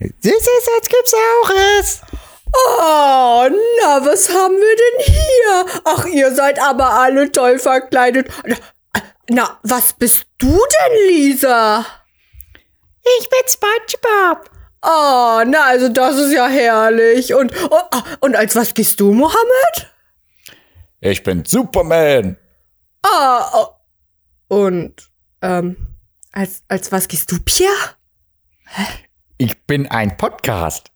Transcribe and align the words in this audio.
Süßes, 0.00 0.68
jetzt 0.76 0.90
gibt's 0.90 1.10
Saures. 1.10 2.00
Oh, 2.54 3.48
na, 3.80 4.04
was 4.04 4.28
haben 4.28 4.54
wir 4.54 4.76
denn 4.76 5.14
hier? 5.14 5.80
Ach, 5.84 6.06
ihr 6.06 6.34
seid 6.34 6.58
aber 6.60 6.90
alle 6.90 7.30
toll 7.32 7.58
verkleidet. 7.58 8.28
Na, 9.28 9.58
was 9.62 9.94
bist 9.94 10.26
du 10.38 10.48
denn, 10.48 11.08
Lisa? 11.08 11.84
Ich 13.18 13.28
bin 13.28 13.40
SpongeBob. 13.46 14.50
Oh, 14.82 15.42
na, 15.46 15.64
also 15.66 15.88
das 15.88 16.16
ist 16.16 16.32
ja 16.32 16.46
herrlich. 16.46 17.34
Und, 17.34 17.52
oh, 17.70 17.80
ah, 17.90 18.04
und 18.20 18.36
als 18.36 18.54
was 18.54 18.74
gehst 18.74 19.00
du, 19.00 19.12
Mohammed? 19.12 19.92
Ich 21.00 21.22
bin 21.22 21.44
Superman. 21.44 22.36
Ah, 23.02 23.50
oh. 23.54 23.68
und, 24.48 25.10
ähm, 25.42 25.76
als, 26.32 26.62
als 26.68 26.92
was 26.92 27.08
gehst 27.08 27.32
du, 27.32 27.38
Pierre? 27.42 27.96
Ich 29.38 29.66
bin 29.66 29.86
ein 29.90 30.16
Podcast. 30.16 30.90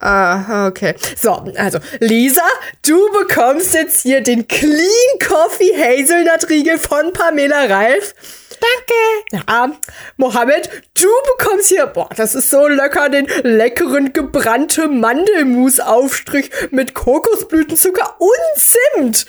Ah, 0.00 0.66
okay. 0.66 0.94
So, 1.16 1.44
also, 1.56 1.78
Lisa, 2.00 2.42
du 2.86 2.98
bekommst 3.12 3.74
jetzt 3.74 4.02
hier 4.02 4.22
den 4.22 4.48
Clean 4.48 5.18
Coffee 5.26 5.74
Hazelnut 5.74 6.48
Riegel 6.48 6.78
von 6.78 7.12
Pamela 7.12 7.64
Reif. 7.64 8.14
Danke. 8.50 9.44
Ja, 9.48 9.78
Mohammed, 10.16 10.70
du 10.94 11.08
bekommst 11.36 11.68
hier, 11.68 11.86
boah, 11.86 12.08
das 12.16 12.34
ist 12.34 12.48
so 12.50 12.66
lecker, 12.66 13.10
den 13.10 13.26
leckeren 13.42 14.12
gebrannte 14.14 14.88
Mandelmus-Aufstrich 14.88 16.50
mit 16.70 16.94
Kokosblütenzucker 16.94 18.16
und 18.18 18.56
Zimt. 18.56 19.26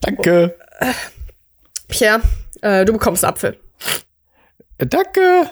Danke. 0.00 0.58
Pierre, 1.88 2.20
äh, 2.60 2.84
du 2.84 2.92
bekommst 2.92 3.24
Apfel. 3.24 3.58
Danke. 4.78 5.50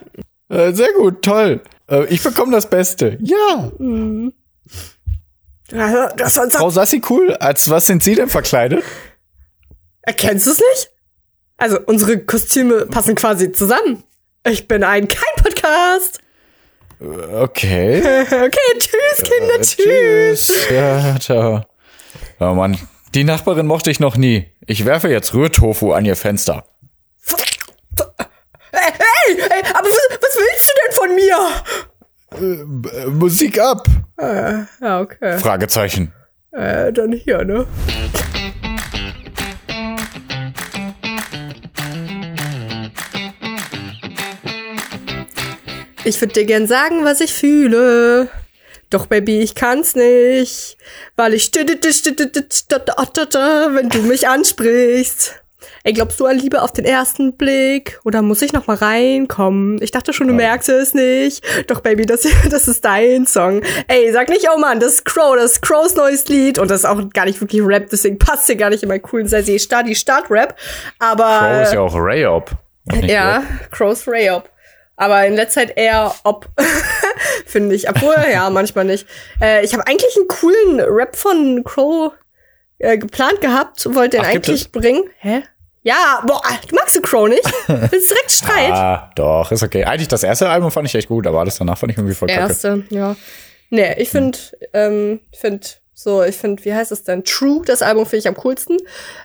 Äh, 0.48 0.72
sehr 0.72 0.92
gut, 0.92 1.22
toll. 1.22 1.60
Äh, 1.90 2.04
ich 2.06 2.22
bekomme 2.22 2.52
das 2.52 2.68
Beste. 2.70 3.18
Ja. 3.20 3.72
Ja, 5.72 6.08
das 6.16 6.34
sonst 6.34 6.56
Frau 6.56 6.70
Sassi, 6.70 7.02
cool. 7.10 7.34
Als 7.34 7.68
was 7.70 7.86
sind 7.86 8.02
Sie 8.02 8.14
denn 8.14 8.28
verkleidet? 8.28 8.84
Erkennst 10.02 10.46
du 10.46 10.52
es 10.52 10.58
nicht? 10.58 10.90
Also, 11.56 11.80
unsere 11.86 12.18
Kostüme 12.24 12.86
passen 12.86 13.14
quasi 13.16 13.50
zusammen. 13.50 14.04
Ich 14.46 14.68
bin 14.68 14.84
ein 14.84 15.08
kein 15.08 15.42
Podcast. 15.42 16.20
Okay. 17.00 18.00
Okay, 18.26 18.78
tschüss, 18.78 19.22
Kinder, 19.22 19.54
Äh, 19.56 19.60
tschüss. 19.62 20.70
Ja, 20.70 21.16
da. 21.26 21.66
Oh 22.38 22.54
Mann. 22.54 22.78
Die 23.14 23.24
Nachbarin 23.24 23.66
mochte 23.66 23.90
ich 23.90 23.98
noch 23.98 24.16
nie. 24.16 24.46
Ich 24.66 24.84
werfe 24.84 25.08
jetzt 25.08 25.34
Rührtofu 25.34 25.92
an 25.92 26.04
ihr 26.04 26.16
Fenster. 26.16 26.64
Hey, 29.26 29.36
hey, 29.40 29.62
aber 29.74 29.88
was, 29.88 30.18
was 30.20 30.36
willst 30.36 30.70
du 30.70 30.74
denn 30.82 30.92
von 30.94 31.14
mir? 31.16 31.38
Äh, 32.92 33.06
Musik 33.06 33.58
ab. 33.58 33.88
Ja, 34.80 35.00
okay. 35.00 35.38
Fragezeichen. 35.38 36.12
Äh, 36.52 36.92
dann 36.92 37.10
hier, 37.12 37.44
ne? 37.44 37.66
Ich 46.04 46.20
würde 46.20 46.34
dir 46.34 46.44
gern 46.44 46.68
sagen, 46.68 47.04
was 47.04 47.20
ich 47.20 47.34
fühle. 47.34 48.28
Doch, 48.90 49.06
Baby, 49.06 49.40
ich 49.40 49.56
kann's 49.56 49.96
nicht. 49.96 50.78
Weil 51.16 51.34
ich 51.34 51.50
wenn 53.74 53.88
du 53.88 54.02
mich 54.02 54.28
ansprichst. 54.28 55.42
Ey, 55.86 55.92
glaubst 55.92 56.18
du 56.18 56.26
an 56.26 56.36
Liebe 56.36 56.62
auf 56.62 56.72
den 56.72 56.84
ersten 56.84 57.36
Blick? 57.36 58.00
Oder 58.04 58.20
muss 58.20 58.42
ich 58.42 58.52
noch 58.52 58.66
mal 58.66 58.74
reinkommen? 58.74 59.80
Ich 59.80 59.92
dachte 59.92 60.12
schon, 60.12 60.26
du 60.26 60.34
merkst 60.34 60.68
es 60.68 60.94
nicht. 60.94 61.44
Doch, 61.70 61.78
Baby, 61.78 62.04
das, 62.04 62.26
das 62.50 62.66
ist 62.66 62.84
dein 62.84 63.24
Song. 63.24 63.62
Ey, 63.86 64.12
sag 64.12 64.28
nicht, 64.28 64.48
oh 64.52 64.58
Mann, 64.58 64.80
das 64.80 64.94
ist 64.94 65.04
Crow, 65.04 65.36
das 65.36 65.52
ist 65.52 65.62
Crows 65.62 65.94
neues 65.94 66.26
Lied. 66.26 66.58
Und 66.58 66.72
das 66.72 66.80
ist 66.80 66.86
auch 66.86 67.00
gar 67.10 67.24
nicht 67.24 67.40
wirklich 67.40 67.62
Rap, 67.64 67.88
deswegen 67.88 68.18
passt 68.18 68.46
hier 68.46 68.56
gar 68.56 68.70
nicht 68.70 68.82
in 68.82 68.88
meinen 68.88 69.02
coolen 69.02 69.28
Saisi 69.28 69.60
Stadi 69.60 69.94
Start 69.94 70.28
Rap. 70.28 70.56
Aber. 70.98 71.38
Crow 71.38 71.62
ist 71.62 71.74
ja 71.74 71.80
auch 71.82 71.94
Rayop. 71.94 72.50
Ja, 73.04 73.36
Rap. 73.36 73.70
Crows 73.70 74.08
Rayop. 74.08 74.50
Aber 74.96 75.24
in 75.24 75.34
letzter 75.36 75.60
Zeit 75.60 75.76
eher 75.76 76.12
ob, 76.24 76.48
finde 77.46 77.76
ich. 77.76 77.88
Obwohl, 77.88 78.16
ja, 78.32 78.50
manchmal 78.50 78.86
nicht. 78.86 79.06
Äh, 79.40 79.64
ich 79.64 79.72
habe 79.72 79.86
eigentlich 79.86 80.16
einen 80.16 80.26
coolen 80.26 80.80
Rap 80.80 81.14
von 81.14 81.62
Crow 81.62 82.12
äh, 82.80 82.98
geplant 82.98 83.40
gehabt, 83.40 83.86
wollte 83.94 84.16
den 84.16 84.26
Ach, 84.26 84.30
eigentlich 84.30 84.72
bringen. 84.72 85.04
Hä? 85.18 85.44
Ja, 85.86 86.20
boah, 86.26 86.42
magst 86.72 86.96
du 86.96 87.00
Crow 87.00 87.28
nicht? 87.28 87.44
Willst 87.68 88.10
direkt 88.10 88.32
Streit? 88.32 88.72
Ah, 88.72 89.12
doch, 89.14 89.52
ist 89.52 89.62
okay. 89.62 89.84
Eigentlich 89.84 90.08
das 90.08 90.24
erste 90.24 90.48
Album 90.48 90.72
fand 90.72 90.88
ich 90.88 90.94
echt 90.96 91.06
gut, 91.06 91.28
aber 91.28 91.38
alles 91.38 91.58
danach 91.58 91.78
fand 91.78 91.92
ich 91.92 91.98
irgendwie 91.98 92.16
voll 92.16 92.26
kacke. 92.26 92.40
Erste, 92.40 92.84
ja. 92.90 93.14
Nee, 93.70 93.94
ich 93.96 94.08
finde, 94.08 94.36
ähm, 94.72 95.20
ich 95.30 95.38
finde 95.38 95.64
so, 95.98 96.22
ich 96.22 96.36
finde, 96.36 96.62
wie 96.66 96.74
heißt 96.74 96.92
es 96.92 97.04
denn? 97.04 97.24
True, 97.24 97.62
das 97.64 97.80
Album 97.80 98.04
finde 98.04 98.18
ich 98.18 98.28
am 98.28 98.34
coolsten. 98.34 98.76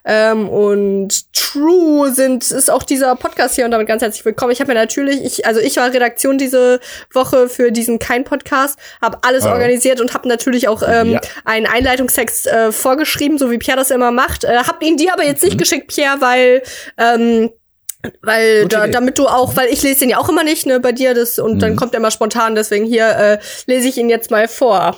Ähm, 0.06 0.48
und 0.48 1.34
True 1.34 2.10
sind, 2.14 2.50
ist 2.50 2.72
auch 2.72 2.84
dieser 2.84 3.14
Podcast 3.18 3.56
hier 3.56 3.66
und 3.66 3.72
damit 3.72 3.90
ganz 3.90 4.02
herzlich 4.02 4.24
willkommen. 4.24 4.54
Ich 4.54 4.62
habe 4.62 4.72
mir 4.72 4.80
natürlich, 4.80 5.22
ich, 5.22 5.46
also 5.46 5.60
ich 5.60 5.76
war 5.76 5.92
Redaktion 5.94 6.38
diese 6.38 6.80
Woche 7.12 7.50
für 7.50 7.74
diesen 7.74 8.00
Kein 8.00 8.24
Podcast, 8.24 8.80
habe 9.02 9.18
alles 9.24 9.44
Ah. 9.44 9.52
organisiert 9.52 10.00
und 10.00 10.14
habe 10.14 10.30
natürlich 10.30 10.70
auch 10.70 10.82
ähm, 10.88 11.12
Ja. 11.12 11.22
einen 11.44 11.66
Einleitungstext 11.68 12.48
äh, 12.48 12.72
vorgeschrieben, 12.72 13.38
so 13.38 13.52
wie 13.52 13.58
Pierre 13.58 13.78
das 13.80 13.92
immer 13.92 14.12
macht. 14.12 14.46
Äh, 14.46 14.56
hab 14.66 14.82
ihn 14.82 14.96
dir 14.96 15.12
aber 15.12 15.26
jetzt 15.26 15.42
Mhm. 15.44 15.50
nicht 15.50 15.58
geschickt, 15.60 15.88
Pierre, 15.94 16.22
weil 16.22 16.64
ähm, 16.98 17.50
weil 18.22 18.66
da, 18.70 18.88
damit 18.88 19.18
du 19.20 19.28
auch, 19.28 19.58
weil 19.58 19.68
ich 19.74 19.84
lese 19.84 20.00
den 20.00 20.10
ja 20.10 20.20
auch 20.20 20.30
immer 20.30 20.46
nicht, 20.46 20.66
ne, 20.66 20.80
bei 20.80 20.94
dir 20.94 21.14
das 21.14 21.38
und 21.38 21.56
Mhm. 21.56 21.60
dann 21.60 21.76
kommt 21.76 21.94
er 21.94 21.98
immer 22.00 22.12
spontan, 22.12 22.56
deswegen 22.56 22.86
hier 22.86 23.10
äh, 23.10 23.40
lese 23.66 23.90
ich 23.90 23.98
ihn 23.98 24.10
jetzt 24.10 24.32
mal 24.32 24.48
vor. 24.48 24.96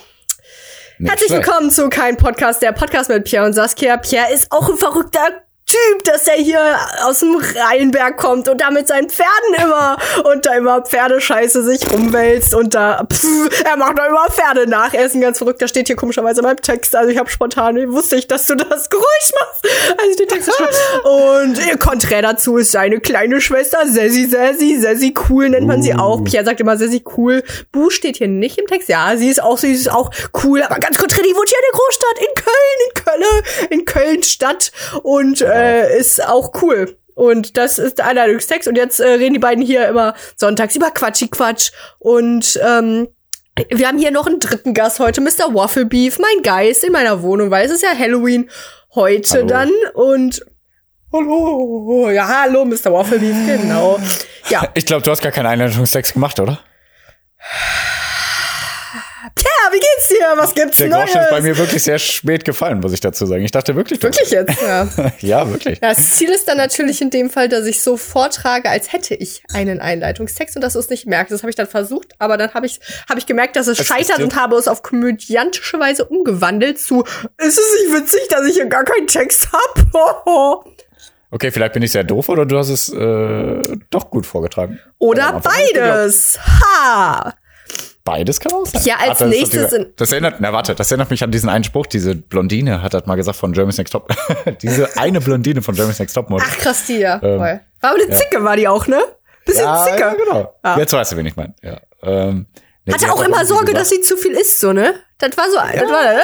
Herzlich 1.05 1.31
willkommen 1.31 1.69
zu 1.69 1.89
Kein 1.89 2.15
Podcast, 2.15 2.61
der 2.61 2.71
Podcast 2.71 3.09
mit 3.09 3.25
Pierre 3.25 3.45
und 3.45 3.53
Saskia. 3.53 3.97
Pierre 3.97 4.31
ist 4.31 4.51
auch 4.51 4.69
ein 4.69 4.77
verrückter 4.77 5.43
Typ, 5.73 6.03
dass 6.03 6.27
er 6.27 6.35
hier 6.35 6.61
aus 7.03 7.21
dem 7.21 7.35
Rheinberg 7.35 8.15
kommt 8.17 8.47
und 8.47 8.61
da 8.61 8.69
mit 8.69 8.87
seinen 8.87 9.09
Pferden 9.09 9.55
immer 9.59 9.97
und 10.23 10.45
da 10.45 10.53
immer 10.53 10.83
Pferdescheiße 10.83 11.63
sich 11.63 11.91
rumwälzt 11.91 12.53
und 12.53 12.75
da 12.75 13.03
pff, 13.11 13.63
er 13.65 13.75
macht 13.75 13.97
da 13.97 14.05
immer 14.05 14.27
Pferde 14.29 14.69
nach. 14.69 14.93
Er 14.93 15.07
ist 15.07 15.15
ein 15.15 15.21
ganz 15.21 15.39
verrückter, 15.39 15.67
steht 15.67 15.87
hier 15.87 15.95
komischerweise 15.95 16.41
in 16.41 16.45
meinem 16.45 16.61
Text. 16.61 16.95
Also 16.95 17.09
ich 17.09 17.17
habe 17.17 17.27
spontan, 17.27 17.75
wusste 17.91 18.17
ich, 18.17 18.27
dass 18.27 18.45
du 18.45 18.53
das 18.53 18.87
Geräusch 18.87 19.31
machst, 19.39 19.67
als 19.97 20.09
ich 20.11 20.15
den 20.17 20.27
Text. 20.27 20.51
Und 21.05 21.57
äh, 21.57 21.75
konträr 21.77 22.21
dazu 22.21 22.57
ist 22.57 22.71
seine 22.71 22.99
kleine 22.99 23.41
Schwester 23.41 23.79
Sassy 23.87 24.27
Sassy, 24.27 24.77
Sassy 24.79 25.15
cool 25.27 25.49
nennt 25.49 25.65
man 25.65 25.81
sie 25.81 25.95
auch. 25.95 26.23
Pierre 26.23 26.45
sagt 26.45 26.59
immer 26.59 26.77
Sassy 26.77 27.03
cool. 27.17 27.41
Bu 27.71 27.89
steht 27.89 28.17
hier 28.17 28.27
nicht 28.27 28.59
im 28.59 28.67
Text. 28.67 28.89
Ja, 28.89 29.17
sie 29.17 29.27
ist 29.27 29.41
auch, 29.41 29.57
sie 29.57 29.73
ist 29.73 29.91
auch 29.91 30.11
cool, 30.43 30.61
aber 30.61 30.75
ganz 30.75 30.99
konträr, 30.99 31.23
die 31.23 31.35
wohnt 31.35 31.49
hier 31.49 31.57
in 31.57 31.65
der 31.71 31.79
Großstadt, 31.79 32.19
in 32.19 32.35
Köln, 32.35 32.77
in 32.85 33.03
Köln, 33.03 33.69
in 33.71 33.85
Köln 33.85 34.21
Stadt 34.21 34.71
und 35.01 35.41
äh, 35.41 35.62
ist 35.97 36.25
auch 36.27 36.61
cool. 36.61 36.97
Und 37.15 37.57
das 37.57 37.77
ist 37.77 37.99
der 37.99 38.07
Einladungstext. 38.07 38.67
Und 38.67 38.75
jetzt 38.75 38.99
äh, 38.99 39.07
reden 39.07 39.33
die 39.33 39.39
beiden 39.39 39.63
hier 39.63 39.87
immer 39.87 40.15
sonntags 40.35 40.75
über 40.75 40.91
Quatschi 40.91 41.27
Quatsch. 41.27 41.71
Und 41.99 42.59
ähm, 42.65 43.07
wir 43.69 43.87
haben 43.87 43.99
hier 43.99 44.11
noch 44.11 44.25
einen 44.25 44.39
dritten 44.39 44.73
Gast 44.73 44.99
heute, 44.99 45.21
Mr. 45.21 45.53
Waffle 45.53 45.85
Beef, 45.85 46.17
mein 46.17 46.41
Geist 46.41 46.83
in 46.83 46.91
meiner 46.91 47.21
Wohnung, 47.21 47.51
weil 47.51 47.65
es 47.65 47.71
ist 47.71 47.83
ja 47.83 47.97
Halloween 47.97 48.49
heute 48.95 49.35
Hallo. 49.35 49.47
dann. 49.47 49.71
Und 49.93 50.43
hallo, 51.11 52.09
ja, 52.09 52.27
hallo, 52.27 52.65
Mr. 52.65 52.91
Waffle 52.91 53.19
Beef, 53.19 53.35
genau. 53.45 53.99
Ja, 54.49 54.67
Ich 54.73 54.85
glaube, 54.87 55.03
du 55.03 55.11
hast 55.11 55.21
gar 55.21 55.31
keinen 55.31 55.45
Einleitungstext 55.45 56.13
gemacht, 56.13 56.39
oder? 56.39 56.59
Wie 59.73 59.79
geht's 59.79 60.07
dir? 60.09 60.25
Was 60.37 60.53
gibt's 60.55 60.77
Der 60.77 60.89
Neues? 60.89 61.05
Groschen 61.05 61.21
ist 61.21 61.29
bei 61.31 61.41
mir 61.41 61.57
wirklich 61.57 61.83
sehr 61.83 61.99
spät 61.99 62.45
gefallen, 62.45 62.79
muss 62.79 62.93
ich 62.93 62.99
dazu 63.01 63.25
sagen. 63.25 63.43
Ich 63.43 63.51
dachte 63.51 63.75
wirklich. 63.75 63.99
du- 63.99 64.07
Wirklich 64.07 64.29
jetzt, 64.31 64.61
ja. 64.61 64.87
Ja, 65.19 65.49
wirklich. 65.49 65.79
Das 65.79 66.11
Ziel 66.11 66.29
ist 66.29 66.47
dann 66.47 66.57
natürlich 66.57 67.01
in 67.01 67.09
dem 67.09 67.29
Fall, 67.29 67.49
dass 67.49 67.65
ich 67.65 67.81
so 67.81 67.97
vortrage, 67.97 68.69
als 68.69 68.93
hätte 68.93 69.15
ich 69.15 69.43
einen 69.53 69.79
Einleitungstext 69.81 70.55
und 70.55 70.61
dass 70.61 70.73
du 70.73 70.79
es 70.79 70.89
nicht 70.89 71.05
merkst. 71.07 71.31
Das 71.33 71.41
habe 71.41 71.49
ich 71.49 71.55
dann 71.55 71.67
versucht, 71.67 72.13
aber 72.19 72.37
dann 72.37 72.53
habe 72.53 72.65
ich, 72.65 72.79
hab 73.09 73.17
ich 73.17 73.25
gemerkt, 73.25 73.55
dass 73.55 73.67
es 73.67 73.79
Es 73.79 73.87
scheitert 73.87 74.19
und 74.19 74.35
habe 74.35 74.55
es 74.55 74.67
auf 74.67 74.83
komödiantische 74.83 75.79
Weise 75.79 76.05
umgewandelt 76.05 76.79
zu 76.79 77.03
Ist 77.37 77.57
es 77.57 77.81
nicht 77.85 77.95
witzig, 78.01 78.27
dass 78.29 78.45
ich 78.45 78.53
hier 78.55 78.65
gar 78.67 78.83
keinen 78.83 79.07
Text 79.07 79.49
habe? 79.51 80.63
Okay, 81.31 81.49
vielleicht 81.49 81.73
bin 81.73 81.81
ich 81.81 81.91
sehr 81.91 82.03
doof 82.03 82.29
oder 82.29 82.45
du 82.45 82.55
hast 82.59 82.69
es 82.69 82.89
äh, 82.89 83.59
doch 83.89 84.11
gut 84.11 84.27
vorgetragen. 84.27 84.79
Oder 84.99 85.41
beides. 85.43 86.37
Ha! 86.39 87.33
Beides 88.05 88.39
kann 88.41 88.51
auch 88.51 88.65
sein. 88.65 88.81
Ja, 88.83 88.95
als 88.99 89.19
das 89.19 89.29
nächstes 89.29 89.69
sind- 89.71 89.99
Das 89.99 90.11
erinnert, 90.11 90.35
na 90.39 90.51
warte, 90.51 90.75
das 90.75 90.91
erinnert 90.91 91.09
mich 91.09 91.23
an 91.23 91.31
diesen 91.31 91.47
einen 91.49 91.63
Spruch. 91.63 91.85
Diese 91.85 92.15
Blondine 92.15 92.81
hat 92.81 92.93
das 92.93 93.05
mal 93.05 93.15
gesagt 93.15 93.37
von 93.37 93.53
Germany's 93.53 93.77
Next 93.77 93.91
Top. 93.93 94.09
Diese 94.61 94.89
eine 94.97 95.21
Blondine 95.21 95.61
von 95.61 95.73
Germany's 95.73 95.99
Next 95.99 96.13
Top 96.13 96.29
Model. 96.29 96.45
Ach, 96.49 96.57
krass, 96.57 96.85
die 96.85 96.97
ja. 96.99 97.21
Ähm. 97.23 97.39
War 97.39 97.59
aber 97.81 97.93
eine 98.01 98.09
Zicke, 98.13 98.43
war 98.43 98.57
die 98.57 98.67
auch, 98.67 98.87
ne? 98.87 99.01
Bisschen 99.45 99.63
ja, 99.63 99.85
Zicke. 99.85 99.99
ja, 99.99 100.13
genau. 100.15 100.53
Ja. 100.65 100.77
Jetzt 100.77 100.91
weißt 100.93 101.13
du, 101.13 101.17
wen 101.17 101.25
ich 101.27 101.35
meine. 101.37 101.53
Ja. 101.61 101.77
Ähm, 102.01 102.45
nee, 102.85 102.93
Hatte 102.93 103.05
hat 103.05 103.11
auch 103.13 103.17
doch 103.19 103.25
immer 103.25 103.45
Sorge, 103.45 103.65
gesagt- 103.67 103.81
dass 103.81 103.89
sie 103.89 104.01
zu 104.01 104.17
viel 104.17 104.33
isst, 104.33 104.59
so, 104.59 104.73
ne? 104.73 104.95
Das 105.19 105.37
war 105.37 105.45
so, 105.49 105.55
das 105.55 105.89
war, 105.89 106.05
äh, 106.13 106.19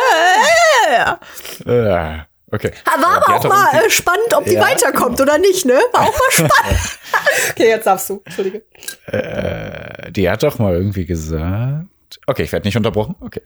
äh, 1.66 1.72
äh. 1.72 2.16
Äh, 2.16 2.20
okay. 2.52 2.72
War 2.86 3.00
Ja, 3.02 3.18
aber 3.22 3.36
auch 3.36 3.44
mal 3.46 3.86
äh, 3.86 3.90
spannend, 3.90 4.34
ob 4.36 4.44
die 4.44 4.54
Ja, 4.56 4.62
weiterkommt 4.62 5.22
oder 5.22 5.38
nicht, 5.38 5.66
ne? 5.66 5.80
War 5.94 6.02
auch 6.02 6.14
mal 6.20 6.30
spannend. 6.31 6.80
okay, 7.52 7.70
jetzt 7.70 7.88
darfst 7.88 8.10
du. 8.10 8.22
Entschuldige. 8.26 8.64
äh, 9.08 9.88
die 10.11 10.29
hat 10.29 10.44
doch 10.44 10.59
mal 10.59 10.73
irgendwie 10.73 11.06
gesagt. 11.06 11.85
Okay, 12.27 12.44
ich 12.44 12.51
werde 12.51 12.67
nicht 12.67 12.77
unterbrochen. 12.77 13.15
Okay. 13.19 13.41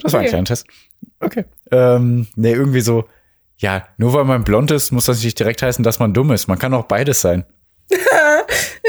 Das 0.00 0.12
war 0.12 0.20
ein 0.20 0.24
Okay. 0.24 0.30
kleiner 0.30 0.44
Test. 0.44 0.66
Okay. 1.20 1.44
Ähm, 1.70 2.26
nee, 2.36 2.52
irgendwie 2.52 2.80
so, 2.80 3.04
ja, 3.58 3.86
nur 3.96 4.12
weil 4.14 4.24
man 4.24 4.44
blond 4.44 4.70
ist, 4.70 4.92
muss 4.92 5.04
das 5.06 5.22
nicht 5.22 5.38
direkt 5.38 5.62
heißen, 5.62 5.82
dass 5.82 5.98
man 5.98 6.14
dumm 6.14 6.30
ist. 6.32 6.46
Man 6.48 6.58
kann 6.58 6.74
auch 6.74 6.84
beides 6.84 7.20
sein. 7.20 7.44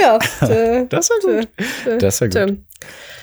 Ja. 0.02 0.18
Das 0.90 1.10
war 1.10 1.20
gut. 1.20 2.02
Das 2.02 2.22
war 2.22 2.30
gut. 2.30 2.58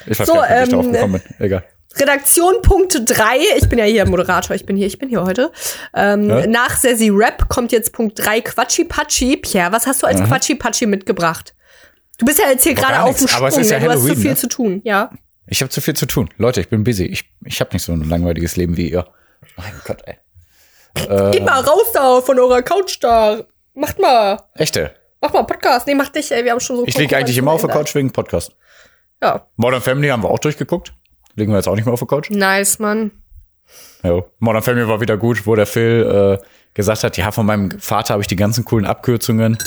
Ich 0.06 0.18
weiß 0.20 0.26
So, 0.26 0.34
gar 0.34 0.42
nicht, 0.42 0.50
wie 0.50 0.62
ich 0.62 0.68
ähm, 0.68 0.70
drauf 0.82 0.92
gekommen 0.92 1.12
bin. 1.38 1.46
Egal. 1.46 1.64
Redaktion 1.98 2.60
Punkt 2.62 3.00
3. 3.06 3.38
Ich 3.58 3.68
bin 3.70 3.78
ja 3.78 3.86
hier 3.86 4.06
Moderator, 4.06 4.54
ich 4.54 4.66
bin 4.66 4.76
hier, 4.76 4.86
ich 4.86 4.98
bin 4.98 5.08
hier 5.08 5.22
heute. 5.24 5.50
Ähm, 5.94 6.28
Ja? 6.28 6.46
Nach 6.46 6.76
Sassy 6.76 7.08
Rap 7.10 7.48
kommt 7.48 7.72
jetzt 7.72 7.92
Punkt 7.94 8.18
3 8.22 8.42
Quatschi 8.42 8.84
Patschi. 8.84 9.38
Pierre, 9.38 9.72
was 9.72 9.86
hast 9.86 10.02
du 10.02 10.06
als 10.06 10.22
Quatschi 10.22 10.54
Patschi 10.54 10.84
mitgebracht? 10.86 11.54
Du 12.18 12.26
bist 12.26 12.38
ja 12.38 12.48
jetzt 12.48 12.64
hier 12.64 12.74
gerade 12.74 13.02
auf 13.02 13.16
dem 13.16 13.22
nichts, 13.24 13.36
aber 13.36 13.50
Sprung, 13.50 13.60
es 13.60 13.66
ist 13.66 13.70
ja 13.70 13.78
du 13.78 13.86
hast 13.86 13.96
zu 13.96 14.02
Halloween, 14.02 14.22
viel 14.22 14.30
ne? 14.30 14.36
zu 14.36 14.48
tun, 14.48 14.80
ja. 14.84 15.10
Ich 15.46 15.60
habe 15.60 15.70
zu 15.70 15.80
viel 15.80 15.94
zu 15.94 16.06
tun. 16.06 16.28
Leute, 16.38 16.60
ich 16.60 16.68
bin 16.68 16.82
busy. 16.82 17.04
Ich, 17.04 17.30
ich 17.44 17.60
habe 17.60 17.70
nicht 17.72 17.82
so 17.82 17.92
ein 17.92 18.02
langweiliges 18.08 18.56
Leben 18.56 18.76
wie 18.76 18.90
ihr. 18.90 19.06
Mein 19.56 19.72
Gott, 19.84 20.02
ey. 20.06 20.16
Geht 21.32 21.44
mal 21.44 21.60
raus 21.60 21.92
da 21.92 22.20
von 22.20 22.38
eurer 22.38 22.62
Couch 22.62 22.98
da. 23.00 23.44
Macht 23.74 23.98
mal, 24.00 24.42
Echte. 24.54 24.92
mach 25.20 25.32
mal 25.32 25.42
Podcast. 25.42 25.86
Nee, 25.86 25.94
mach 25.94 26.08
dich, 26.08 26.32
ey, 26.32 26.42
wir 26.44 26.52
haben 26.52 26.60
schon 26.60 26.76
so 26.76 26.86
Ich 26.86 26.96
liege 26.96 27.16
eigentlich 27.16 27.36
immer 27.36 27.52
auf 27.52 27.60
der 27.60 27.70
Couch 27.70 27.94
wegen 27.94 28.10
Podcast. 28.10 28.52
Ja. 29.22 29.46
Modern 29.56 29.82
Family 29.82 30.08
haben 30.08 30.22
wir 30.22 30.30
auch 30.30 30.38
durchgeguckt. 30.38 30.94
Liegen 31.34 31.52
wir 31.52 31.56
jetzt 31.58 31.68
auch 31.68 31.74
nicht 31.76 31.84
mehr 31.84 31.92
auf 31.92 32.00
der 32.00 32.08
Couch. 32.08 32.30
Nice, 32.30 32.78
Mann. 32.78 33.10
Ja. 34.02 34.22
Modern 34.38 34.62
Family 34.62 34.88
war 34.88 35.00
wieder 35.00 35.18
gut, 35.18 35.46
wo 35.46 35.54
der 35.54 35.66
Phil 35.66 36.40
äh, 36.40 36.46
gesagt 36.72 37.04
hat, 37.04 37.16
ja, 37.18 37.30
von 37.30 37.44
meinem 37.44 37.78
Vater 37.78 38.14
habe 38.14 38.22
ich 38.22 38.26
die 38.26 38.36
ganzen 38.36 38.64
coolen 38.64 38.86
Abkürzungen. 38.86 39.58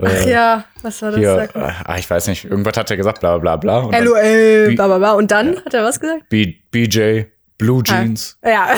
Ach 0.00 0.26
ja, 0.26 0.64
was 0.82 1.02
war 1.02 1.10
das? 1.10 1.20
Hier, 1.20 1.34
mal. 1.54 1.68
äh, 1.68 1.72
ah, 1.84 1.96
ich 1.98 2.08
weiß 2.08 2.28
nicht, 2.28 2.44
irgendwas 2.44 2.76
hat 2.76 2.90
er 2.90 2.96
gesagt, 2.96 3.20
bla 3.20 3.38
bla 3.38 3.56
bla. 3.56 3.78
Und 3.78 3.98
LOL, 3.98 4.74
bla 4.74 4.86
bla 4.86 4.98
bla. 4.98 5.12
Und 5.12 5.30
dann 5.30 5.56
hat 5.64 5.74
er 5.74 5.82
was 5.82 5.98
gesagt? 5.98 6.28
B 6.28 6.54
BJ, 6.70 7.22
Blue 7.58 7.82
Jeans. 7.82 8.38
Ja. 8.44 8.68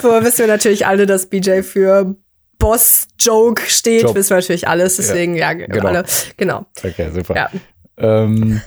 so 0.00 0.08
wissen 0.24 0.38
wir 0.40 0.46
natürlich 0.46 0.86
alle, 0.86 1.04
dass 1.04 1.26
BJ 1.26 1.60
für 1.60 2.16
Boss 2.58 3.08
Joke 3.18 3.62
steht. 3.66 4.02
Joke. 4.04 4.14
Wissen 4.14 4.30
wir 4.30 4.36
natürlich 4.36 4.66
alles. 4.66 4.96
Deswegen, 4.96 5.34
ja, 5.34 5.52
genau. 5.52 5.86
alle. 5.86 6.04
Genau. 6.38 6.66
Okay, 6.82 7.10
super. 7.12 7.36
Ja. 7.36 7.50
Ähm, 7.98 8.62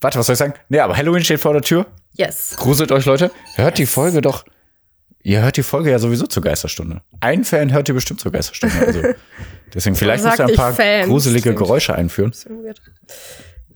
warte, 0.00 0.18
was 0.18 0.26
soll 0.26 0.34
ich 0.34 0.38
sagen? 0.38 0.54
Nee, 0.68 0.78
aber 0.78 0.96
Halloween 0.96 1.24
steht 1.24 1.40
vor 1.40 1.52
der 1.52 1.62
Tür. 1.62 1.86
Yes. 2.12 2.54
Gruselt 2.56 2.92
euch, 2.92 3.04
Leute. 3.04 3.32
Hört 3.56 3.78
die 3.78 3.86
Folge 3.86 4.20
doch. 4.20 4.44
Ihr 5.22 5.42
hört 5.42 5.56
die 5.56 5.64
Folge 5.64 5.90
ja 5.90 5.98
sowieso 5.98 6.26
zur 6.28 6.44
Geisterstunde. 6.44 7.02
Ein 7.20 7.42
Fan 7.42 7.72
hört 7.72 7.88
ihr 7.88 7.94
bestimmt 7.94 8.20
zur 8.20 8.30
Geisterstunde. 8.30 8.86
Also 8.86 9.02
deswegen 9.74 9.96
vielleicht 9.96 10.24
müsst 10.24 10.38
ihr 10.38 10.46
ein 10.46 10.54
paar 10.54 10.72
Fans. 10.72 11.06
gruselige 11.08 11.42
Klingt- 11.42 11.58
Geräusche 11.58 11.94
einführen. 11.94 12.32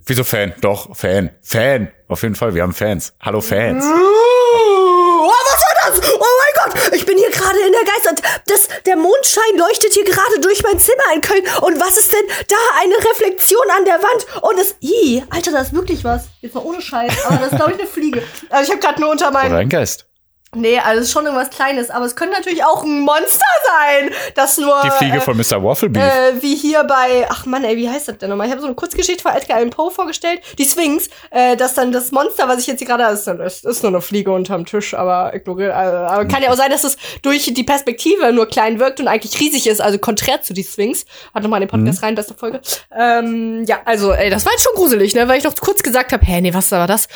Wieso 0.07 0.25
Fan? 0.25 0.55
Doch, 0.61 0.97
Fan. 0.97 1.31
Fan. 1.43 1.93
Auf 2.09 2.23
jeden 2.23 2.35
Fall, 2.35 2.55
wir 2.55 2.63
haben 2.63 2.73
Fans. 2.75 3.13
Hallo 3.21 3.41
Fans. 3.41 3.85
Oh, 3.85 5.29
was 5.29 5.63
war 5.63 5.91
das? 6.01 6.11
Oh 6.15 6.19
mein 6.19 6.73
Gott, 6.73 6.93
ich 6.95 7.07
bin 7.07 7.17
hier 7.17 7.31
gerade 7.31 7.59
in 7.67 7.73
der 7.73 7.83
Geist. 7.85 8.23
Das, 8.47 8.69
der 8.87 8.97
Mondschein 8.97 9.57
leuchtet 9.57 9.93
hier 9.93 10.05
gerade 10.05 10.41
durch 10.41 10.63
mein 10.63 10.79
Zimmer 10.79 11.03
in 11.15 11.21
Köln. 11.21 11.45
Und 11.63 11.81
was 11.81 11.97
ist 11.99 12.13
denn 12.13 12.25
da? 12.49 12.57
Eine 12.81 12.95
Reflexion 12.97 13.65
an 13.77 13.85
der 13.85 14.03
Wand. 14.03 14.43
Und 14.43 14.59
es. 14.59 14.75
Ih, 14.81 15.23
Alter, 15.31 15.53
da 15.53 15.61
ist 15.61 15.73
wirklich 15.75 16.03
was. 16.03 16.25
Jetzt 16.41 16.55
mal 16.55 16.65
ohne 16.65 16.81
Scheiß. 16.81 17.13
Aber 17.27 17.37
das 17.37 17.53
ist, 17.53 17.57
glaube 17.57 17.73
ich, 17.73 17.79
eine 17.79 17.87
Fliege. 17.89 18.23
Also 18.49 18.65
ich 18.65 18.71
habe 18.71 18.81
gerade 18.81 19.01
nur 19.01 19.11
unter 19.11 19.31
meinen 19.31 19.51
Oder 19.53 19.61
ein 19.61 19.69
Geist. 19.69 20.07
Nee, 20.53 20.81
also 20.81 21.01
es 21.01 21.07
ist 21.07 21.13
schon 21.13 21.27
irgendwas 21.27 21.51
Kleines, 21.51 21.91
aber 21.91 22.07
es 22.07 22.17
könnte 22.17 22.35
natürlich 22.35 22.65
auch 22.65 22.83
ein 22.83 23.01
Monster 23.01 23.45
sein, 23.65 24.11
das 24.35 24.59
nur 24.59 24.81
Die 24.85 24.91
Fliege 24.91 25.19
äh, 25.19 25.21
von 25.21 25.37
Mr. 25.37 25.63
Wafflebeef. 25.63 26.03
äh, 26.03 26.43
wie 26.43 26.57
hier 26.57 26.83
bei, 26.83 27.25
ach 27.29 27.47
Mann, 27.47 27.63
ey, 27.63 27.77
wie 27.77 27.89
heißt 27.89 28.09
das 28.09 28.19
denn 28.19 28.31
nochmal? 28.31 28.49
Ich 28.49 28.51
habe 28.51 28.61
so 28.61 28.67
eine 28.67 28.75
Kurzgeschichte 28.75 29.23
von 29.23 29.31
Edgar 29.31 29.59
Allan 29.59 29.71
Poe 29.71 29.93
vorgestellt, 29.93 30.41
die 30.59 30.65
Sphinx, 30.65 31.09
äh, 31.31 31.57
dass 31.57 31.75
dann 31.75 31.93
das 31.93 32.11
Monster, 32.11 32.49
was 32.49 32.59
ich 32.59 32.67
jetzt 32.67 32.81
hier 32.81 32.89
gerade, 32.89 33.05
ist, 33.15 33.29
ist, 33.29 33.65
ist 33.65 33.83
nur 33.85 33.93
eine 33.93 34.01
Fliege 34.01 34.33
unterm 34.33 34.67
Tisch, 34.67 34.93
aber 34.93 35.33
ignoriere, 35.35 35.71
äh, 35.71 35.73
aber 35.73 36.25
kann 36.25 36.43
ja 36.43 36.51
auch 36.51 36.57
sein, 36.57 36.71
dass 36.71 36.83
es 36.83 36.97
durch 37.23 37.45
die 37.55 37.63
Perspektive 37.63 38.33
nur 38.33 38.47
klein 38.47 38.81
wirkt 38.81 38.99
und 38.99 39.07
eigentlich 39.07 39.39
riesig 39.39 39.69
ist, 39.69 39.81
also 39.81 39.99
konträr 39.99 40.43
zu 40.43 40.53
die 40.53 40.65
Sphinx. 40.65 41.05
Hat 41.33 41.45
nochmal 41.45 41.63
in 41.63 41.69
den 41.69 41.71
Podcast 41.71 42.03
rein, 42.03 42.17
beste 42.17 42.35
Folge. 42.35 42.61
Ähm, 42.99 43.63
ja, 43.69 43.79
also, 43.85 44.13
ey, 44.13 44.31
das 44.31 44.45
war 44.47 44.53
jetzt 44.53 44.65
schon 44.65 44.75
gruselig, 44.75 45.15
ne, 45.15 45.29
weil 45.29 45.39
ich 45.39 45.45
noch 45.45 45.55
kurz 45.55 45.85
gesagt 45.85 46.13
habe, 46.13 46.27
hä, 46.27 46.41
nee, 46.41 46.53
was 46.53 46.73
war 46.73 46.89
das? 46.89 47.07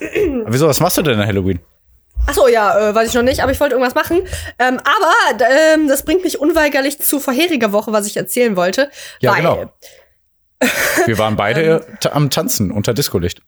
Wieso, 0.00 0.66
was 0.66 0.80
machst 0.80 0.98
du 0.98 1.02
denn 1.02 1.20
an 1.20 1.27
Halloween? 1.28 1.60
Ach 2.26 2.34
so, 2.34 2.48
ja, 2.48 2.90
äh, 2.90 2.94
weiß 2.94 3.08
ich 3.08 3.14
noch 3.14 3.22
nicht, 3.22 3.40
aber 3.42 3.52
ich 3.52 3.60
wollte 3.60 3.74
irgendwas 3.76 3.94
machen. 3.94 4.20
Ähm, 4.58 4.78
aber 4.80 5.44
ähm, 5.74 5.86
das 5.88 6.04
bringt 6.04 6.24
mich 6.24 6.38
unweigerlich 6.40 6.98
zu 6.98 7.20
vorheriger 7.20 7.72
Woche, 7.72 7.92
was 7.92 8.06
ich 8.06 8.16
erzählen 8.16 8.56
wollte. 8.56 8.90
Ja, 9.20 9.34
genau. 9.36 9.72
Wir 11.06 11.16
waren 11.18 11.36
beide 11.36 11.86
ta- 12.00 12.10
am 12.12 12.28
Tanzen 12.30 12.70
unter 12.72 12.92
Discolicht. 12.92 13.40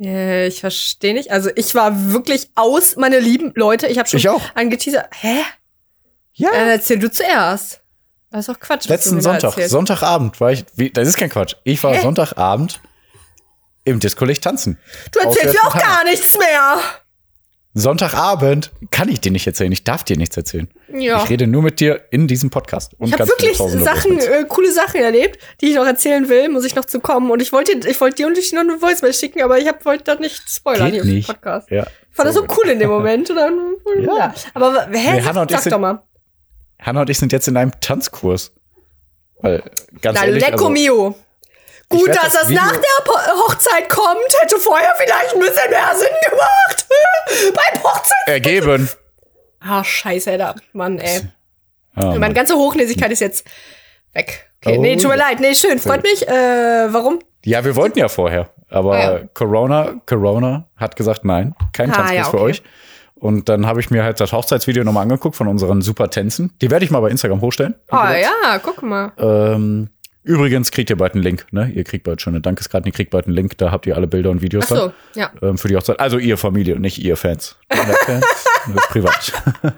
Äh, 0.00 0.46
ich 0.46 0.60
verstehe 0.60 1.14
nicht. 1.14 1.30
Also 1.32 1.50
ich 1.56 1.74
war 1.74 2.12
wirklich 2.12 2.50
aus, 2.54 2.96
meine 2.96 3.18
lieben 3.18 3.52
Leute. 3.56 3.86
Ich 3.88 3.98
habe 3.98 4.08
schon 4.08 4.18
Ich 4.18 4.28
auch. 4.28 4.42
angeteasert. 4.54 5.06
Hä? 5.20 5.42
Ja. 6.34 6.50
Äh, 6.52 6.72
erzähl 6.72 6.98
du 6.98 7.10
zuerst. 7.10 7.80
Das 8.30 8.40
ist 8.40 8.48
doch 8.54 8.60
Quatsch. 8.60 8.88
Letzten 8.88 9.20
Sonntag. 9.22 9.54
Sonntagabend 9.68 10.40
war 10.40 10.52
ich, 10.52 10.66
wie, 10.74 10.90
das 10.90 11.08
ist 11.08 11.16
kein 11.16 11.30
Quatsch. 11.30 11.54
Ich 11.64 11.82
war 11.82 11.94
Hä? 11.94 12.02
Sonntagabend 12.02 12.80
im 13.88 14.00
Discolicht 14.00 14.42
tanzen. 14.44 14.78
Du 15.12 15.20
erzählst 15.20 15.54
mir 15.54 15.60
auch 15.60 15.74
Hamburg. 15.74 15.82
gar 15.82 16.04
nichts 16.04 16.36
mehr. 16.38 16.78
Sonntagabend 17.74 18.72
kann 18.90 19.08
ich 19.08 19.20
dir 19.20 19.30
nicht 19.30 19.46
erzählen. 19.46 19.70
Ich 19.70 19.84
darf 19.84 20.02
dir 20.02 20.16
nichts 20.16 20.36
erzählen. 20.36 20.68
Ja. 20.92 21.22
Ich 21.22 21.30
rede 21.30 21.46
nur 21.46 21.62
mit 21.62 21.78
dir 21.80 22.00
in 22.10 22.26
diesem 22.26 22.50
Podcast. 22.50 22.94
Und 22.98 23.08
Ich 23.08 23.12
habe 23.14 23.28
wirklich 23.28 23.56
Sachen, 23.56 24.18
äh, 24.18 24.44
coole 24.48 24.72
Sachen 24.72 25.00
erlebt, 25.00 25.38
die 25.60 25.66
ich 25.70 25.74
noch 25.76 25.86
erzählen 25.86 26.28
will, 26.28 26.48
muss 26.48 26.64
ich 26.64 26.74
noch 26.74 26.86
zu 26.86 26.98
kommen. 26.98 27.30
Und 27.30 27.40
ich 27.40 27.52
wollte, 27.52 27.72
ich 27.88 28.00
wollte 28.00 28.16
dir 28.16 28.26
und 28.26 28.36
dich 28.36 28.52
noch 28.52 28.62
eine 28.62 28.80
Voicemail 28.82 29.12
schicken, 29.14 29.42
aber 29.42 29.58
ich 29.58 29.68
hab, 29.68 29.84
wollte 29.84 30.04
das 30.04 30.18
nicht 30.18 30.42
spoilern 30.50 30.90
Geht 30.90 31.04
nicht. 31.04 31.28
Podcast. 31.28 31.70
Ja. 31.70 31.86
Ich 32.10 32.16
fand 32.16 32.28
das 32.28 32.34
so 32.34 32.46
cool 32.56 32.68
in 32.70 32.80
dem 32.80 32.88
Moment. 32.96 33.30
Und 33.30 33.36
dann, 33.36 33.74
ja. 34.02 34.16
Ja. 34.16 34.34
Aber 34.54 34.88
hä, 34.90 35.12
Nee, 35.12 35.20
sag, 35.20 35.34
sag 35.50 35.60
sind- 35.60 35.72
doch 35.72 35.78
mal. 35.78 36.02
Hanna 36.80 37.02
und 37.02 37.10
ich 37.10 37.18
sind 37.18 37.32
jetzt 37.32 37.46
in 37.48 37.56
einem 37.56 37.72
Tanzkurs. 37.80 38.52
Weil, 39.40 39.62
ganz 40.00 40.18
Na, 40.18 40.26
ehrlich, 40.26 40.42
lecco 40.42 40.54
also, 40.66 40.70
mio. 40.70 41.14
Gut, 41.90 42.08
dass 42.08 42.32
das 42.32 42.32
das 42.42 42.48
nach 42.50 42.72
der 42.72 43.34
Hochzeit 43.34 43.88
kommt, 43.88 44.18
hätte 44.40 44.56
vorher 44.58 44.94
vielleicht 44.98 45.34
ein 45.34 45.40
bisschen 45.40 45.70
mehr 45.70 45.94
Sinn 45.94 46.08
gemacht. 46.30 46.86
Beim 47.54 47.82
Hochzeit. 47.82 48.16
ergeben. 48.26 48.88
Ah, 49.60 49.82
scheiße, 49.82 50.30
Alter. 50.32 50.54
Mann, 50.72 50.98
ey. 50.98 51.20
Oh, 51.96 52.02
Meine 52.06 52.18
Mann. 52.20 52.34
ganze 52.34 52.54
Hochnäsigkeit 52.56 53.10
ist 53.10 53.20
jetzt 53.20 53.46
weg. 54.12 54.50
Okay, 54.64 54.76
Oh, 54.78 54.80
nee, 54.82 54.96
tut 54.96 55.04
mir 55.10 55.16
ja. 55.18 55.28
leid. 55.28 55.40
Nee, 55.40 55.54
schön, 55.54 55.78
freut 55.78 56.02
mich. 56.02 56.26
Äh, 56.28 56.92
warum? 56.92 57.20
Ja, 57.44 57.64
wir 57.64 57.74
wollten 57.76 57.98
ja 57.98 58.08
vorher. 58.08 58.50
Aber 58.70 58.92
Ah, 58.94 59.00
ja. 59.18 59.20
Corona, 59.34 59.94
Corona 60.06 60.68
hat 60.76 60.94
gesagt, 60.96 61.24
nein, 61.24 61.54
kein 61.72 61.90
Ah, 61.90 61.94
Tanzkurs 61.94 62.16
ja, 62.16 62.24
für 62.24 62.36
okay. 62.36 62.44
euch. 62.44 62.62
Und 63.14 63.48
dann 63.48 63.66
habe 63.66 63.80
ich 63.80 63.90
mir 63.90 64.04
halt 64.04 64.20
das 64.20 64.32
Hochzeitsvideo 64.32 64.84
nochmal 64.84 65.02
angeguckt 65.04 65.34
von 65.34 65.48
unseren 65.48 65.80
super 65.82 66.08
Tänzen. 66.10 66.52
Die 66.60 66.70
werde 66.70 66.84
ich 66.84 66.90
mal 66.92 67.00
bei 67.00 67.08
Instagram 67.10 67.40
hochstellen. 67.40 67.74
Ah, 67.88 68.12
gesagt. 68.12 68.34
ja, 68.44 68.58
guck 68.58 68.82
mal. 68.82 69.12
Ähm, 69.18 69.90
übrigens 70.28 70.70
kriegt 70.70 70.90
ihr 70.90 70.96
bald 70.96 71.14
einen 71.14 71.22
Link, 71.22 71.46
ne? 71.50 71.70
Ihr 71.74 71.84
kriegt 71.84 72.04
bald 72.04 72.20
schon 72.20 72.34
eine 72.34 72.40
Dankeskarten, 72.40 72.86
ihr 72.86 72.92
kriegt 72.92 73.10
bald 73.10 73.26
einen 73.26 73.34
Link, 73.34 73.56
da 73.58 73.72
habt 73.72 73.86
ihr 73.86 73.96
alle 73.96 74.06
Bilder 74.06 74.30
und 74.30 74.42
Videos 74.42 74.64
Ach 74.66 74.68
so, 74.68 74.76
dann. 74.76 74.92
ja. 75.14 75.30
Ähm, 75.42 75.58
für 75.58 75.68
die 75.68 75.76
Hochzeit. 75.76 75.98
Also 75.98 76.18
ihr 76.18 76.36
Familie 76.36 76.74
und 76.74 76.82
nicht 76.82 76.98
ihr 76.98 77.16
Fans. 77.16 77.56
Fans, 77.70 78.26
das 78.66 78.76
ist 78.76 78.88
privat. 78.90 79.32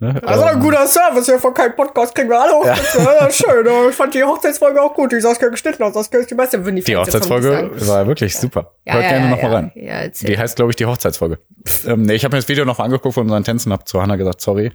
ne? 0.00 0.20
Also 0.24 0.44
ein 0.44 0.56
ähm, 0.56 0.60
guter 0.60 0.86
Service 0.86 1.26
hier 1.26 1.38
von 1.38 1.54
keinem 1.54 1.76
Podcast 1.76 2.14
kriegen 2.14 2.28
wir 2.28 2.40
alle 2.40 2.52
Hochzeits. 2.52 2.94
Ja. 2.94 3.30
schön. 3.30 3.66
Ich 3.88 3.94
fand 3.94 4.14
die 4.14 4.24
Hochzeitsfolge 4.24 4.82
auch 4.82 4.92
gut. 4.92 5.12
Die 5.12 5.20
Saskia 5.20 5.48
geschnitten 5.48 5.84
hat. 5.84 5.94
Saskia 5.94 6.20
ist 6.20 6.30
die 6.30 6.34
beste. 6.34 6.58
Die 6.58 6.64
vermutlich 6.64 6.96
Hochzeitsfolge 6.96 7.70
war 7.86 8.06
wirklich 8.06 8.36
super. 8.36 8.72
Ja, 8.84 8.94
Hört 8.94 9.04
ja, 9.04 9.10
gerne 9.10 9.24
ja, 9.24 9.30
noch 9.30 9.42
mal 9.42 9.50
ja. 9.50 9.54
rein. 9.54 9.72
Ja. 9.74 10.08
Die 10.08 10.38
heißt, 10.38 10.56
glaube 10.56 10.72
ich, 10.72 10.76
die 10.76 10.86
Hochzeitsfolge. 10.86 11.38
Ähm, 11.86 12.02
nee, 12.02 12.14
ich 12.14 12.24
habe 12.24 12.34
mir 12.34 12.40
das 12.40 12.48
Video 12.48 12.64
noch 12.64 12.78
mal 12.78 12.84
angeguckt 12.84 13.14
von 13.14 13.24
unseren 13.24 13.44
Tänzen, 13.44 13.72
habe 13.72 13.84
zu 13.84 14.02
Hannah 14.02 14.16
gesagt, 14.16 14.40
sorry. 14.40 14.72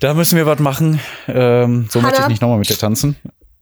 Da 0.00 0.14
müssen 0.14 0.36
wir 0.36 0.46
was 0.46 0.58
machen. 0.60 1.00
Ähm, 1.26 1.88
so 1.90 2.00
möchte 2.00 2.22
ich 2.22 2.28
nicht 2.28 2.42
nochmal 2.42 2.58
mit 2.58 2.68
dir 2.68 2.76
tanzen. 2.78 3.16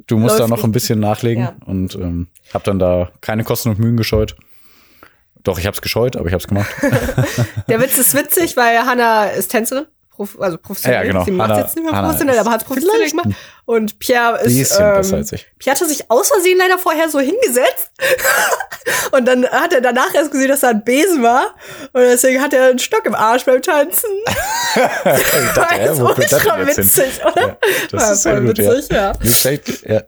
Du 0.07 0.19
musst 0.19 0.39
Läuft 0.39 0.51
da 0.51 0.55
noch 0.57 0.63
ein 0.65 0.73
bisschen 0.73 1.01
nachlegen 1.01 1.43
Ja. 1.45 1.57
und 1.65 1.95
ähm, 1.97 2.29
habe 2.55 2.65
dann 2.65 2.79
da 2.79 3.11
keine 3.21 3.43
Kosten 3.45 3.71
und 3.71 3.79
Mühen 3.79 3.97
gescheut. 3.97 4.37
Doch, 5.43 5.59
ich 5.59 5.67
habe 5.67 5.75
es 5.75 5.81
gescheut, 5.83 6.17
aber 6.17 6.27
ich 6.27 6.33
habe 6.33 6.41
es 6.43 6.49
gemacht. 6.49 6.71
Der 7.69 7.81
Witz 7.81 7.99
ist 7.99 8.15
witzig, 8.15 8.57
weil 8.57 8.79
Hannah 8.81 9.27
ist 9.27 9.49
Tänzerin. 9.49 9.87
Prof 10.17 10.41
also 10.41 10.57
professionell. 10.57 11.01
Ja, 11.01 11.13
genau. 11.13 11.25
Sie 11.25 11.31
macht 11.31 11.57
jetzt 11.57 11.77
nicht 11.77 11.91
mehr 11.91 12.03
professionell, 12.03 12.39
aber 12.39 12.51
hat 12.51 12.63
es 12.63 12.67
professionell 12.67 13.11
gemacht. 13.11 13.29
Und 13.67 13.99
Pierre 13.99 14.41
ist. 14.43 14.73
Ähm. 14.81 15.25
Pierre 15.59 15.75
hatte 15.75 15.87
sich 15.87 16.11
aus 16.11 16.29
Versehen 16.29 16.59
leider 16.59 16.79
vorher 16.79 17.09
so 17.11 17.21
hingesetzt. 17.21 17.91
und 19.13 19.27
dann 19.27 19.47
hat 19.47 19.73
er 19.75 19.83
danach 19.83 20.15
erst 20.15 20.31
gesehen, 20.31 20.49
dass 20.49 20.61
da 20.61 20.71
ein 20.71 20.85
Besen 20.85 21.23
war. 21.23 21.55
Und 21.93 22.01
deswegen 22.03 22.41
hat 22.41 22.55
er 22.55 22.71
einen 22.71 22.79
Stock 22.79 23.05
im 23.05 23.15
Arsch 23.15 23.45
beim 23.45 23.61
Tanzen. 23.61 24.09
ich 24.75 25.53
dachte, 25.55 25.85
Das 25.85 26.01
wo 26.01 26.09
das 26.09 26.33
ultra 26.33 26.57
hin? 26.57 26.67
witzig, 26.69 27.25
oder? 27.25 27.43
Ja, 27.49 27.57
das 27.91 28.03
War 28.03 28.13
ist 28.13 28.23
sehr 28.23 28.37
voll 28.37 28.47
gut, 28.47 28.59
witzig, 28.59 28.89
ja. 28.91 29.13
ja. 29.21 29.97
Ja. 29.97 30.03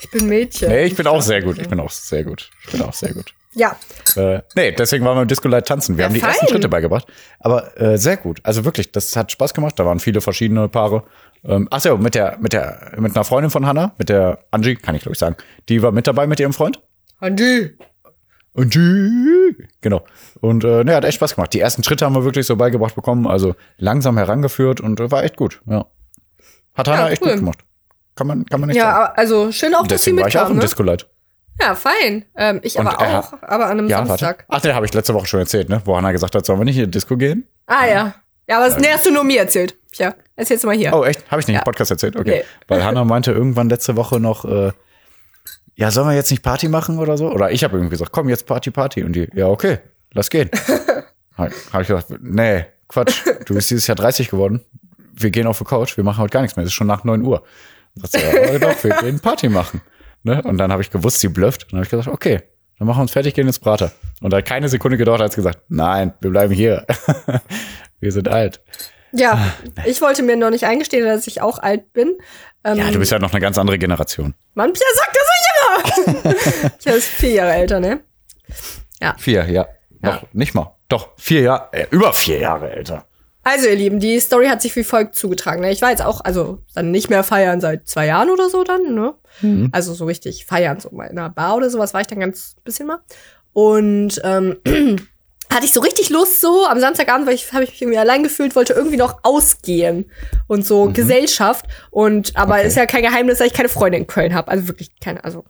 Ich 0.00 0.10
bin 0.10 0.26
Mädchen. 0.26 0.68
Nee, 0.68 0.84
ich 0.84 0.96
bin 0.96 1.06
auch 1.06 1.22
sehr 1.22 1.42
gut. 1.42 1.58
Ich 1.58 1.68
bin 1.68 1.78
auch 1.78 1.90
sehr 1.90 2.24
gut. 2.24 2.50
Ich 2.64 2.72
bin 2.72 2.82
auch 2.82 2.92
sehr 2.92 3.14
gut. 3.14 3.32
Ja. 3.54 3.76
Äh, 4.16 4.40
nee, 4.54 4.72
deswegen 4.72 5.04
waren 5.04 5.16
wir 5.16 5.22
im 5.22 5.28
Disco 5.28 5.46
Light 5.48 5.66
tanzen. 5.66 5.96
Wir 5.96 6.02
Ja, 6.02 6.08
haben 6.08 6.14
die 6.14 6.20
fein. 6.20 6.30
ersten 6.30 6.48
Schritte 6.48 6.68
beigebracht. 6.68 7.06
Aber 7.38 7.78
äh, 7.80 7.98
sehr 7.98 8.16
gut. 8.16 8.40
Also 8.44 8.64
wirklich, 8.64 8.92
das 8.92 9.14
hat 9.16 9.30
Spaß 9.32 9.52
gemacht. 9.54 9.78
Da 9.78 9.84
waren 9.84 10.00
viele 10.00 10.20
verschiedene 10.20 10.68
Paare. 10.68 11.04
Ähm, 11.44 11.68
ach 11.70 11.80
so, 11.80 11.98
mit 11.98 12.14
der, 12.14 12.38
mit 12.40 12.52
der, 12.52 12.92
mit 12.98 13.14
einer 13.14 13.24
Freundin 13.24 13.50
von 13.50 13.66
Hannah, 13.66 13.92
mit 13.98 14.08
der 14.08 14.38
Angie, 14.50 14.76
kann 14.76 14.94
ich 14.94 15.02
glaube 15.02 15.14
ich 15.14 15.18
sagen. 15.18 15.36
Die 15.68 15.82
war 15.82 15.92
mit 15.92 16.06
dabei 16.06 16.26
mit 16.26 16.40
ihrem 16.40 16.52
Freund. 16.52 16.80
Andi. 17.20 17.76
Angie. 18.54 19.56
Genau. 19.80 20.04
Und 20.40 20.64
äh, 20.64 20.84
ne, 20.84 20.94
hat 20.94 21.04
echt 21.04 21.14
Spaß 21.16 21.34
gemacht. 21.34 21.52
Die 21.52 21.60
ersten 21.60 21.82
Schritte 21.82 22.04
haben 22.04 22.14
wir 22.14 22.24
wirklich 22.24 22.46
so 22.46 22.56
beigebracht 22.56 22.94
bekommen. 22.94 23.26
Also 23.26 23.54
langsam 23.78 24.16
herangeführt 24.18 24.80
und 24.80 25.00
äh, 25.00 25.10
war 25.10 25.24
echt 25.24 25.36
gut. 25.36 25.60
Ja. 25.66 25.86
Hat 26.74 26.88
Hannah 26.88 27.10
echt 27.10 27.22
cool. 27.22 27.30
gut 27.30 27.38
gemacht. 27.40 27.58
Kann 28.14 28.26
man, 28.26 28.44
kann 28.46 28.60
man 28.60 28.68
nicht 28.68 28.78
sagen. 28.80 28.90
Ja, 28.90 29.12
also 29.14 29.52
schön 29.52 29.74
auch, 29.74 29.86
dass 29.86 30.04
sie 30.04 30.10
Deswegen 30.10 30.20
war 30.20 30.28
ich 30.28 30.36
auch 30.36 30.40
mitkam, 30.42 30.52
im 30.52 30.56
ne? 30.58 30.62
Disco 30.62 30.82
Light. 30.82 31.08
Ja, 31.60 31.74
fein. 31.74 32.24
Ähm, 32.36 32.60
ich 32.62 32.76
Und 32.78 32.86
aber 32.86 33.04
er- 33.04 33.20
auch, 33.20 33.32
aber 33.42 33.66
an 33.66 33.78
einem 33.78 33.88
Ja, 33.88 34.04
Samstag. 34.04 34.38
warte. 34.38 34.44
Ach, 34.48 34.60
den 34.60 34.74
habe 34.74 34.86
ich 34.86 34.94
letzte 34.94 35.14
Woche 35.14 35.26
schon 35.26 35.40
erzählt, 35.40 35.68
ne? 35.68 35.80
Wo 35.84 35.96
Hannah 35.96 36.12
gesagt 36.12 36.34
hat, 36.34 36.44
sollen 36.46 36.58
wir 36.60 36.64
nicht 36.64 36.76
in 36.78 36.84
die 36.86 36.90
Disco 36.90 37.16
gehen? 37.16 37.46
Ah 37.66 37.86
ja. 37.86 38.14
Ja, 38.48 38.56
aber 38.58 38.68
das 38.68 38.78
nee, 38.78 38.88
hast 38.90 39.06
du 39.06 39.12
nur 39.12 39.22
mir 39.24 39.40
erzählt. 39.40 39.76
Tja, 39.92 40.14
erzähl's 40.34 40.64
mal 40.64 40.74
hier. 40.76 40.92
Oh, 40.94 41.04
echt? 41.04 41.30
Habe 41.30 41.40
ich 41.40 41.46
nicht 41.46 41.54
Ja. 41.54 41.60
im 41.60 41.64
Podcast 41.64 41.90
erzählt? 41.90 42.16
Okay. 42.16 42.38
Nee. 42.38 42.44
Weil 42.66 42.82
Hannah 42.84 43.04
meinte 43.04 43.30
irgendwann 43.32 43.68
letzte 43.68 43.94
Woche 43.96 44.18
noch, 44.18 44.44
äh, 44.44 44.72
ja, 45.74 45.90
sollen 45.90 46.08
wir 46.08 46.14
jetzt 46.14 46.30
nicht 46.30 46.42
Party 46.42 46.68
machen 46.68 46.98
oder 46.98 47.16
so? 47.16 47.30
Oder 47.30 47.50
ich 47.52 47.62
habe 47.64 47.76
irgendwie 47.76 47.90
gesagt, 47.92 48.10
komm, 48.12 48.28
jetzt 48.28 48.46
Party, 48.46 48.70
Party. 48.70 49.04
Und 49.04 49.12
die, 49.14 49.28
ja, 49.34 49.46
okay, 49.46 49.78
lass 50.12 50.28
gehen. 50.30 50.50
habe 51.38 51.50
ich 51.82 51.86
gesagt, 51.88 52.06
nee, 52.20 52.64
Quatsch, 52.88 53.20
du 53.46 53.54
bist 53.54 53.70
dieses 53.70 53.86
Jahr 53.86 53.96
30 53.96 54.28
geworden. 54.30 54.60
Wir 55.14 55.30
gehen 55.30 55.46
auf 55.46 55.58
die 55.58 55.64
Couch, 55.64 55.96
wir 55.96 56.04
machen 56.04 56.18
heute 56.22 56.32
gar 56.32 56.42
nichts 56.42 56.56
mehr. 56.56 56.64
Es 56.64 56.70
ist 56.70 56.74
schon 56.74 56.86
nach 56.86 57.04
9 57.04 57.22
Uhr. 57.22 57.42
Sagt 57.94 58.12
sie, 58.12 58.20
ja, 58.20 58.58
doch, 58.58 58.82
wir 58.84 58.96
gehen 58.96 59.20
Party 59.20 59.48
machen. 59.48 59.82
Ne? 60.22 60.42
Und 60.42 60.58
dann 60.58 60.70
habe 60.72 60.82
ich 60.82 60.90
gewusst, 60.90 61.20
sie 61.20 61.28
blufft. 61.28 61.64
Und 61.64 61.72
dann 61.72 61.78
habe 61.78 61.84
ich 61.84 61.90
gesagt, 61.90 62.08
okay, 62.08 62.42
dann 62.78 62.86
machen 62.88 62.98
wir 62.98 63.02
uns 63.02 63.12
fertig, 63.12 63.34
gehen 63.34 63.46
ins 63.46 63.58
Prater. 63.58 63.92
Und 64.20 64.32
da 64.32 64.38
hat 64.38 64.46
keine 64.46 64.68
Sekunde 64.68 64.96
gedauert, 64.96 65.20
als 65.20 65.34
gesagt, 65.34 65.60
nein, 65.68 66.14
wir 66.20 66.30
bleiben 66.30 66.52
hier. 66.52 66.86
wir 68.00 68.12
sind 68.12 68.28
alt. 68.28 68.60
Ja, 69.12 69.52
ich 69.84 70.00
wollte 70.00 70.22
mir 70.22 70.36
noch 70.36 70.50
nicht 70.50 70.64
eingestehen, 70.64 71.04
dass 71.04 71.26
ich 71.26 71.42
auch 71.42 71.58
alt 71.58 71.92
bin. 71.92 72.16
Ähm, 72.64 72.78
Ja, 72.78 72.90
du 72.90 72.98
bist 72.98 73.12
ja 73.12 73.18
noch 73.18 73.32
eine 73.32 73.40
ganz 73.40 73.58
andere 73.58 73.78
Generation. 73.78 74.34
Mann, 74.54 74.72
Pia 74.72 74.86
sagt 74.94 75.16
das 75.16 76.24
nicht 76.24 76.24
immer. 76.24 76.70
Pia 76.82 76.92
ist 76.94 77.08
vier 77.08 77.32
Jahre 77.32 77.52
älter, 77.52 77.80
ne? 77.80 78.00
Vier, 79.18 79.44
ja. 79.50 79.66
Noch 80.00 80.32
nicht 80.32 80.54
mal. 80.54 80.76
Doch, 80.88 81.10
vier 81.18 81.42
Jahre, 81.42 81.68
äh, 81.72 81.86
über 81.90 82.12
vier 82.14 82.38
Jahre 82.38 82.70
älter. 82.70 83.06
Also, 83.44 83.68
ihr 83.68 83.74
Lieben, 83.76 83.98
die 83.98 84.20
Story 84.20 84.46
hat 84.46 84.62
sich 84.62 84.74
wie 84.76 84.84
folgt 84.84 85.16
zugetragen. 85.16 85.60
Ne? 85.62 85.72
Ich 85.72 85.82
war 85.82 85.90
jetzt 85.90 86.02
auch, 86.04 86.20
also 86.22 86.58
dann 86.74 86.90
nicht 86.90 87.10
mehr 87.10 87.24
feiern 87.24 87.60
seit 87.60 87.88
zwei 87.88 88.06
Jahren 88.06 88.30
oder 88.30 88.48
so 88.48 88.62
dann, 88.64 88.94
ne? 88.94 89.14
Mhm. 89.40 89.68
Also 89.72 89.94
so 89.94 90.04
richtig 90.04 90.44
feiern, 90.46 90.78
so 90.78 90.90
mal 90.90 91.06
in 91.06 91.18
einer 91.18 91.30
Bar 91.30 91.56
oder 91.56 91.70
sowas 91.70 91.92
war 91.94 92.00
ich 92.02 92.06
dann 92.06 92.20
ganz 92.20 92.56
bisschen 92.64 92.86
mal. 92.86 92.98
Und 93.52 94.20
ähm, 94.24 94.58
hatte 95.52 95.64
ich 95.64 95.72
so 95.72 95.80
richtig 95.80 96.08
Lust 96.10 96.40
so, 96.40 96.66
am 96.66 96.78
Samstagabend, 96.80 97.26
weil 97.26 97.34
ich 97.34 97.52
habe 97.52 97.64
ich 97.64 97.70
mich 97.72 97.82
irgendwie 97.82 97.98
allein 97.98 98.22
gefühlt, 98.22 98.54
wollte 98.56 98.72
irgendwie 98.74 98.96
noch 98.96 99.18
ausgehen 99.22 100.10
und 100.46 100.64
so 100.64 100.90
Gesellschaft. 100.92 101.66
Und 101.90 102.36
aber 102.36 102.54
Mhm. 102.54 102.60
Okay. 102.60 102.68
ist 102.68 102.76
ja 102.76 102.86
kein 102.86 103.02
Geheimnis, 103.02 103.38
dass 103.38 103.46
ich 103.48 103.52
keine 103.54 103.68
Freunde 103.68 103.98
in 103.98 104.06
Köln 104.06 104.34
habe. 104.34 104.50
Also 104.50 104.68
wirklich 104.68 104.90
keine, 105.00 105.24
also 105.24 105.44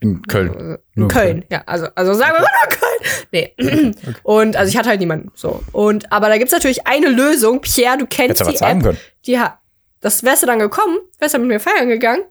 In 0.00 0.22
Köln. 0.22 0.48
äh, 0.54 0.54
Nur 0.54 0.78
in 0.94 1.02
in 1.02 1.08
Köln, 1.08 1.44
ja, 1.50 1.62
also, 1.66 1.88
also 1.94 2.14
sagen 2.14 2.34
wir 2.36 2.40
mal 2.42 2.48
nur 2.62 2.78
Köln. 2.78 3.22
Nee. 3.32 3.92
Und 4.22 4.56
also 4.56 4.70
ich 4.70 4.76
hatte 4.76 4.88
halt 4.88 5.00
niemanden. 5.00 5.30
So. 5.34 5.62
Und 5.72 6.12
aber 6.12 6.28
da 6.28 6.38
gibt's 6.38 6.52
natürlich 6.52 6.86
eine 6.86 7.08
Lösung. 7.08 7.60
Pierre, 7.60 7.98
du 7.98 8.06
kennst 8.06 8.40
Hätte 8.40 8.50
er 8.50 8.70
die 8.70 8.76
App. 8.78 8.82
können. 8.84 8.98
Die 9.26 9.38
hat. 9.40 9.58
Das 10.00 10.22
wärst 10.22 10.42
du 10.44 10.46
dann 10.46 10.60
gekommen, 10.60 10.96
wärst 11.18 11.34
du 11.34 11.38
mit 11.40 11.48
mir 11.48 11.58
feiern 11.60 11.88
gegangen. 11.88 12.22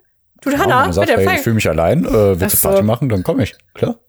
Du 0.42 0.52
Ja, 0.52 0.60
Hanna, 0.60 0.86
du 0.88 0.94
sagst, 0.94 1.10
mit 1.10 1.18
der 1.20 1.28
hey, 1.28 1.36
ich 1.38 1.42
fühle 1.44 1.56
mich 1.56 1.68
allein, 1.70 2.06
äh, 2.06 2.40
willst 2.40 2.64
du. 2.64 2.68
Party 2.70 2.84
machen, 2.84 3.10
dann 3.10 3.24
komme 3.24 3.44
ich. 3.44 3.56
Klar. 3.74 4.00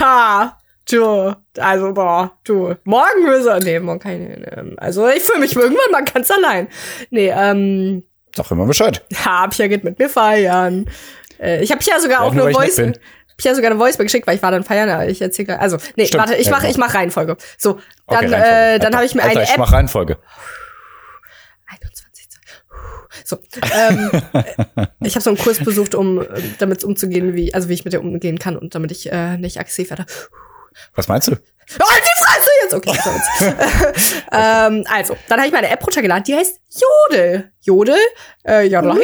Ha! 0.00 0.58
Du, 0.90 1.32
also 1.58 1.94
boah, 1.94 2.32
du. 2.44 2.74
Morgen 2.84 3.24
müssen 3.24 3.46
wir. 3.46 3.58
Nee, 3.60 3.80
morgen 3.80 4.28
nicht. 4.28 4.46
ähm, 4.56 4.74
Also 4.76 5.08
ich 5.08 5.22
fühle 5.22 5.40
mich 5.40 5.56
irgendwann 5.56 5.90
mal 5.90 6.04
ganz 6.04 6.30
allein. 6.30 6.68
Nee, 7.10 7.32
ähm, 7.34 8.04
Sag 8.36 8.50
immer 8.50 8.66
Bescheid. 8.66 9.02
ja, 9.24 9.46
Pia 9.48 9.66
geht 9.68 9.82
mit 9.84 9.98
mir 9.98 10.08
feiern. 10.10 10.86
Äh, 11.40 11.62
ich 11.62 11.70
habe 11.70 11.80
Pia 11.82 11.98
sogar 12.00 12.20
Ja, 12.20 12.24
auch 12.26 12.32
nur 12.34 12.44
eine 12.44 12.52
ich 12.52 12.56
Voice. 12.56 12.76
bin. 12.76 12.98
Pia 13.36 13.54
sogar 13.54 13.70
eine 13.70 13.80
Voice 13.80 13.98
geschickt, 13.98 14.26
weil 14.26 14.36
ich 14.36 14.42
war 14.42 14.50
dann 14.52 14.62
feiern, 14.64 14.88
aber 14.88 15.06
ich 15.08 15.20
erzähle. 15.20 15.58
Also, 15.58 15.78
nee, 15.96 16.06
Stimmt, 16.06 16.20
warte, 16.22 16.36
ich 16.36 16.50
mache 16.50 16.68
ich 16.68 16.76
mach 16.76 16.94
Reihenfolge. 16.94 17.36
So, 17.58 17.80
dann, 18.06 18.26
Okay, 18.26 18.32
äh, 18.32 18.36
Reihenfolge. 18.36 18.78
dann 18.80 18.94
habe 18.94 19.04
ich 19.06 19.14
mir 19.14 19.22
Alter, 19.22 19.34
eine 19.36 19.42
ich 19.44 19.50
App. 19.50 19.58
mach 19.58 19.72
Reihenfolge. 19.72 20.18
21. 21.66 22.28
So, 23.24 23.38
ähm, 23.72 24.10
ich 25.00 25.14
habe 25.14 25.22
so 25.22 25.30
einen 25.30 25.38
Kurs 25.38 25.58
besucht, 25.58 25.94
um 25.94 26.20
äh, 26.20 26.26
damit 26.58 26.84
umzugehen, 26.84 27.34
wie 27.34 27.54
also 27.54 27.68
wie 27.68 27.74
ich 27.74 27.84
mit 27.84 27.92
der 27.92 28.00
umgehen 28.02 28.38
kann 28.38 28.56
und 28.56 28.74
damit 28.74 28.90
ich 28.92 29.10
äh, 29.10 29.36
nicht 29.38 29.58
aggressiv 29.58 29.90
werde. 29.90 30.06
Was 30.94 31.08
meinst 31.08 31.28
du? 31.28 31.32
Halt 31.32 32.02
die 32.02 32.22
Fresse 32.22 32.50
jetzt! 32.62 32.74
Okay, 32.74 32.98
so 33.02 33.44
ähm, 34.32 34.84
also, 34.88 35.16
dann 35.28 35.38
habe 35.38 35.48
ich 35.48 35.52
meine 35.52 35.70
App 35.70 35.84
runtergeladen, 35.84 36.24
die 36.24 36.34
heißt 36.34 36.60
Jodel. 37.10 37.50
Jodel? 37.62 37.96
Äh, 38.46 38.66
Jodel. 38.66 38.92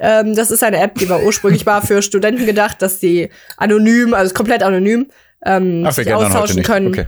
ähm, 0.00 0.34
das 0.34 0.50
ist 0.50 0.62
eine 0.62 0.80
App, 0.80 0.94
die 0.96 1.08
war 1.08 1.22
ursprünglich 1.22 1.66
war 1.66 1.82
für 1.82 2.02
Studenten 2.02 2.46
gedacht, 2.46 2.80
dass 2.80 3.00
die 3.00 3.30
anonym, 3.56 4.14
also 4.14 4.34
komplett 4.34 4.62
anonym, 4.62 5.10
ähm, 5.44 5.84
Ach, 5.86 5.92
sich 5.92 6.12
austauschen 6.12 6.62
können. 6.62 6.88
Okay. 6.88 7.06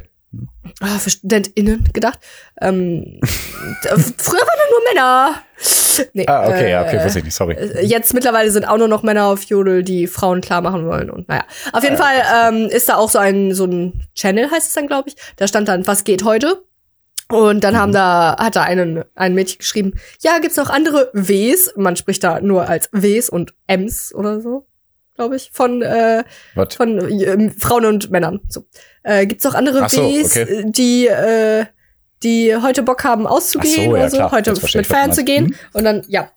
Ah, 0.80 0.98
für 0.98 1.10
StudentInnen 1.10 1.88
gedacht. 1.92 2.18
Ähm, 2.60 3.18
früher 3.22 4.40
waren 4.40 4.58
da 4.58 4.70
nur 4.70 4.80
Männer. 4.94 5.42
Nee, 6.14 6.26
Ah, 6.26 6.46
okay, 6.48 6.70
ja, 6.70 6.82
äh, 6.82 6.86
okay, 6.86 7.04
wusste 7.04 7.18
ich 7.18 7.24
nicht, 7.26 7.34
sorry. 7.34 7.54
äh, 7.54 7.84
Jetzt 7.84 8.14
mittlerweile 8.14 8.50
sind 8.50 8.64
auch 8.64 8.78
nur 8.78 8.88
noch 8.88 9.02
Männer 9.02 9.26
auf 9.26 9.42
Jodel, 9.44 9.82
die 9.82 10.06
Frauen 10.06 10.40
klar 10.40 10.60
machen 10.62 10.86
wollen. 10.86 11.10
Und 11.10 11.28
naja, 11.28 11.44
auf 11.72 11.82
jeden 11.82 11.96
Fall 11.96 12.14
ähm, 12.48 12.66
ist 12.70 12.88
da 12.88 12.96
auch 12.96 13.10
so 13.10 13.18
ein 13.18 13.52
so 13.54 13.64
ein 13.66 14.04
Channel 14.14 14.50
heißt 14.50 14.68
es 14.68 14.72
dann, 14.74 14.86
glaube 14.86 15.08
ich. 15.10 15.16
Da 15.36 15.46
stand 15.48 15.68
dann, 15.68 15.86
was 15.86 16.04
geht 16.04 16.24
heute? 16.24 16.62
Und 17.28 17.62
dann 17.62 17.76
haben 17.78 17.92
da 17.92 18.36
hat 18.38 18.56
da 18.56 18.62
einen 18.62 19.04
ein 19.14 19.34
Mädchen 19.34 19.58
geschrieben, 19.58 19.92
ja, 20.20 20.38
gibt's 20.38 20.56
noch 20.56 20.70
andere 20.70 21.10
Ws? 21.12 21.74
Man 21.76 21.96
spricht 21.96 22.24
da 22.24 22.40
nur 22.40 22.68
als 22.68 22.88
Ws 22.92 23.28
und 23.28 23.54
Ms 23.66 24.14
oder 24.14 24.40
so, 24.40 24.66
glaube 25.20 25.36
ich, 25.36 25.50
von 25.52 25.82
äh, 25.82 26.24
von 26.76 26.98
äh, 27.20 27.50
Frauen 27.58 27.84
und 27.84 28.10
Männern. 28.10 28.40
So. 28.48 28.64
Äh, 29.02 29.26
gibt's 29.26 29.44
auch 29.46 29.54
andere 29.54 29.82
Ach 29.84 29.90
so, 29.90 30.02
Ws, 30.02 30.36
okay. 30.36 30.64
die 30.66 31.06
äh, 31.06 31.66
die 32.22 32.54
heute 32.56 32.82
Bock 32.82 33.04
haben 33.04 33.26
auszugehen 33.26 33.74
so, 33.74 33.82
ja, 33.82 33.88
oder 33.90 34.10
so, 34.10 34.16
klar. 34.16 34.32
heute 34.32 34.52
mit 34.52 34.86
feiern 34.86 35.12
zu 35.12 35.24
gehen 35.24 35.44
Mhm. 35.46 35.54
und 35.74 35.84
dann 35.84 36.02
ja. 36.08 36.30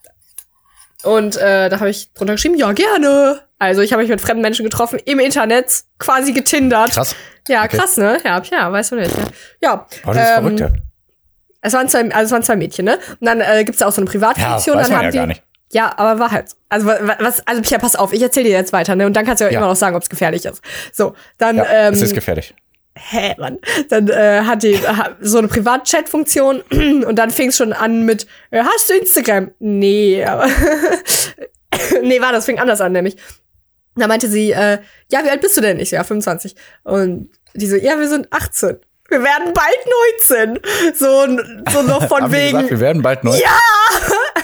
Und 1.04 1.36
äh, 1.36 1.70
da 1.70 1.80
habe 1.82 1.90
ich 1.90 2.14
drunter 2.14 2.34
geschrieben, 2.36 2.56
ja 2.56 2.72
gerne. 2.72 3.42
Also 3.60 3.82
ich 3.82 3.92
habe 3.92 4.02
mich 4.02 4.10
mit 4.10 4.22
fremden 4.22 4.42
Menschen 4.42 4.64
getroffen 4.64 5.00
im 5.04 5.20
Internet, 5.20 5.84
quasi 6.00 6.32
getindert. 6.34 6.92
Krass. 6.92 7.16
Ja, 7.50 7.64
Okay. 7.66 7.78
krass, 7.78 7.98
ne? 7.98 8.18
Ja, 8.24 8.42
ja, 8.50 8.72
weißt 8.72 8.92
du 8.94 8.96
nicht. 8.96 9.18
Ne? 9.18 9.26
Ja. 9.62 9.86
Oh, 10.06 10.14
das 10.14 10.18
ist 10.18 10.24
ähm, 10.38 10.44
verrückt, 10.44 10.60
ja. 10.62 10.70
Es 11.62 11.74
waren 11.74 11.88
zwei, 11.90 12.10
also 12.12 12.26
es 12.26 12.32
waren 12.32 12.44
zwei 12.44 12.56
Mädchen, 12.56 12.86
ne? 12.86 13.00
Und 13.20 13.26
dann 13.28 13.42
äh, 13.42 13.64
gibt's 13.66 13.80
da 13.80 13.88
auch 13.88 13.92
so 13.92 14.00
eine 14.02 14.06
Ja, 14.08 14.12
Privatfunktion. 14.12 14.78
weiß 14.78 14.84
dann 14.88 14.92
man 14.92 14.98
haben 15.00 15.06
ja 15.06 15.12
die, 15.12 15.18
gar 15.18 15.28
nicht. 15.28 15.44
Ja, 15.74 15.92
aber 15.98 16.20
war 16.20 16.32
halt. 16.32 16.50
so. 16.50 16.56
Also 16.70 16.88
wa- 16.88 17.00
wa- 17.02 17.18
was, 17.20 17.46
also 17.48 17.62
Pia, 17.62 17.78
pass 17.80 17.96
auf, 17.96 18.14
ich 18.14 18.22
erzähle 18.22 18.46
dir 18.46 18.52
jetzt 18.52 18.74
weiter, 18.74 18.96
ne? 18.96 19.06
Und 19.06 19.14
dann 19.16 19.26
kannst 19.26 19.42
du 19.42 19.46
ja, 19.46 19.52
Ja. 19.52 19.58
immer 19.60 19.68
noch 19.68 19.76
sagen, 19.76 19.96
ob 19.96 20.02
es 20.04 20.10
gefährlich 20.10 20.46
ist. 20.46 20.62
So, 20.94 21.14
dann, 21.38 21.58
Ja, 21.58 21.66
ähm, 21.70 21.94
es 21.94 22.02
ist 22.02 22.14
gefährlich. 22.14 22.56
hä, 22.96 23.36
Mann. 23.40 23.58
Dann 23.90 24.08
äh, 24.08 24.42
hat 24.46 24.64
die 24.64 24.80
so 25.20 25.38
eine 25.40 25.48
Privatchat-Funktion 25.48 26.62
und 27.06 27.16
dann 27.16 27.30
fing 27.32 27.50
es 27.50 27.58
schon 27.58 27.74
an 27.74 28.04
mit, 28.04 28.28
äh, 28.52 28.64
hast 28.64 28.90
du 28.90 28.94
Instagram? 28.94 29.52
Nee, 29.60 30.24
aber 30.24 30.48
nee, 32.02 32.22
war 32.22 32.32
das, 32.32 32.46
fing 32.46 32.60
anders 32.60 32.82
an, 32.82 32.92
nämlich. 32.92 33.16
Da 33.96 34.08
meinte 34.08 34.28
sie, 34.28 34.52
äh, 34.52 34.80
ja, 35.12 35.24
wie 35.24 35.30
alt 35.30 35.42
bist 35.42 35.56
du 35.58 35.62
denn? 35.62 35.80
Ich 35.80 35.90
so, 35.92 35.96
ja, 35.96 36.04
25. 36.04 36.56
Und 36.84 37.30
die 37.54 37.68
so, 37.68 37.76
ja, 37.76 38.00
wir 38.00 38.08
sind 38.08 38.28
18. 38.32 38.78
Wir 39.10 39.22
werden 39.24 39.54
bald 39.54 40.56
19. 40.56 40.60
So, 40.96 41.28
so 41.72 41.82
noch 41.84 42.08
von 42.08 42.32
wegen. 42.32 42.54
gesagt, 42.58 42.72
wir 42.72 42.80
werden 42.80 43.02
bald 43.04 43.24
neu. 43.24 43.38
Ja! 43.38 43.60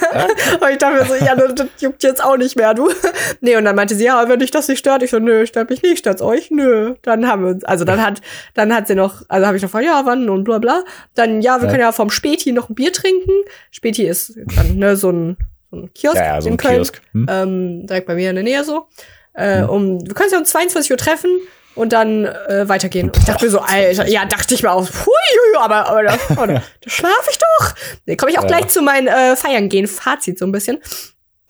Und 0.62 0.70
ich 0.72 0.78
dachte 0.78 0.96
mir 0.96 1.06
so, 1.06 1.16
ja, 1.16 1.36
das, 1.36 1.68
juckt 1.80 2.04
jetzt 2.04 2.24
auch 2.24 2.38
nicht 2.38 2.56
mehr, 2.56 2.74
du. 2.74 2.90
Nee, 3.42 3.56
und 3.56 3.66
dann 3.66 3.76
meinte 3.76 3.96
sie, 3.96 4.06
ja, 4.06 4.28
wenn 4.28 4.40
dich 4.40 4.52
das 4.52 4.68
nicht 4.68 4.80
stört, 4.80 5.04
ich 5.04 5.12
so, 5.12 5.20
nö, 5.20 5.46
stört 5.46 5.70
mich 5.70 5.82
nicht, 5.82 6.00
stört's 6.00 6.22
euch? 6.22 6.52
Nö. 6.52 6.96
Dann 7.04 7.28
haben 7.28 7.44
wir 7.44 7.52
uns, 7.52 7.64
also 7.64 7.86
dann 7.86 8.04
hat, 8.06 8.22
dann 8.54 8.74
hat 8.74 8.88
sie 8.88 8.96
noch, 8.96 9.22
also 9.30 9.46
habe 9.48 9.58
ich 9.58 9.64
noch 9.64 9.70
gefragt, 9.70 9.86
ja, 9.86 10.02
wann 10.06 10.30
und 10.30 10.44
bla 10.44 10.58
bla. 10.60 10.84
Dann, 11.16 11.42
ja, 11.42 11.58
wir 11.60 11.66
Ja. 11.66 11.72
können 11.72 11.82
ja 11.84 11.92
vom 11.92 12.10
Späti 12.10 12.52
noch 12.52 12.70
ein 12.70 12.76
Bier 12.76 12.92
trinken. 12.92 13.32
Späti 13.72 14.06
ist 14.08 14.38
dann, 14.56 14.78
ne, 14.78 14.96
so 14.96 15.12
ein, 15.12 15.38
so 15.72 15.78
ein 15.78 15.94
Kiosk 15.94 16.18
Ja, 16.18 16.26
ja, 16.36 16.42
so 16.42 16.48
in 16.48 16.54
ein 16.56 16.58
Köln. 16.58 16.76
Kiosk. 16.76 17.02
Hm? 17.14 17.28
Ähm, 17.30 17.88
direkt 17.88 18.08
bei 18.08 18.16
mir 18.16 18.30
in 18.30 18.36
der 18.36 18.44
Nähe 18.44 18.64
so. 18.64 18.88
Äh, 19.34 19.64
um, 19.64 20.06
wir 20.06 20.14
können 20.14 20.26
uns 20.26 20.32
ja 20.34 20.40
um 20.40 20.46
22 20.46 20.92
Uhr 20.92 20.98
treffen 20.98 21.30
und 21.76 21.94
dann 21.94 22.26
äh, 22.26 22.68
weitergehen. 22.68 23.08
Und 23.10 23.18
ich 23.18 23.26
dachte 23.26 23.46
mir 23.46 23.52
so, 23.52 23.60
Alter, 23.60 24.08
ja, 24.08 24.26
dachte 24.26 24.54
ich 24.54 24.64
mir 24.64 24.72
auch, 24.72 24.82
hui, 24.88 25.58
aber, 25.60 25.88
aber 25.88 26.04
da, 26.04 26.18
aber 26.30 26.48
da, 26.48 26.54
da 26.82 26.90
schlafe 26.90 27.30
ich 27.32 27.38
doch. 27.38 27.74
Nee, 28.06 28.16
komme 28.18 28.32
ich 28.32 28.38
auch 28.40 28.44
Ja. 28.44 28.48
gleich 28.50 28.68
zu 28.68 28.82
meinem 28.82 29.08
äh, 29.08 29.36
Feiern 29.36 29.70
gehen 29.70 29.88
Fazit 29.88 30.38
so 30.40 30.46
ein 30.46 30.52
bisschen. 30.52 30.80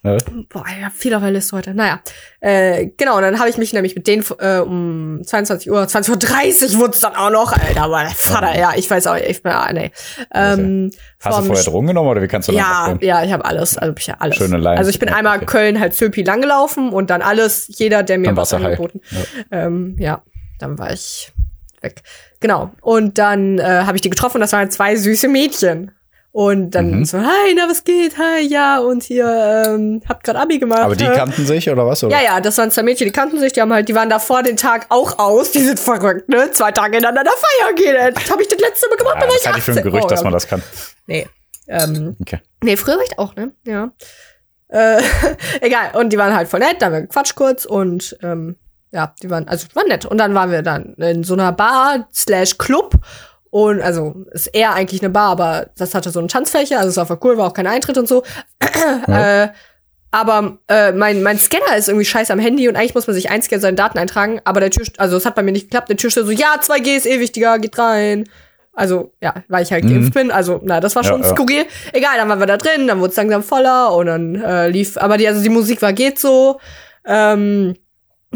Ne? 0.02 0.16
Boah, 0.48 0.64
ja, 0.80 0.88
viel 0.88 1.12
auf 1.12 1.20
der 1.20 1.30
Liste 1.30 1.54
heute. 1.54 1.74
Naja, 1.74 2.00
äh, 2.40 2.86
genau, 2.96 3.16
und 3.16 3.22
dann 3.22 3.38
habe 3.38 3.50
ich 3.50 3.58
mich 3.58 3.74
nämlich 3.74 3.94
mit 3.94 4.06
denen 4.06 4.24
äh, 4.38 4.58
um 4.58 5.20
22 5.22 5.70
Uhr, 5.70 5.82
20.30 5.82 6.74
Uhr 6.74 6.80
wurde 6.80 6.92
es 6.92 7.00
dann 7.00 7.14
auch 7.14 7.28
noch, 7.28 7.52
Alter, 7.52 7.82
aber 7.82 8.06
Vater, 8.14 8.58
ja, 8.58 8.72
ich 8.74 8.90
weiß 8.90 9.06
auch, 9.08 9.16
ich 9.16 9.42
bin, 9.42 9.52
ah, 9.52 9.70
nee. 9.74 9.90
Ähm, 10.32 10.90
Hast 11.20 11.36
du 11.36 11.42
vom 11.42 11.46
vorher 11.48 11.64
Drogen 11.64 11.86
genommen 11.88 12.08
oder 12.08 12.22
wie 12.22 12.28
kannst 12.28 12.48
du 12.48 12.52
ja, 12.52 12.96
ja, 13.02 13.22
ich 13.24 13.32
habe 13.32 13.44
alles, 13.44 13.76
also 13.76 13.94
ich 13.98 14.08
hab 14.08 14.22
alles. 14.22 14.36
Schöne 14.36 14.56
Lines. 14.56 14.78
Also 14.78 14.90
ich 14.90 14.98
bin 14.98 15.10
Ja, 15.10 15.16
einmal 15.16 15.36
okay. 15.36 15.46
Köln 15.46 15.80
halt 15.80 15.94
Zöpi 15.94 16.22
langgelaufen 16.22 16.90
und 16.90 17.10
dann 17.10 17.20
alles, 17.20 17.66
jeder, 17.68 18.02
der 18.02 18.16
mir 18.16 18.28
Dann 18.28 18.36
was 18.36 18.48
du 18.48 18.56
angeboten. 18.56 19.02
Ähm, 19.50 19.96
ja, 19.98 20.22
dann 20.58 20.78
war 20.78 20.94
ich 20.94 21.30
weg. 21.82 22.02
Genau. 22.40 22.70
Und 22.80 23.18
dann 23.18 23.58
äh, 23.58 23.62
habe 23.62 23.96
ich 23.96 24.00
die 24.00 24.08
getroffen, 24.08 24.40
das 24.40 24.52
waren 24.52 24.70
zwei 24.70 24.96
süße 24.96 25.28
Mädchen. 25.28 25.92
Und 26.32 26.70
dann 26.70 26.90
Mhm. 27.00 27.04
so, 27.04 27.18
hi, 27.18 27.54
na, 27.56 27.68
was 27.68 27.82
geht? 27.82 28.16
Hi, 28.16 28.40
ja, 28.40 28.78
und 28.78 29.02
hier, 29.02 29.64
ähm, 29.66 30.00
habt 30.08 30.22
grad 30.22 30.36
Abi 30.36 30.60
gemacht. 30.60 30.78
Aber 30.80 30.94
die 30.94 31.04
hä? 31.08 31.12
kannten 31.16 31.44
sich 31.44 31.68
oder 31.68 31.84
was? 31.86 32.04
Oder? 32.04 32.16
Ja, 32.16 32.22
ja, 32.22 32.40
das 32.40 32.56
waren 32.58 32.70
zwei 32.70 32.84
Mädchen, 32.84 33.06
die 33.06 33.12
kannten 33.12 33.40
sich, 33.40 33.52
die 33.52 33.60
haben 33.60 33.72
halt, 33.72 33.88
die 33.88 33.96
waren 33.96 34.08
da 34.08 34.20
vor 34.20 34.44
den 34.44 34.56
Tag 34.56 34.86
auch 34.90 35.18
aus, 35.18 35.50
die 35.50 35.58
sind 35.58 35.80
verrückt, 35.80 36.28
ne? 36.28 36.50
Zwei 36.52 36.70
Tage 36.70 36.94
hintereinander 36.98 37.32
feiern 37.32 37.74
gehen. 37.74 37.96
Das 38.14 38.30
habe 38.30 38.42
ich 38.42 38.48
das 38.48 38.60
letzte 38.60 38.88
Mal 38.88 38.96
gemacht, 38.96 39.14
Ja, 39.16 39.20
da 39.22 39.26
war 39.26 39.32
das 39.34 39.40
ich 39.42 39.48
hatte 39.48 39.58
ich 39.58 39.64
für 39.64 39.70
ein 39.72 39.78
18. 39.78 39.90
Gerücht, 39.90 40.04
Oh, 40.04 40.08
dass 40.08 40.22
man 40.22 40.32
das 40.32 40.46
kann. 40.46 40.62
Nee. 41.06 41.26
Ähm, 41.66 42.16
Okay. 42.20 42.40
Nee, 42.62 42.76
früher 42.76 42.96
war 42.96 43.04
ich 43.04 43.18
auch, 43.18 43.34
ne? 43.34 43.50
Ja. 43.66 43.90
Äh, 44.68 45.02
egal. 45.60 45.90
Und 45.94 46.12
die 46.12 46.18
waren 46.18 46.32
halt 46.34 46.46
voll 46.48 46.60
nett, 46.60 46.76
da 46.78 46.86
haben 46.86 46.92
wir 46.92 47.00
gequatscht 47.02 47.34
kurz 47.34 47.64
und 47.64 48.16
ähm, 48.22 48.54
ja, 48.92 49.14
die 49.20 49.30
waren, 49.30 49.48
also 49.48 49.66
waren 49.74 49.88
nett. 49.88 50.06
Und 50.06 50.18
dann 50.18 50.34
waren 50.34 50.52
wir 50.52 50.62
dann 50.62 50.94
in 50.94 51.24
so 51.24 51.34
einer 51.34 51.50
Bar 51.50 52.08
slash 52.14 52.56
Club. 52.58 52.94
Und 53.50 53.82
also 53.82 54.24
ist 54.30 54.46
eher 54.48 54.74
eigentlich 54.74 55.02
eine 55.02 55.10
Bar, 55.10 55.30
aber 55.30 55.70
das 55.76 55.94
hatte 55.94 56.10
so 56.10 56.20
eine 56.20 56.28
Tanzfläche, 56.28 56.78
also 56.78 56.88
es 56.88 56.96
war 56.96 57.06
voll 57.06 57.18
cool, 57.24 57.36
war 57.36 57.48
auch 57.48 57.52
kein 57.54 57.66
Eintritt 57.66 57.98
und 57.98 58.06
so. 58.06 58.22
äh, 59.08 59.48
aber 60.12 60.58
äh, 60.68 60.92
mein, 60.92 61.22
mein 61.22 61.38
Scanner 61.38 61.76
ist 61.76 61.88
irgendwie 61.88 62.04
scheiße 62.04 62.32
am 62.32 62.38
Handy 62.38 62.68
und 62.68 62.76
eigentlich 62.76 62.94
muss 62.94 63.06
man 63.06 63.14
sich 63.14 63.30
einscannen, 63.30 63.60
seine 63.60 63.76
Daten 63.76 63.98
eintragen, 63.98 64.40
aber 64.44 64.60
der 64.60 64.70
Tür, 64.70 64.86
also 64.98 65.16
es 65.16 65.26
hat 65.26 65.34
bei 65.34 65.42
mir 65.42 65.52
nicht 65.52 65.66
geklappt, 65.70 65.88
der 65.88 65.96
Türsteher 65.96 66.24
so, 66.24 66.32
ja, 66.32 66.54
2G 66.60 66.96
ist 66.96 67.06
eh 67.06 67.20
wichtiger, 67.20 67.58
geht 67.58 67.78
rein. 67.78 68.28
Also, 68.72 69.12
ja, 69.20 69.34
weil 69.48 69.64
ich 69.64 69.72
halt 69.72 69.84
geimpft 69.84 70.14
bin. 70.14 70.30
Also, 70.30 70.60
na, 70.62 70.80
das 70.80 70.94
war 70.94 71.02
schon 71.02 71.20
Ja, 71.22 71.28
ja. 71.28 71.34
skurril. 71.34 71.66
Egal, 71.92 72.16
dann 72.16 72.28
waren 72.28 72.38
wir 72.38 72.46
da 72.46 72.56
drin, 72.56 72.86
dann 72.86 73.00
wurde 73.00 73.10
es 73.10 73.16
langsam 73.16 73.42
voller 73.42 73.92
und 73.94 74.06
dann 74.06 74.36
äh, 74.36 74.68
lief, 74.68 74.96
aber 74.96 75.16
die, 75.18 75.26
also 75.26 75.42
die 75.42 75.48
Musik 75.48 75.82
war 75.82 75.92
geht 75.92 76.18
so. 76.18 76.60
Ähm, 77.04 77.74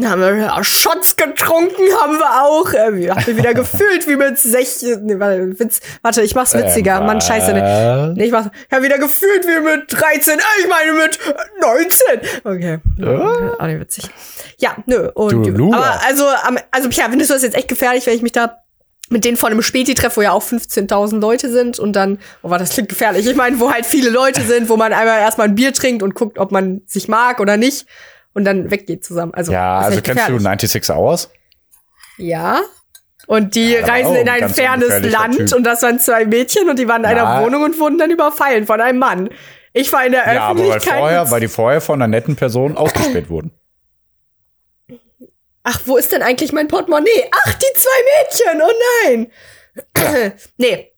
haben 0.03 0.19
wir 0.19 0.35
ja, 0.35 0.61
Shots 0.61 1.15
getrunken, 1.15 1.83
haben 2.01 2.17
wir 2.17 2.43
auch. 2.43 2.73
Äh, 2.73 2.95
wir 2.95 3.15
haben 3.15 3.37
wieder 3.37 3.53
gefühlt 3.53 4.05
wie 4.07 4.17
mit 4.17 4.37
16. 4.37 5.05
Nee, 5.05 5.19
warte, 5.19 5.57
Witz, 5.57 5.79
warte, 6.01 6.21
ich 6.21 6.35
mach's 6.35 6.53
witziger. 6.53 6.99
Mann, 6.99 7.21
scheiße. 7.21 7.53
Ne. 7.53 7.61
was? 7.61 8.17
Nee, 8.17 8.25
ich 8.25 8.31
mach's. 8.31 8.49
Ich 8.67 8.75
hab 8.75 8.83
wieder 8.83 8.97
gefühlt 8.97 9.45
wie 9.45 9.61
mit 9.61 9.85
13. 9.87 10.37
Äh, 10.37 10.41
ich 10.59 10.67
meine 10.67 10.91
mit 10.93 11.17
19. 11.61 12.41
Okay. 12.43 12.79
Äh? 12.99 13.61
Auch 13.61 13.67
nicht 13.67 13.79
witzig. 13.79 14.09
Ja, 14.57 14.75
nö. 14.85 15.09
Und 15.13 15.45
Du 15.45 15.73
aber 15.73 16.01
also, 16.05 16.25
also 16.71 16.89
ja, 16.89 17.05
findest 17.09 17.29
du 17.29 17.35
das 17.35 17.43
jetzt 17.43 17.55
echt 17.55 17.69
gefährlich, 17.69 18.05
wenn 18.05 18.15
ich 18.15 18.21
mich 18.21 18.33
da 18.33 18.57
mit 19.09 19.23
denen 19.23 19.37
vor 19.37 19.47
einem 19.47 19.61
Späti 19.61 19.93
treffe, 19.93 20.17
wo 20.17 20.21
ja 20.23 20.31
auch 20.31 20.43
15.000 20.43 21.19
Leute 21.19 21.49
sind 21.49 21.79
und 21.79 21.93
dann, 21.93 22.17
oh, 22.41 22.49
war 22.49 22.57
das 22.57 22.71
klingt 22.71 22.89
gefährlich. 22.89 23.27
Ich 23.27 23.35
meine, 23.35 23.59
wo 23.59 23.71
halt 23.71 23.85
viele 23.85 24.09
Leute 24.09 24.41
sind, 24.41 24.67
wo 24.67 24.75
man 24.75 24.91
einmal 24.91 25.19
erstmal 25.19 25.47
ein 25.47 25.55
Bier 25.55 25.73
trinkt 25.73 26.03
und 26.03 26.15
guckt, 26.15 26.37
ob 26.37 26.51
man 26.51 26.81
sich 26.85 27.07
mag 27.07 27.39
oder 27.39 27.55
nicht 27.55 27.85
und 28.35 28.45
dann 28.45 28.69
weggeht 28.69 29.03
zusammen. 29.03 29.33
Also, 29.33 29.51
Ja, 29.51 29.79
also 29.79 30.01
kennst 30.01 30.29
du 30.29 30.37
gefährlich. 30.37 30.43
96 30.69 30.89
Hours? 30.91 31.31
Ja. 32.17 32.61
Und 33.27 33.55
die 33.55 33.71
Ja, 33.73 33.85
reisen 33.87 34.15
in 34.15 34.29
ein 34.29 34.43
ein 34.43 34.53
fernes 34.53 35.01
Land 35.11 35.51
und 35.53 35.63
das 35.63 35.81
waren 35.81 35.99
zwei 35.99 36.25
Mädchen 36.25 36.69
und 36.69 36.77
die 36.77 36.87
waren 36.87 37.01
in 37.01 37.07
einer 37.07 37.23
Na. 37.23 37.43
Wohnung 37.43 37.63
und 37.63 37.79
wurden 37.79 37.97
dann 37.97 38.11
überfallen 38.11 38.67
von 38.67 38.79
einem 38.79 38.99
Mann. 38.99 39.29
Ich 39.73 39.91
war 39.91 40.05
in 40.05 40.11
der 40.11 40.31
Ja, 40.31 40.43
aber 40.43 40.59
weil 40.59 40.67
Öffentlichkeit. 40.67 40.99
vorher, 40.99 41.31
weil 41.31 41.39
die 41.41 41.47
vorher 41.47 41.81
von 41.81 41.95
einer 42.01 42.07
netten 42.07 42.35
Person 42.35 42.77
ausgespäht 42.77 43.29
wurden. 43.29 43.51
Ach, 45.63 45.81
wo 45.85 45.97
ist 45.97 46.11
denn 46.11 46.21
eigentlich 46.21 46.53
mein 46.53 46.67
Portemonnaie? 46.67 47.29
Ach, 47.31 47.53
die 47.55 47.73
zwei 47.75 47.89
Mädchen, 48.21 48.61
oh 48.61 48.71
nein. 49.95 50.31
nee. 50.57 50.91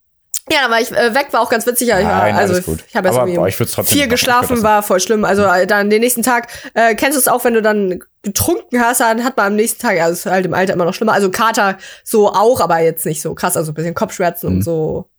Ja, 0.52 0.70
war 0.70 0.80
ich 0.80 0.92
äh, 0.92 1.14
weg, 1.14 1.28
war 1.32 1.42
auch 1.42 1.50
ganz 1.50 1.66
witzig. 1.68 1.90
Ja, 1.90 2.02
Nein, 2.02 2.36
also 2.36 2.54
alles 2.54 2.66
gut. 2.66 2.84
ich 2.88 2.96
habe 2.96 3.10
jetzt 3.10 3.18
Aber, 3.18 3.32
boah, 3.32 3.48
ich 3.48 3.58
trotzdem 3.58 4.10
geschlafen, 4.10 4.64
war 4.64 4.82
voll 4.82 5.00
schlimm. 5.00 5.26
Also 5.26 5.44
äh, 5.44 5.68
dann 5.68 5.90
den 5.90 6.02
nächsten 6.02 6.24
Tag, 6.24 6.48
äh, 6.74 6.96
kennst 6.96 7.18
du 7.18 7.20
es 7.20 7.28
auch, 7.28 7.44
wenn 7.44 7.54
du 7.54 7.62
dann 7.62 8.00
getrunken 8.24 8.80
hast, 8.80 9.02
dann 9.02 9.24
hat 9.24 9.36
man 9.36 9.48
am 9.48 9.56
nächsten 9.56 9.82
Tag, 9.82 10.00
also 10.00 10.14
ist 10.14 10.26
halt 10.26 10.46
im 10.46 10.54
Alter 10.54 10.74
immer 10.74 10.86
noch 10.86 10.94
schlimmer. 10.94 11.14
Also 11.14 11.30
Kater 11.32 11.78
so 12.04 12.32
auch, 12.32 12.62
aber 12.62 12.80
jetzt 12.80 13.06
nicht 13.06 13.22
so 13.22 13.34
krass, 13.36 13.58
also 13.58 13.72
ein 13.72 13.76
bisschen 13.76 13.94
Kopfschmerzen 13.94 14.48
und 14.48 14.62
so 14.62 15.10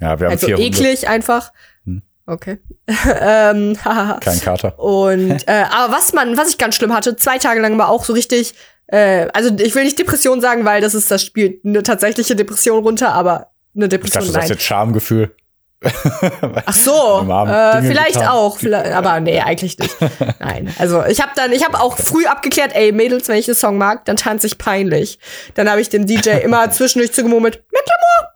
Ja, 0.00 0.18
wir 0.18 0.26
haben 0.26 0.32
halt 0.32 0.40
so 0.40 0.48
eklig 0.48 1.06
einfach. 1.08 1.52
Hm. 1.84 2.02
Okay. 2.26 2.58
ähm, 3.20 3.76
kein 3.76 4.40
Kater. 4.40 4.78
Und 4.78 5.30
äh, 5.48 5.64
aber 5.70 5.92
was 5.92 6.12
man, 6.12 6.36
was 6.36 6.50
ich 6.50 6.58
ganz 6.58 6.74
schlimm 6.74 6.92
hatte, 6.92 7.14
zwei 7.16 7.38
Tage 7.38 7.60
lang 7.60 7.78
war 7.78 7.88
auch 7.88 8.04
so 8.04 8.12
richtig. 8.12 8.54
Äh, 8.88 9.28
also 9.32 9.54
ich 9.58 9.74
will 9.76 9.84
nicht 9.84 9.98
Depression 9.98 10.40
sagen, 10.40 10.64
weil 10.64 10.80
das 10.80 10.94
ist, 10.94 11.10
das 11.10 11.24
spielt 11.24 11.64
eine 11.64 11.84
tatsächliche 11.84 12.34
Depression 12.34 12.82
runter, 12.82 13.12
aber 13.12 13.51
eine 13.74 13.84
Ich 13.86 13.90
Depression 13.90 14.22
dachte, 14.24 14.32
das 14.34 14.44
ist 14.44 14.50
jetzt 14.50 14.62
Schamgefühl. 14.64 15.34
Ach 16.64 16.72
so, 16.74 17.26
äh, 17.28 17.82
vielleicht 17.82 18.14
getan. 18.14 18.28
auch, 18.28 18.56
vielleicht, 18.56 18.92
aber 18.92 19.18
nee, 19.18 19.40
eigentlich 19.40 19.76
nicht. 19.78 19.96
Nein, 20.38 20.72
also 20.78 21.04
ich 21.06 21.20
habe 21.20 21.32
dann, 21.34 21.50
ich 21.50 21.64
habe 21.64 21.80
auch 21.80 21.98
früh 21.98 22.24
abgeklärt, 22.26 22.70
ey 22.74 22.92
Mädels, 22.92 23.26
wenn 23.26 23.36
ich 23.36 23.48
einen 23.48 23.56
Song 23.56 23.78
mag, 23.78 24.04
dann 24.04 24.16
tanze 24.16 24.46
ich 24.46 24.58
peinlich. 24.58 25.18
Dann 25.54 25.68
habe 25.68 25.80
ich 25.80 25.88
dem 25.88 26.06
DJ 26.06 26.30
immer 26.44 26.70
zwischendurch 26.70 27.12
zugemurmelt, 27.12 27.64
Macklemore, 27.72 28.34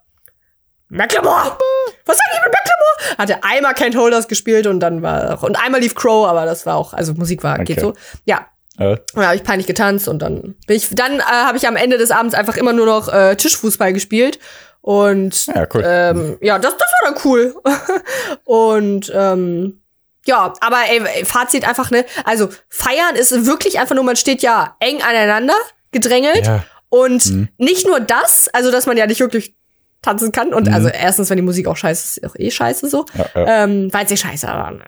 Macklemore, 0.88 1.56
was 2.04 2.16
sag 2.16 2.26
ich 2.34 2.40
mit 2.44 2.52
Macklemore? 2.52 3.18
Hatte 3.18 3.44
einmal 3.44 3.74
Can't 3.74 3.96
Holders 3.96 4.26
gespielt 4.26 4.66
und 4.66 4.80
dann 4.80 5.02
war 5.02 5.42
und 5.44 5.56
einmal 5.62 5.80
lief 5.80 5.94
Crow, 5.94 6.26
aber 6.26 6.46
das 6.46 6.66
war 6.66 6.74
auch, 6.76 6.94
also 6.94 7.12
Musik 7.14 7.44
war 7.44 7.58
geht 7.58 7.78
Okay. 7.78 7.80
so. 7.80 7.94
Ja, 8.24 8.46
Äh, 8.78 8.90
und 8.90 8.98
da 9.14 9.26
habe 9.26 9.36
ich 9.36 9.44
peinlich 9.44 9.66
getanzt 9.66 10.06
und 10.08 10.18
dann 10.20 10.54
bin 10.66 10.76
ich, 10.76 10.88
dann 10.90 11.20
äh, 11.20 11.22
habe 11.22 11.56
ich 11.56 11.66
am 11.66 11.76
Ende 11.76 11.96
des 11.96 12.10
Abends 12.10 12.34
einfach 12.34 12.56
immer 12.56 12.72
nur 12.72 12.86
noch 12.86 13.08
äh, 13.08 13.34
Tischfußball 13.36 13.92
gespielt 13.92 14.38
und 14.86 15.46
ja, 15.48 15.66
cool. 15.74 15.82
ähm, 15.84 16.38
ja, 16.40 16.60
das, 16.60 16.76
das 16.76 16.88
war 17.00 17.10
dann 17.12 17.20
cool. 17.24 17.56
und 18.44 19.10
ähm, 19.12 19.82
ja, 20.26 20.52
aber 20.60 20.76
ey, 20.88 21.24
Fazit 21.24 21.66
einfach, 21.66 21.90
ne? 21.90 22.04
Also 22.24 22.50
feiern 22.68 23.16
ist 23.16 23.46
wirklich 23.46 23.80
einfach 23.80 23.96
nur, 23.96 24.04
man 24.04 24.14
steht 24.14 24.42
ja 24.42 24.76
eng 24.78 25.02
aneinander, 25.02 25.54
gedrängelt. 25.90 26.46
ja. 26.46 26.64
Und 26.88 27.26
Mhm. 27.26 27.48
nicht 27.58 27.84
nur 27.86 27.98
das, 27.98 28.46
also 28.52 28.70
dass 28.70 28.86
man 28.86 28.96
ja 28.96 29.06
nicht 29.08 29.18
wirklich 29.18 29.56
tanzen 30.02 30.30
kann. 30.30 30.54
Und 30.54 30.68
Mhm. 30.68 30.74
also 30.74 30.86
erstens, 30.88 31.30
wenn 31.30 31.36
die 31.36 31.42
Musik 31.42 31.66
auch 31.66 31.76
scheiße 31.76 32.04
ist, 32.04 32.16
ist 32.18 32.30
auch 32.30 32.36
eh 32.38 32.50
scheiße 32.52 32.88
so. 32.88 33.06
Ja, 33.14 33.26
ja. 33.34 33.64
Ähm, 33.64 33.92
war 33.92 34.02
jetzt 34.02 34.10
nicht 34.10 34.20
scheiße, 34.22 34.48
aber. 34.48 34.78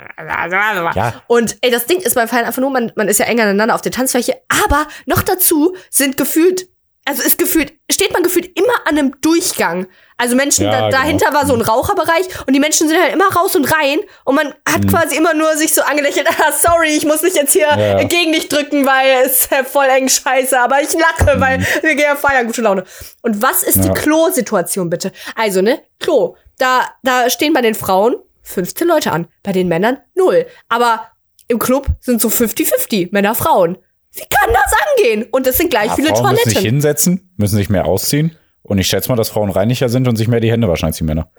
Ja. 0.94 1.22
Und 1.26 1.56
ey, 1.60 1.72
das 1.72 1.86
Ding 1.86 1.98
ist 2.00 2.14
beim 2.14 2.28
Feiern 2.28 2.44
einfach 2.44 2.60
nur, 2.60 2.70
man, 2.70 2.92
man 2.94 3.08
ist 3.08 3.18
ja 3.18 3.26
eng 3.26 3.40
aneinander 3.40 3.74
auf 3.74 3.82
der 3.82 3.90
Tanzfläche, 3.90 4.34
aber 4.64 4.86
noch 5.06 5.22
dazu 5.24 5.74
sind 5.90 6.16
gefühlt, 6.16 6.68
also 7.08 7.22
ist 7.22 7.38
gefühlt, 7.38 7.72
steht 7.90 8.12
man 8.12 8.22
gefühlt 8.22 8.46
immer 8.58 8.72
an 8.86 8.98
einem 8.98 9.20
Durchgang. 9.20 9.86
Also 10.16 10.36
Menschen, 10.36 10.64
Ja, 10.64 10.70
da, 10.72 10.78
genau. 10.88 10.90
dahinter 10.90 11.32
war 11.32 11.46
so 11.46 11.54
ein 11.54 11.60
Raucherbereich 11.60 12.26
und 12.46 12.52
die 12.54 12.60
Menschen 12.60 12.88
sind 12.88 13.00
halt 13.00 13.12
immer 13.12 13.28
raus 13.32 13.56
und 13.56 13.64
rein 13.64 14.00
und 14.24 14.34
man 14.34 14.54
hat 14.68 14.82
Mhm. 14.84 14.88
quasi 14.88 15.16
immer 15.16 15.32
nur 15.34 15.56
sich 15.56 15.72
so 15.72 15.82
angelächelt, 15.82 16.26
ah, 16.40 16.52
sorry, 16.52 16.88
ich 16.88 17.04
muss 17.06 17.22
mich 17.22 17.34
jetzt 17.34 17.52
hier 17.52 17.66
Ja. 17.68 18.02
gegen 18.04 18.32
dich 18.32 18.48
drücken, 18.48 18.84
weil 18.86 19.24
es 19.24 19.42
ist 19.46 19.54
voll 19.72 19.86
eng 19.86 20.08
scheiße, 20.08 20.58
aber 20.58 20.82
ich 20.82 20.92
lache, 20.92 21.40
weil 21.40 21.60
wir 21.82 21.94
gehen 21.94 22.04
ja 22.04 22.16
feiern, 22.16 22.46
gute 22.46 22.62
Laune. 22.62 22.84
Und 23.22 23.40
was 23.42 23.62
ist 23.62 23.76
die 23.76 23.88
Mhm. 23.88 23.94
Ja. 23.94 24.02
Klo-Situation 24.02 24.90
bitte? 24.90 25.12
Also, 25.34 25.62
ne, 25.62 25.80
Klo, 26.00 26.36
da, 26.58 26.88
da 27.02 27.30
stehen 27.30 27.52
bei 27.52 27.62
den 27.62 27.74
Frauen 27.74 28.16
15 28.42 28.86
Leute 28.88 29.12
an, 29.12 29.28
bei 29.42 29.52
den 29.52 29.68
Männern 29.68 29.98
null. 30.14 30.46
Aber 30.68 31.08
im 31.46 31.58
Club 31.58 31.86
sind 32.00 32.20
so 32.20 32.28
50-50, 32.28 33.08
Männer, 33.12 33.34
Frauen. 33.34 33.78
Wie 34.18 34.28
kann 34.28 34.52
das 34.52 34.72
angehen? 34.96 35.26
Und 35.30 35.46
es 35.46 35.56
sind 35.56 35.70
gleich 35.70 35.86
Ja, 35.86 35.94
viele 35.94 36.08
Frauen 36.08 36.32
müssen 36.32 36.44
sich 36.44 36.54
Toiletten. 36.54 36.70
hinsetzen, 36.70 37.30
müssen 37.36 37.56
sich 37.56 37.70
mehr 37.70 37.86
ausziehen. 37.86 38.36
Und 38.62 38.78
ich 38.78 38.86
schätze 38.86 39.08
mal, 39.08 39.16
dass 39.16 39.30
Frauen 39.30 39.50
reinlicher 39.50 39.88
sind 39.88 40.08
und 40.08 40.16
sich 40.16 40.28
mehr 40.28 40.40
die 40.40 40.50
Hände 40.50 40.68
waschen 40.68 40.86
als 40.86 40.98
die 40.98 41.04
Männer. 41.04 41.30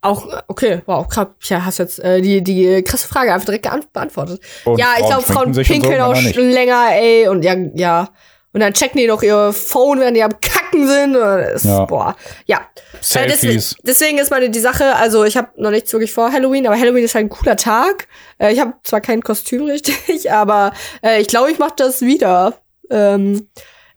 Auch, 0.00 0.26
okay, 0.48 0.82
wow, 0.86 1.06
krass. 1.08 1.28
Ja, 1.44 1.64
hast 1.64 1.78
jetzt 1.78 1.98
äh, 1.98 2.20
die, 2.20 2.42
die 2.42 2.82
krasse 2.82 3.08
Frage 3.08 3.32
einfach 3.32 3.46
direkt 3.46 3.92
beantwortet. 3.92 4.40
Und 4.64 4.78
ja, 4.78 4.94
ich 4.98 5.06
glaube, 5.06 5.22
Frauen 5.22 5.48
und 5.48 5.54
so, 5.54 5.62
pinkeln 5.62 6.00
auch 6.00 6.14
länger, 6.14 6.88
ey, 6.92 7.28
und 7.28 7.44
ja, 7.44 7.54
ja. 7.74 8.08
Und 8.56 8.60
dann 8.60 8.72
checken 8.72 8.96
die 8.98 9.06
noch 9.06 9.22
ihr 9.22 9.52
Phone, 9.52 10.00
wenn 10.00 10.14
die 10.14 10.22
am 10.22 10.32
Kacken 10.40 10.88
sind. 10.88 11.14
Ist, 11.54 11.66
Ja. 11.66 11.84
Boah, 11.84 12.16
ja. 12.46 12.56
Äh, 12.56 13.26
deswegen, 13.28 13.28
Selfies. 13.36 13.76
deswegen 13.82 14.16
ist 14.16 14.30
meine 14.30 14.48
die 14.48 14.58
Sache, 14.60 14.96
also 14.96 15.24
ich 15.24 15.36
habe 15.36 15.48
noch 15.56 15.70
nichts 15.70 15.92
wirklich 15.92 16.10
vor 16.10 16.32
Halloween, 16.32 16.66
aber 16.66 16.80
Halloween 16.80 17.04
ist 17.04 17.14
halt 17.14 17.26
ein 17.26 17.28
cooler 17.28 17.58
Tag. 17.58 18.08
Äh, 18.38 18.54
ich 18.54 18.60
habe 18.60 18.72
zwar 18.82 19.02
kein 19.02 19.20
Kostüm 19.22 19.64
richtig, 19.66 20.32
aber 20.32 20.72
äh, 21.02 21.20
ich 21.20 21.28
glaube, 21.28 21.50
ich 21.50 21.58
mache 21.58 21.74
das 21.76 22.00
wieder. 22.00 22.54
Ähm, 22.90 23.50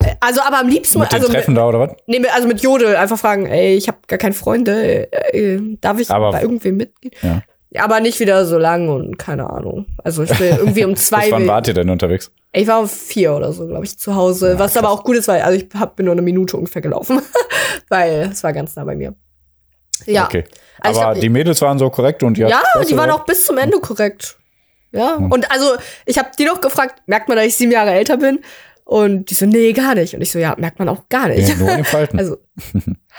äh, 0.04 0.16
also, 0.20 0.42
aber 0.42 0.60
am 0.60 0.68
liebsten, 0.68 1.00
Mit 1.00 1.14
also, 1.14 1.30
Treffen 1.32 1.56
da 1.56 1.66
oder 1.66 1.80
was? 1.80 1.92
nee, 2.08 2.20
mit- 2.20 2.36
also 2.36 2.46
mit 2.46 2.60
Jodel 2.62 2.98
einfach 2.98 3.18
fragen, 3.18 3.46
ey, 3.46 3.76
ich 3.78 3.88
habe 3.88 4.00
gar 4.08 4.20
keine 4.20 4.34
Freunde, 4.36 5.10
äh, 5.14 5.56
äh, 5.56 5.78
darf 5.80 6.00
ich 6.02 6.12
Aber- 6.12 6.32
bei 6.32 6.42
irgendwem 6.42 6.76
mitgehen? 6.76 7.14
Ja. 7.22 7.44
Aber 7.76 8.00
nicht 8.00 8.20
wieder 8.20 8.46
so 8.46 8.58
lang 8.58 8.90
und 8.90 9.18
keine 9.18 9.50
Ahnung. 9.50 9.86
Also 10.04 10.24
ich 10.24 10.40
will 10.40 10.56
irgendwie 10.58 10.86
um 10.86 10.96
zwei. 10.96 11.22
Bis 11.22 11.32
wann 11.32 11.48
wart 11.48 11.68
ihr 11.68 11.74
denn 11.74 11.90
unterwegs? 11.90 12.32
ich 12.52 12.68
war 12.68 12.80
um 12.80 12.90
vier 12.90 13.36
oder 13.36 13.54
so, 13.54 13.68
glaube 13.68 13.86
ich, 13.86 14.00
zu 14.00 14.16
Hause. 14.16 14.58
was 14.58 14.76
aber 14.76 14.90
auch 14.90 15.04
gut 15.04 15.18
ist, 15.18 15.28
weil 15.28 15.42
also 15.42 15.58
ich 15.58 15.68
hab, 15.80 15.96
bin 15.96 16.06
nur 16.06 16.14
eine 16.14 16.24
Minute 16.24 16.58
ungefähr 16.58 16.82
gelaufen. 16.82 17.22
weil 17.90 18.30
es 18.32 18.44
war 18.44 18.54
ganz 18.54 18.76
nah 18.76 18.84
bei 18.86 18.96
mir. 18.96 19.14
Ja. 20.06 20.26
Okay. 20.26 20.46
Also 20.80 21.02
Aber 21.02 21.12
glaub, 21.12 21.22
die 21.22 21.30
Mädels 21.30 21.62
waren 21.62 21.78
so 21.78 21.90
korrekt 21.90 22.24
und 22.24 22.38
ja, 22.38 22.50
Spaß, 22.50 22.88
die 22.88 22.98
waren 22.98 23.12
auch 23.12 23.26
bis 23.26 23.46
zum 23.46 23.58
Ende 23.58 23.80
korrekt. 23.80 24.38
Ja. 24.92 25.16
Und 25.16 25.52
also, 25.52 25.76
ich 26.06 26.18
habe 26.18 26.30
die 26.38 26.46
noch 26.46 26.62
gefragt, 26.62 27.04
merkt 27.06 27.28
man, 27.28 27.38
dass 27.38 27.46
ich 27.46 27.56
sieben 27.56 27.72
Jahre 27.72 27.92
älter 27.92 28.18
bin? 28.18 28.40
Und 28.86 29.30
die 29.30 29.36
so, 29.36 29.46
nee, 29.46 29.72
gar 29.74 29.94
nicht. 29.94 30.16
Und 30.16 30.22
ich 30.22 30.32
so, 30.32 30.40
ja, 30.40 30.56
merkt 30.58 30.80
man 30.80 30.90
auch 30.90 31.08
gar 31.10 31.28
nicht. 31.28 31.48
Ja, 31.48 31.56
nur 31.56 31.70
in 31.70 31.76
den 31.78 31.86
Falten. 31.86 32.18
Also, 32.18 32.38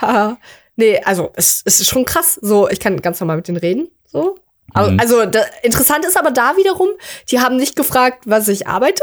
haha. 0.01 0.37
Nee, 0.75 1.01
also, 1.05 1.31
es, 1.37 1.63
es 1.65 1.81
ist 1.81 1.89
schon 1.89 2.05
krass. 2.05 2.35
So, 2.43 2.69
ich 2.69 2.81
kann 2.81 3.01
ganz 3.01 3.21
normal 3.21 3.37
mit 3.37 3.47
denen 3.47 3.59
reden. 3.59 3.89
So. 4.13 4.37
Mhm. 4.75 4.99
Also, 5.01 5.25
da, 5.27 5.41
interessant 5.63 6.05
ist 6.05 6.17
aber 6.19 6.31
da 6.31 6.57
wiederum, 6.57 6.89
die 7.31 7.41
haben 7.41 7.57
nicht 7.57 7.75
gefragt, 7.77 8.25
was 8.27 8.47
ich 8.49 8.67
arbeite. 8.69 9.03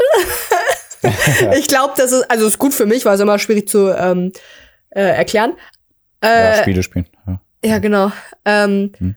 ich 1.58 1.68
glaube, 1.68 1.94
das 1.96 2.12
ist, 2.12 2.30
also 2.30 2.46
ist 2.46 2.58
gut 2.58 2.72
für 2.74 2.86
mich, 2.86 3.04
weil 3.04 3.14
es 3.14 3.20
immer 3.20 3.38
schwierig 3.38 3.68
zu 3.68 3.88
ähm, 3.94 4.32
äh, 4.90 5.00
erklären. 5.02 5.52
ja, 6.22 6.52
Äh, 6.52 6.62
Spiele 6.62 6.82
spielen. 6.82 7.06
Ja. 7.26 7.40
ja, 7.64 7.78
genau. 7.78 8.10
Ähm, 8.44 8.92
Hm. 8.98 9.14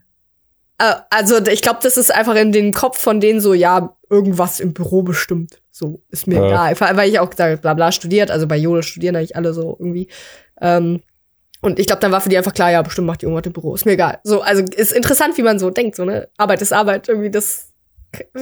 äh, 0.78 0.94
also 1.10 1.38
ich 1.48 1.62
glaube, 1.62 1.80
das 1.82 1.98
ist 1.98 2.14
einfach 2.14 2.36
in 2.36 2.52
den 2.52 2.74
Kopf 2.74 3.00
von 3.00 3.20
denen 3.20 3.40
so, 3.42 3.54
ja, 3.54 3.96
irgendwas 4.10 4.60
im 4.60 4.74
Büro 4.74 5.02
bestimmt. 5.04 5.62
So, 5.72 6.02
ist 6.10 6.28
mir 6.28 6.36
Ja. 6.36 6.48
egal. 6.74 6.98
Weil 6.98 7.10
ich 7.10 7.20
auch 7.20 7.30
gesagt 7.30 7.50
habe, 7.52 7.62
bla 7.62 7.74
bla 7.74 7.92
studiert, 7.94 8.30
also 8.30 8.46
bei 8.46 8.58
Jodel 8.58 8.84
studieren 8.84 9.16
eigentlich 9.16 9.36
alle 9.38 9.54
so 9.54 9.78
irgendwie. 9.80 10.10
Ähm, 10.60 11.02
und 11.62 11.80
ich 11.80 11.88
glaube, 11.88 12.02
dann 12.02 12.12
war 12.12 12.22
für 12.22 12.30
die 12.30 12.38
einfach 12.38 12.54
klar, 12.54 12.72
ja, 12.72 12.82
bestimmt 12.82 13.08
macht 13.08 13.22
die 13.22 13.26
irgendwas 13.26 13.46
im 13.46 13.54
Büro. 13.54 13.76
Ist 13.76 13.86
mir 13.86 13.94
egal. 13.94 14.20
So, 14.24 14.42
also 14.42 14.64
ist 14.64 14.92
interessant, 14.92 15.38
wie 15.38 15.44
man 15.44 15.60
so 15.60 15.70
denkt, 15.70 15.96
so, 15.96 16.06
ne? 16.06 16.28
Arbeit 16.38 16.62
ist 16.62 16.74
Arbeit, 16.74 17.08
irgendwie 17.08 17.30
das. 17.30 17.68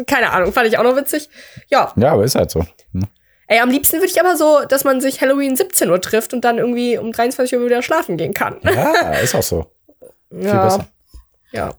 Keine 0.07 0.31
Ahnung, 0.31 0.51
fand 0.51 0.67
ich 0.67 0.77
auch 0.79 0.83
noch 0.83 0.95
witzig. 0.95 1.29
Ja, 1.67 1.93
ja, 1.95 2.13
aber 2.13 2.23
ist 2.23 2.35
halt 2.35 2.49
so. 2.49 2.65
Hm. 2.93 3.05
ey, 3.47 3.59
am 3.59 3.69
liebsten 3.69 3.97
würde 3.97 4.07
ich 4.07 4.19
aber 4.19 4.35
so, 4.35 4.61
dass 4.67 4.83
man 4.83 4.99
sich 4.99 5.21
Halloween 5.21 5.55
17 5.55 5.89
Uhr 5.91 6.01
trifft 6.01 6.33
und 6.33 6.43
dann 6.43 6.57
irgendwie 6.57 6.97
um 6.97 7.11
23 7.11 7.55
Uhr 7.57 7.65
wieder 7.65 7.83
schlafen 7.83 8.17
gehen 8.17 8.33
kann. 8.33 8.55
Ja, 8.63 9.11
ist 9.21 9.35
auch 9.35 9.43
so. 9.43 9.67
Viel 10.31 10.45
ja. 10.45 10.63
besser. 10.63 10.87
Ja. 11.51 11.69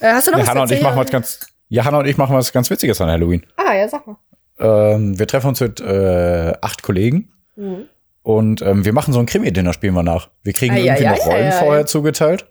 Äh, 0.00 0.12
hast 0.12 0.26
du 0.26 0.32
noch 0.32 0.38
Ja, 0.38 0.44
was 0.44 0.50
Hanna 0.50 0.62
und 0.62 0.70
ich 0.72 0.82
machen 0.82 0.98
was 0.98 1.10
ganz, 1.10 1.40
ja, 1.68 1.84
Hanna 1.84 1.98
und 1.98 2.06
ich 2.06 2.18
machen 2.18 2.36
was 2.36 2.52
ganz 2.52 2.68
Witziges 2.68 3.00
an 3.00 3.08
Halloween. 3.08 3.46
Ah, 3.56 3.74
ja, 3.74 3.88
sag 3.88 4.06
mal. 4.06 4.16
Ähm, 4.58 5.18
wir 5.18 5.26
treffen 5.26 5.48
uns 5.48 5.60
mit 5.60 5.80
äh, 5.80 6.52
acht 6.60 6.82
Kollegen 6.82 7.32
Mhm. 7.58 7.88
Und 8.22 8.60
ähm, 8.62 8.84
wir 8.84 8.92
machen 8.92 9.12
so 9.14 9.20
ein 9.20 9.26
Krimi-Dinner, 9.26 9.72
spielen 9.72 9.94
wir 9.94 10.02
nach. 10.02 10.28
Wir 10.42 10.52
kriegen 10.52 10.74
Ei, 10.74 10.82
irgendwie 10.84 11.06
ei, 11.06 11.10
noch 11.16 11.26
Rollen 11.26 11.46
ei. 11.48 11.52
vorher 11.52 11.86
zugeteilt, 11.86 12.46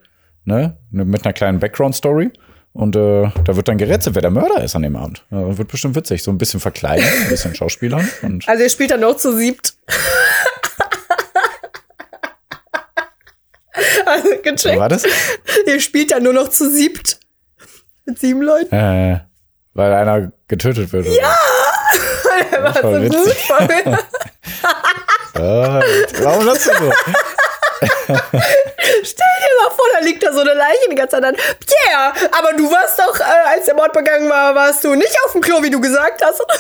ne, 0.45 0.77
mit 0.91 1.25
einer 1.25 1.34
kleinen 1.34 1.60
Background-Story. 1.60 2.32
Und 2.73 2.95
äh, 2.95 3.30
da 3.43 3.56
wird 3.56 3.67
dann 3.67 3.80
gerätselt, 3.80 4.13
wer 4.15 4.21
der 4.21 4.30
Mörder 4.30 4.63
ist 4.63 4.75
an 4.75 4.84
dem 4.84 4.95
Abend. 4.95 5.25
Ja, 5.32 5.58
wird 5.58 5.67
bestimmt 5.67 5.95
witzig. 5.95 6.21
So 6.21 6.30
ein 6.30 6.38
bisschen 6.38 6.60
verkleiden, 6.60 7.03
ein 7.23 7.30
bisschen 7.30 7.56
Schauspielern. 7.56 8.08
Und 8.21 8.47
Also 8.47 8.62
ihr 8.63 8.69
spielt 8.69 8.91
dann 8.91 8.99
noch 8.99 9.17
zu 9.17 9.36
siebt. 9.36 9.73
also 14.06 14.30
so 14.30 14.36
gecheckt. 14.43 14.80
war 14.80 14.89
das? 14.89 15.03
Ihr 15.65 15.80
spielt 15.80 16.12
dann 16.12 16.23
nur 16.23 16.34
noch 16.34 16.49
zu 16.49 16.69
siebt. 16.69 17.19
Mit 18.06 18.19
sieben 18.19 18.41
Leuten. 18.41 18.73
Äh, 18.73 19.19
weil 19.73 19.93
einer 19.93 20.32
getötet 20.47 20.91
wird. 20.93 21.08
Ja! 21.08 21.36
Der 22.51 22.63
war 22.63 22.73
voll 22.73 23.10
so 23.10 23.25
witzig. 23.25 23.47
gut. 23.47 23.58
Voll. 23.58 23.97
Ah, 25.39 25.82
warum 26.21 26.45
das 26.45 26.63
so? 26.63 26.71
Stell 27.80 28.15
dir 28.15 29.54
mal 29.62 29.69
vor, 29.76 29.86
da 29.93 30.00
liegt 30.04 30.23
da 30.23 30.34
so 30.34 30.41
eine 30.41 30.54
Leiche 30.54 30.89
die 30.89 30.95
ganze 30.95 31.17
Zeit 31.17 31.26
an. 31.26 31.36
Pierre, 31.36 32.13
aber 32.38 32.54
du 32.54 32.71
warst 32.71 33.00
doch, 33.00 33.19
äh, 33.19 33.56
als 33.56 33.65
der 33.65 33.76
Mord 33.76 33.93
begangen 33.93 34.30
war, 34.30 34.56
warst 34.56 34.84
du 34.84 34.95
nicht 34.95 35.15
auf 35.26 35.34
dem 35.34 35.41
Klo, 35.41 35.62
wie 35.62 35.69
du 35.69 35.80
gesagt 35.80 36.23
hast. 36.23 36.41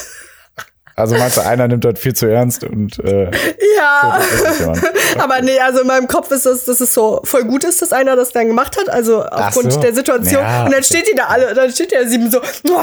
Also 0.99 1.15
meinst 1.15 1.37
du, 1.37 1.41
einer 1.41 1.67
nimmt 1.67 1.85
das 1.85 1.99
viel 1.99 2.15
zu 2.15 2.25
ernst 2.25 2.63
und 2.63 2.97
äh, 3.05 3.29
ja. 3.77 4.19
das 4.19 4.59
ist. 4.59 4.69
Aber 5.19 5.43
nee, 5.43 5.59
also 5.59 5.81
in 5.81 5.87
meinem 5.87 6.07
Kopf 6.07 6.31
ist 6.31 6.47
das, 6.47 6.65
dass 6.65 6.81
es 6.81 6.91
so 6.91 7.21
voll 7.23 7.43
gut 7.43 7.63
ist, 7.65 7.83
dass 7.83 7.93
einer 7.93 8.15
das 8.15 8.31
dann 8.31 8.47
gemacht 8.47 8.75
hat, 8.79 8.89
also 8.89 9.23
aufgrund 9.23 9.73
so. 9.73 9.79
der 9.79 9.93
Situation. 9.93 10.41
Ja, 10.41 10.65
und 10.65 10.73
dann 10.73 10.81
steht 10.83 11.07
die 11.07 11.13
da 11.13 11.25
alle, 11.25 11.53
dann 11.53 11.71
steht 11.71 11.91
der 11.91 12.07
sieben 12.07 12.31
so, 12.31 12.39
"Oh, 12.39 12.81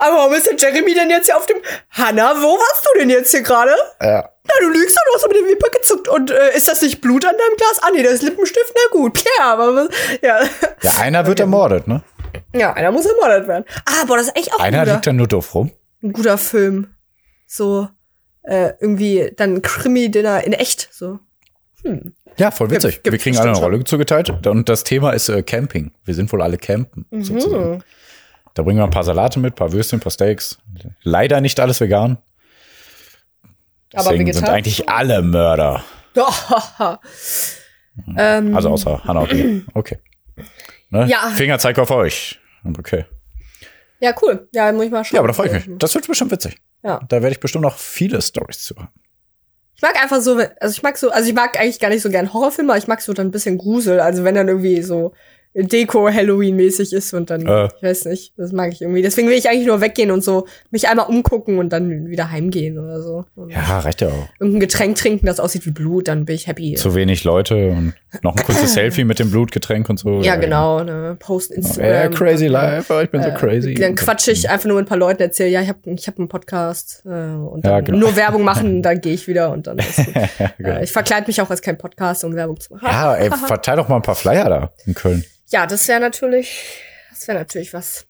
aber 0.00 0.16
warum 0.16 0.34
ist 0.34 0.48
der 0.50 0.56
Jeremy 0.56 0.92
denn 0.92 1.08
jetzt 1.08 1.26
hier 1.26 1.36
auf 1.36 1.46
dem, 1.46 1.58
Hanna, 1.90 2.34
wo 2.42 2.58
warst 2.58 2.84
du 2.84 2.98
denn 2.98 3.10
jetzt 3.10 3.30
hier 3.30 3.42
gerade? 3.42 3.76
Ja. 4.02 4.28
Na, 4.44 4.52
du 4.60 4.72
lügst 4.72 4.96
doch, 4.96 5.02
du 5.10 5.14
hast 5.16 5.24
aber 5.24 5.34
die 5.34 5.40
Wimper 5.52 5.68
gezuckt. 5.70 6.08
Und 6.08 6.30
äh, 6.30 6.56
ist 6.56 6.66
das 6.68 6.82
nicht 6.82 7.00
Blut 7.00 7.24
an 7.24 7.32
deinem 7.32 7.56
Glas? 7.56 7.80
Ah, 7.82 7.90
nee, 7.94 8.02
das 8.02 8.14
ist 8.14 8.22
Lippenstift, 8.22 8.74
na 8.74 8.90
gut, 8.98 9.14
Pierre, 9.14 9.44
aber 9.52 9.74
was, 9.76 9.88
ja. 10.22 10.40
ja, 10.82 10.90
einer 11.00 11.26
wird 11.26 11.38
ermordet, 11.40 11.86
ne? 11.86 12.02
Ja, 12.54 12.72
einer 12.72 12.90
muss 12.90 13.06
ermordet 13.06 13.46
werden. 13.46 13.64
Ah, 13.86 14.04
boah, 14.06 14.16
das 14.16 14.26
ist 14.28 14.36
echt 14.36 14.52
auch 14.52 14.58
ein 14.58 14.66
Einer 14.74 14.80
guter, 14.80 14.92
liegt 14.94 15.06
dann 15.06 15.16
nur 15.16 15.28
doof 15.28 15.54
rum. 15.54 15.70
ein 16.02 16.12
guter 16.12 16.38
Film. 16.38 16.88
So, 17.46 17.88
äh, 18.42 18.72
irgendwie 18.80 19.32
dann 19.36 19.62
Krimi-Dinner 19.62 20.42
in 20.44 20.52
echt, 20.54 20.88
so. 20.92 21.20
Ja, 22.38 22.50
voll 22.50 22.70
witzig. 22.70 22.94
Gibt- 22.94 23.04
gibt 23.04 23.12
wir 23.12 23.18
kriegen 23.18 23.36
alle 23.38 23.50
eine 23.50 23.58
Rolle 23.58 23.84
zugeteilt 23.84 24.46
und 24.46 24.68
das 24.68 24.84
Thema 24.84 25.12
ist 25.12 25.28
äh, 25.28 25.42
Camping. 25.42 25.92
Wir 26.04 26.14
sind 26.14 26.32
wohl 26.32 26.40
alle 26.42 26.56
campen, 26.58 27.06
Mhm. 27.10 27.24
sozusagen. 27.24 27.84
Da 28.54 28.62
bringen 28.62 28.78
wir 28.78 28.84
ein 28.84 28.90
paar 28.90 29.04
Salate 29.04 29.38
mit, 29.38 29.54
paar 29.54 29.72
Würstchen, 29.72 30.00
paar 30.00 30.10
Steaks. 30.12 30.58
Leider 31.02 31.40
nicht 31.40 31.58
alles 31.60 31.80
vegan. 31.80 32.18
Aber 33.94 34.10
Deswegen 34.10 34.32
sind 34.32 34.48
eigentlich 34.48 34.88
alle 34.88 35.22
Mörder. 35.22 35.84
ähm, 38.16 38.54
Also 38.56 38.70
außer 38.70 39.04
Hannah. 39.04 39.26
Okay. 39.74 39.98
Ne? 40.90 41.06
Ja. 41.06 41.30
Fingerzeig 41.34 41.78
auf 41.78 41.90
euch. 41.90 42.38
Okay. 42.78 43.04
Ja, 44.00 44.14
cool. 44.22 44.48
Ja, 44.52 44.72
muss 44.72 44.84
ich 44.84 44.90
mal 44.90 45.04
schauen. 45.04 45.16
Ja, 45.16 45.20
aber 45.20 45.28
da 45.28 45.34
freue 45.34 45.46
ich 45.46 45.66
mich. 45.66 45.78
Das 45.78 45.94
wird 45.94 46.06
bestimmt 46.06 46.30
witzig. 46.32 46.56
Ja. 46.82 47.00
Da 47.08 47.22
werde 47.22 47.32
ich 47.32 47.40
bestimmt 47.40 47.62
noch 47.62 47.76
viele 47.76 48.20
Stories 48.20 48.64
zu 48.64 48.74
haben. 48.76 48.88
Ich 49.74 49.82
mag 49.82 50.00
einfach 50.00 50.20
so, 50.20 50.36
also 50.60 50.72
ich 50.76 50.82
mag 50.82 50.96
so, 50.96 51.10
also 51.10 51.28
ich 51.28 51.34
mag 51.34 51.58
eigentlich 51.58 51.80
gar 51.80 51.88
nicht 51.88 52.02
so 52.02 52.10
gern 52.10 52.32
Horrorfilme, 52.32 52.72
aber 52.72 52.78
ich 52.78 52.88
mag 52.88 53.00
so 53.00 53.12
dann 53.12 53.28
ein 53.28 53.30
bisschen 53.30 53.58
Grusel. 53.58 54.00
Also 54.00 54.22
wenn 54.24 54.34
dann 54.34 54.48
irgendwie 54.48 54.82
so 54.82 55.12
Deko 55.54 56.08
Halloween-mäßig 56.10 56.92
ist 56.92 57.12
und 57.12 57.28
dann, 57.30 57.46
Äh. 57.46 57.66
ich 57.76 57.82
weiß 57.82 58.04
nicht, 58.06 58.32
das 58.38 58.52
mag 58.52 58.72
ich 58.72 58.80
irgendwie. 58.80 59.02
Deswegen 59.02 59.28
will 59.28 59.36
ich 59.36 59.48
eigentlich 59.48 59.66
nur 59.66 59.80
weggehen 59.80 60.10
und 60.10 60.24
so 60.24 60.46
mich 60.70 60.88
einmal 60.88 61.06
umgucken 61.06 61.58
und 61.58 61.70
dann 61.72 62.06
wieder 62.06 62.30
heimgehen 62.30 62.78
oder 62.78 63.02
so. 63.02 63.24
Und 63.34 63.50
Ja, 63.50 63.80
reicht 63.80 64.00
ja 64.00 64.08
auch. 64.08 64.28
Irgendein 64.40 64.60
Getränk 64.60 64.96
trinken, 64.96 65.26
das 65.26 65.40
aussieht 65.40 65.66
wie 65.66 65.70
Blut, 65.70 66.08
dann 66.08 66.24
bin 66.24 66.36
ich 66.36 66.46
happy. 66.46 66.74
Zu 66.74 66.94
wenig 66.94 67.24
Leute 67.24 67.70
und 67.70 67.92
noch 68.22 68.34
ein 68.36 68.42
kurzes 68.44 68.72
Selfie 68.74 69.04
mit 69.04 69.18
dem 69.18 69.30
Blutgetränk 69.30 69.88
und 69.90 69.98
so. 69.98 70.20
ja, 70.22 70.36
genau, 70.36 70.82
ne, 70.84 71.16
Post 71.18 71.50
Ja, 71.50 71.56
Instagram. 71.56 72.14
crazy 72.14 72.46
life, 72.46 72.94
oh, 72.94 73.00
ich 73.00 73.10
bin 73.10 73.22
so 73.22 73.28
Äh, 73.28 73.34
crazy. 73.34 73.74
Dann 73.74 73.94
quatsche 73.94 74.30
ich 74.32 74.48
einfach 74.48 74.66
nur 74.66 74.76
mit 74.76 74.86
ein 74.86 74.88
paar 74.88 74.98
Leuten, 74.98 75.22
erzähle, 75.22 75.50
ja, 75.50 75.60
ich 75.60 75.68
habe 75.68 75.78
ich 75.84 76.06
hab 76.08 76.18
einen 76.18 76.28
Podcast 76.28 77.02
äh, 77.04 77.08
und 77.08 77.64
Ja, 77.64 77.72
dann 77.76 77.84
genau. 77.84 77.98
nur 77.98 78.16
Werbung 78.16 78.42
machen, 78.42 78.82
dann 78.82 79.00
gehe 79.00 79.12
ich 79.12 79.28
wieder 79.28 79.50
und 79.52 79.66
dann 79.66 79.78
ist 79.78 79.96
gut. 79.96 80.14
genau. 80.58 80.70
äh, 80.78 80.84
Ich 80.84 80.92
verkleide 80.92 81.26
mich 81.26 81.40
auch 81.42 81.50
als 81.50 81.60
kein 81.60 81.76
Podcast, 81.76 82.24
um 82.24 82.34
Werbung 82.34 82.58
zu 82.58 82.72
machen. 82.74 82.86
Ja, 82.86 83.14
ey, 83.16 83.30
verteil 83.30 83.76
doch 83.76 83.88
mal 83.88 83.96
ein 83.96 84.02
paar 84.02 84.14
Flyer 84.14 84.48
da 84.48 84.70
in 84.86 84.94
Köln. 84.94 85.24
Ja, 85.52 85.66
das 85.66 85.86
wäre 85.86 86.00
natürlich, 86.00 86.80
das 87.10 87.28
wäre 87.28 87.38
natürlich 87.38 87.74
was. 87.74 88.06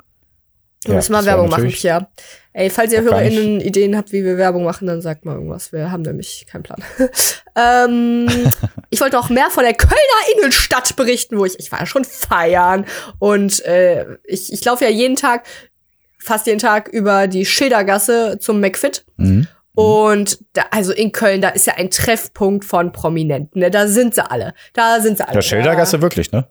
Wir 0.85 0.91
Ja, 0.93 0.97
müssen 0.97 1.13
mal 1.13 1.25
Werbung 1.25 1.49
machen, 1.49 1.71
Pierre. 1.71 2.09
Ey, 2.53 2.69
falls 2.71 2.93
ihr 2.93 3.03
HörerInnen 3.03 3.61
Ideen 3.61 3.97
habt, 3.97 4.13
wie 4.13 4.25
wir 4.25 4.37
Werbung 4.37 4.65
machen, 4.65 4.87
dann 4.87 5.01
sagt 5.01 5.25
mal 5.25 5.35
irgendwas. 5.35 5.73
Wir 5.73 5.91
haben 5.91 6.03
nämlich 6.03 6.47
keinen 6.51 6.63
Plan. 6.63 6.83
ähm, 7.57 8.29
ich 8.91 9.01
wollte 9.01 9.19
auch 9.19 9.29
mehr 9.29 9.49
von 9.51 9.65
der 9.65 9.75
Kölner 9.75 9.97
Innenstadt 10.37 10.95
berichten, 10.97 11.39
wo 11.39 11.45
ich, 11.45 11.59
ich 11.59 11.71
war 11.71 11.81
ja 11.81 11.87
schon 11.87 12.05
feiern 12.05 12.85
und 13.19 13.65
äh, 13.65 14.07
ich, 14.25 14.53
ich 14.53 14.65
laufe 14.65 14.85
ja 14.85 14.91
jeden 14.91 15.17
Tag, 15.17 15.47
fast 16.19 16.47
jeden 16.47 16.59
Tag 16.59 16.89
über 16.89 17.27
die 17.27 17.47
Schildergasse 17.47 18.39
zum 18.41 18.61
McFit. 18.61 19.05
Mhm. 19.17 19.49
Und 19.75 20.39
da, 20.53 20.67
also 20.71 20.93
in 20.93 21.13
Köln, 21.13 21.41
da 21.41 21.49
ist 21.49 21.67
ja 21.67 21.75
ein 21.75 21.91
Treffpunkt 21.91 22.65
von 22.65 22.93
Prominenten. 22.93 23.61
Ne? 23.61 23.71
Da 23.71 23.89
sind 23.89 24.15
sie 24.15 24.31
alle. 24.31 24.53
Da 24.75 25.01
sind 25.01 25.17
sie 25.17 25.27
alle. 25.27 25.37
Ja, 25.37 25.43
Schildergasse 25.43 26.03
wirklich, 26.03 26.31
ne? 26.33 26.47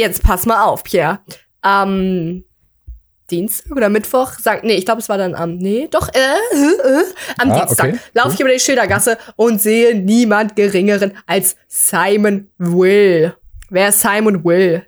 Jetzt 0.00 0.22
pass 0.22 0.46
mal 0.46 0.64
auf, 0.64 0.82
Pierre. 0.82 1.18
Am 1.60 2.42
Dienstag 3.30 3.76
oder 3.76 3.90
Mittwoch, 3.90 4.32
sag, 4.40 4.64
nee, 4.64 4.72
ich 4.72 4.86
glaube, 4.86 5.02
es 5.02 5.10
war 5.10 5.18
dann 5.18 5.34
am, 5.34 5.58
nee, 5.58 5.88
doch, 5.90 6.08
äh, 6.08 6.18
äh, 6.18 7.00
äh, 7.00 7.04
am 7.36 7.52
Ah, 7.52 7.58
Dienstag 7.58 7.88
okay, 7.90 7.98
laufe 8.14 8.32
ich 8.32 8.40
über 8.40 8.50
die 8.50 8.58
Schildergasse 8.58 9.18
und 9.36 9.60
sehe 9.60 9.94
niemand 9.94 10.56
geringeren 10.56 11.12
als 11.26 11.54
Simon 11.68 12.48
Will. 12.56 13.34
Wer 13.68 13.90
ist 13.90 14.00
Simon 14.00 14.42
Will? 14.42 14.86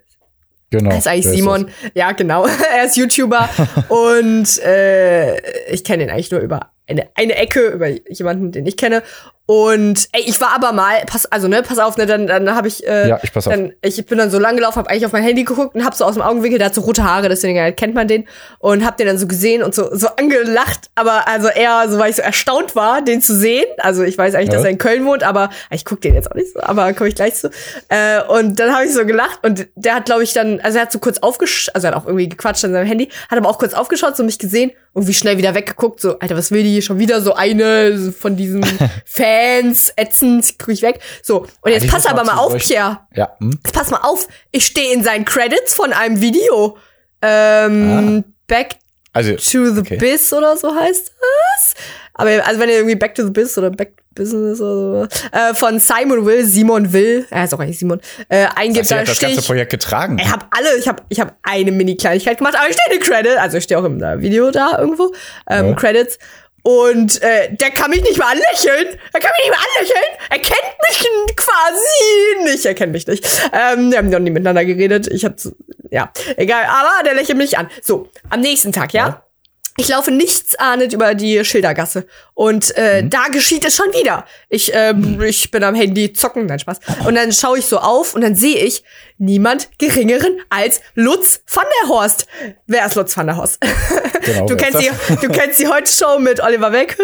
Genau. 0.70 0.88
Das 0.88 1.01
ist 1.01 1.09
eigentlich 1.09 1.27
Simon. 1.27 1.68
Ja, 1.92 2.12
genau. 2.12 2.46
er 2.75 2.87
ist 2.87 2.96
YouTuber 2.96 3.51
und 3.90 4.59
äh, 4.62 5.70
ich 5.70 5.85
kenne 5.85 6.05
ihn 6.05 6.11
eigentlich 6.11 6.31
nur 6.31 6.40
über 6.40 6.70
eine, 6.88 7.11
eine 7.14 7.37
Ecke, 7.37 7.68
über 7.68 7.88
jemanden, 7.88 8.51
den 8.51 8.64
ich 8.64 8.79
kenne. 8.79 9.03
Und 9.44 10.09
ey, 10.12 10.22
ich 10.24 10.40
war 10.40 10.55
aber 10.55 10.72
mal, 10.72 11.02
pass, 11.07 11.26
also 11.26 11.48
ne, 11.48 11.62
pass 11.62 11.78
auf, 11.78 11.96
ne, 11.96 12.07
dann, 12.07 12.26
dann 12.28 12.55
habe 12.55 12.68
ich, 12.68 12.87
äh, 12.87 13.09
Ja, 13.09 13.18
ich 13.22 13.33
pass 13.33 13.48
auf. 13.48 13.52
dann, 13.52 13.72
ich 13.83 14.07
bin 14.07 14.16
dann 14.18 14.31
so 14.31 14.38
lang 14.38 14.55
gelaufen, 14.57 14.78
habe 14.78 14.88
eigentlich 14.88 15.05
auf 15.05 15.12
mein 15.12 15.24
Handy 15.24 15.42
geguckt 15.44 15.74
und 15.74 15.85
hab 15.85 15.94
so 15.94 16.05
aus 16.05 16.14
dem 16.14 16.22
Augenwinkel, 16.22 16.59
der 16.59 16.66
hat 16.68 16.74
so 16.74 16.81
rote 16.83 17.02
Haare, 17.02 17.28
deswegen 17.28 17.59
äh, 17.59 17.72
kennt 17.72 17.94
man 17.94 18.07
den 18.07 18.26
und 18.61 18.85
hab 18.85 18.96
den 18.96 19.09
dann 19.09 19.18
so 19.18 19.26
gesehen 19.26 19.62
und 19.64 19.74
so 19.74 19.88
so 19.94 20.07
angelacht, 20.16 20.90
aber 20.94 21.26
also 21.26 21.48
eher 21.48 21.87
so, 21.90 21.98
weil 21.98 22.11
ich 22.11 22.16
so 22.16 22.22
erstaunt 22.22 22.76
war, 22.76 23.02
den 23.02 23.20
zu 23.20 23.35
sehen. 23.35 23.64
Also 23.78 24.05
ich 24.05 24.16
weiß 24.16 24.35
eigentlich, 24.37 24.48
Ja. 24.50 24.55
dass 24.55 24.64
er 24.64 24.70
in 24.70 24.78
Köln 24.78 25.05
wohnt, 25.05 25.24
aber 25.24 25.50
ich 25.70 25.85
guck 25.85 26.00
den 26.00 26.14
jetzt 26.14 26.31
auch 26.31 26.37
nicht 26.37 26.52
so, 26.52 26.61
aber 26.62 26.92
komme 26.92 27.09
ich 27.09 27.14
gleich 27.16 27.35
zu. 27.35 27.50
Äh, 27.88 28.22
und 28.28 28.61
dann 28.61 28.72
habe 28.74 28.85
ich 28.85 28.94
so 28.94 29.05
gelacht 29.05 29.40
und 29.42 29.66
der 29.74 29.96
hat, 29.96 30.05
glaube 30.07 30.22
ich, 30.22 30.33
dann, 30.33 30.61
also 30.61 30.78
er 30.78 30.83
hat 30.83 30.92
so 30.92 30.98
kurz 31.00 31.18
aufgeschaut, 31.18 31.74
also 31.74 31.88
er 31.88 31.94
hat 31.94 32.00
auch 32.00 32.07
irgendwie 32.07 32.28
gequatscht 32.28 32.64
an 32.64 32.72
seinem 32.72 32.87
Handy, 32.87 33.09
hat 33.28 33.38
aber 33.38 33.48
auch 33.48 33.59
kurz 33.59 33.74
aufgeschaut, 33.74 34.16
so 34.16 34.22
mich 34.22 34.38
gesehen 34.38 34.70
und 34.94 35.07
wie 35.09 35.14
schnell 35.14 35.37
wieder 35.38 35.55
weggeguckt, 35.55 36.00
so, 36.00 36.18
Alter, 36.18 36.37
was 36.37 36.50
will 36.52 36.62
die 36.62 36.81
schon 36.83 36.98
wieder 36.98 37.20
so 37.22 37.35
eine 37.35 38.12
von 38.16 38.37
diesen 38.37 38.62
Fans, 38.62 38.92
ätzend, 39.37 40.55
guck 40.59 40.68
ich 40.68 40.83
weg. 40.83 41.01
So, 41.23 41.47
und 41.61 41.71
jetzt 41.71 41.83
Eigentlich 41.83 41.90
pass 41.92 42.07
aber 42.07 42.25
mal 42.25 42.37
auf, 42.38 42.57
Pierre. 42.59 43.01
Ja, 43.14 43.37
hm? 43.38 43.59
Jetzt 43.64 43.73
pass 43.75 43.90
mal 43.90 44.01
auf, 44.03 44.29
ich 44.51 44.66
stehe 44.66 44.92
in 44.92 45.03
seinen 45.03 45.25
Credits 45.25 45.75
von 45.75 45.92
einem 45.92 46.21
Video. 46.21 46.77
Ähm, 47.23 48.25
Ah. 48.27 48.31
Back 48.49 48.77
Also, 49.12 49.33
to 49.37 49.73
the 49.75 49.81
okay. 49.81 49.97
Biz 49.97 50.33
oder 50.33 50.57
so 50.57 50.75
heißt 50.75 51.12
das. 51.21 51.75
Aber 52.14 52.31
also 52.47 52.61
wenn 52.61 52.68
ihr 52.68 52.77
irgendwie 52.77 52.97
Back 52.97 53.14
to 53.14 53.25
the 53.25 53.31
Biz 53.31 53.57
oder 53.59 53.71
Back 53.71 53.97
to 53.97 54.03
Business 54.14 54.61
oder 54.61 55.09
so, 55.09 55.09
äh, 55.33 55.55
von 55.55 55.79
Simon 55.79 56.27
Will, 56.27 56.45
Simon 56.45 56.92
Will, 56.92 57.27
er 57.31 57.45
ist 57.45 57.55
auch 57.55 57.61
eigentlich 57.61 57.79
Simon, 57.79 58.01
äh, 58.29 58.47
eingibt, 58.55 58.87
sie 58.87 58.95
da 58.95 59.01
hat 59.01 59.09
das 59.09 59.18
ganze 59.18 59.40
ich, 59.40 59.47
Projekt 59.47 59.71
getragen. 59.71 60.18
ich 60.18 60.31
habe 60.31 60.45
alle, 60.51 60.77
ich 60.79 60.87
habe 60.88 61.03
ich 61.09 61.18
hab 61.21 61.35
eine 61.42 61.73
Mini-Kleinigkeit 61.73 62.37
gemacht, 62.38 62.55
aber 62.55 62.68
ich 62.68 62.77
stehe 62.79 62.95
in 62.97 63.01
den 63.03 63.09
Credit, 63.09 63.38
also 63.38 63.57
ich 63.57 63.64
stehe 63.64 63.81
auch 63.81 63.85
im 63.85 64.03
äh, 64.03 64.21
Video 64.21 64.51
da 64.51 64.79
irgendwo, 64.79 65.12
ähm, 65.49 65.68
Ja. 65.68 65.75
Credits. 65.75 66.18
Und 66.62 67.20
äh, 67.22 67.55
der 67.55 67.70
kann 67.70 67.90
mich 67.90 68.03
nicht 68.03 68.18
mal 68.18 68.33
anlächeln. 68.33 68.98
Er 69.12 69.20
kann 69.20 69.31
mich 69.37 69.48
nicht 69.48 69.57
mal 69.57 69.64
anlächeln. 69.77 70.18
Er 70.31 70.38
kennt 70.38 70.75
mich 70.88 71.37
quasi 71.37 72.53
nicht. 72.53 72.64
Er 72.64 72.75
kennt 72.75 72.92
mich 72.92 73.07
nicht. 73.07 73.27
Ähm, 73.53 73.90
wir 73.90 73.98
haben 73.98 74.11
noch 74.11 74.20
nie 74.20 74.31
miteinander 74.31 74.64
geredet. 74.64 75.09
Ich 75.09 75.25
hab 75.25 75.37
ja, 75.90 76.12
egal. 76.37 76.64
Aber 76.64 77.05
der 77.05 77.14
lächelt 77.14 77.37
mich 77.37 77.59
an. 77.59 77.68
So, 77.83 78.09
am 78.31 78.40
nächsten 78.40 78.72
Tag, 78.72 78.92
ja? 78.94 79.07
Ja. 79.07 79.25
Ich 79.78 79.88
laufe 79.88 80.11
nichtsahnend 80.11 80.92
über 80.92 81.14
die 81.14 81.44
Schildergasse. 81.44 82.06
Und 82.35 82.76
äh, 82.76 83.06
da 83.08 83.28
geschieht 83.32 83.64
es 83.64 83.74
schon 83.74 83.87
wieder. 83.88 84.26
Ich, 84.50 84.70
ähm, 84.74 85.20
ich 85.22 85.50
bin 85.50 85.64
am 85.64 85.74
Handy 85.74 86.12
zocken, 86.12 86.46
nein, 86.46 86.58
Spaß. 86.58 86.78
Und 87.06 87.14
dann 87.14 87.32
schaue 87.32 87.58
ich 87.58 87.66
so 87.66 87.78
auf 87.78 88.14
und 88.14 88.20
dann 88.20 88.35
sehe 88.35 88.56
ich 88.58 88.85
niemand 89.16 89.70
geringeren 89.78 90.38
als 90.50 90.80
Lutz 90.94 91.40
van 91.50 91.64
der 91.82 91.88
Horst. 91.88 92.26
Wer 92.66 92.85
ist 92.87 92.96
Lutz 92.96 93.16
van 93.16 93.26
der 93.26 93.37
Horst? 93.37 93.58
Genau, 94.24 94.46
du, 94.46 94.56
kennst 94.56 94.78
die, 94.80 94.88
du 95.20 95.28
kennst 95.32 95.58
die 95.58 95.66
Heute-Show 95.66 96.20
mit 96.20 96.40
Oliver 96.40 96.70
Welke? 96.70 96.96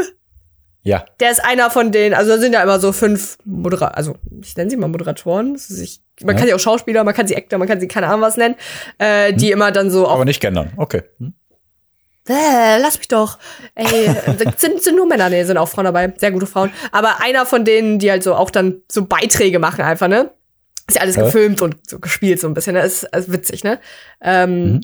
Ja. 0.83 1.05
Der 1.19 1.33
ist 1.33 1.45
einer 1.45 1.69
von 1.69 1.91
den, 1.91 2.15
also 2.15 2.31
da 2.31 2.39
sind 2.39 2.53
ja 2.53 2.63
immer 2.63 2.79
so 2.79 2.93
fünf 2.93 3.39
Modera 3.45 3.89
also 3.89 4.15
ich 4.41 4.57
nenne 4.57 4.71
sie 4.71 4.77
mal 4.77 4.87
Moderatoren. 4.87 5.57
Ich, 5.57 6.01
man 6.23 6.37
Ja. 6.37 6.39
kann 6.39 6.49
sie 6.49 6.55
auch 6.55 6.61
Schauspieler, 6.61 7.03
man 7.03 7.15
kann 7.15 7.27
sie 7.27 7.37
Actor, 7.37 7.59
man 7.59 7.67
kann 7.67 7.81
sie 7.81 7.89
keine 7.89 8.07
Ahnung 8.07 8.21
was 8.21 8.37
nennen, 8.37 8.55
äh, 8.99 9.33
die 9.33 9.51
immer 9.51 9.73
dann 9.73 9.91
so 9.91 10.07
auf 10.07 10.13
Aber 10.15 10.25
nicht 10.25 10.41
gendern. 10.41 10.73
Okay. 10.77 11.03
Hm? 11.19 11.35
Äh, 12.29 12.79
lass 12.81 12.99
mich 12.99 13.09
doch. 13.09 13.39
Ey, 13.75 14.11
das 14.39 14.55
sind, 14.61 14.83
sind 14.83 14.97
nur 14.97 15.07
Männer, 15.07 15.29
nee, 15.31 15.45
sind 15.45 15.57
auch 15.59 15.69
Frauen 15.69 15.85
dabei. 15.85 16.13
Sehr 16.17 16.31
gute 16.31 16.47
Frauen. 16.47 16.71
Aber 16.93 17.21
einer 17.23 17.47
von 17.47 17.65
denen, 17.65 17.99
die 17.99 18.11
halt 18.11 18.23
so 18.23 18.35
auch 18.35 18.51
dann 18.51 18.83
so 18.91 19.05
Beiträge 19.07 19.59
machen 19.59 19.83
einfach, 19.85 20.09
ne? 20.09 20.31
Ist 20.87 20.97
ja 20.97 21.03
alles 21.03 21.17
Ja. 21.17 21.25
gefilmt 21.25 21.61
und 21.63 21.77
so 21.89 21.99
gespielt 21.99 22.41
so 22.41 22.47
ein 22.49 22.55
bisschen, 22.55 22.75
ne? 22.75 22.83
Ist, 22.83 23.05
ist 23.05 23.33
witzig, 23.33 23.65
ne? 23.65 23.79
Ähm, 24.23 24.65
Mhm. 24.65 24.81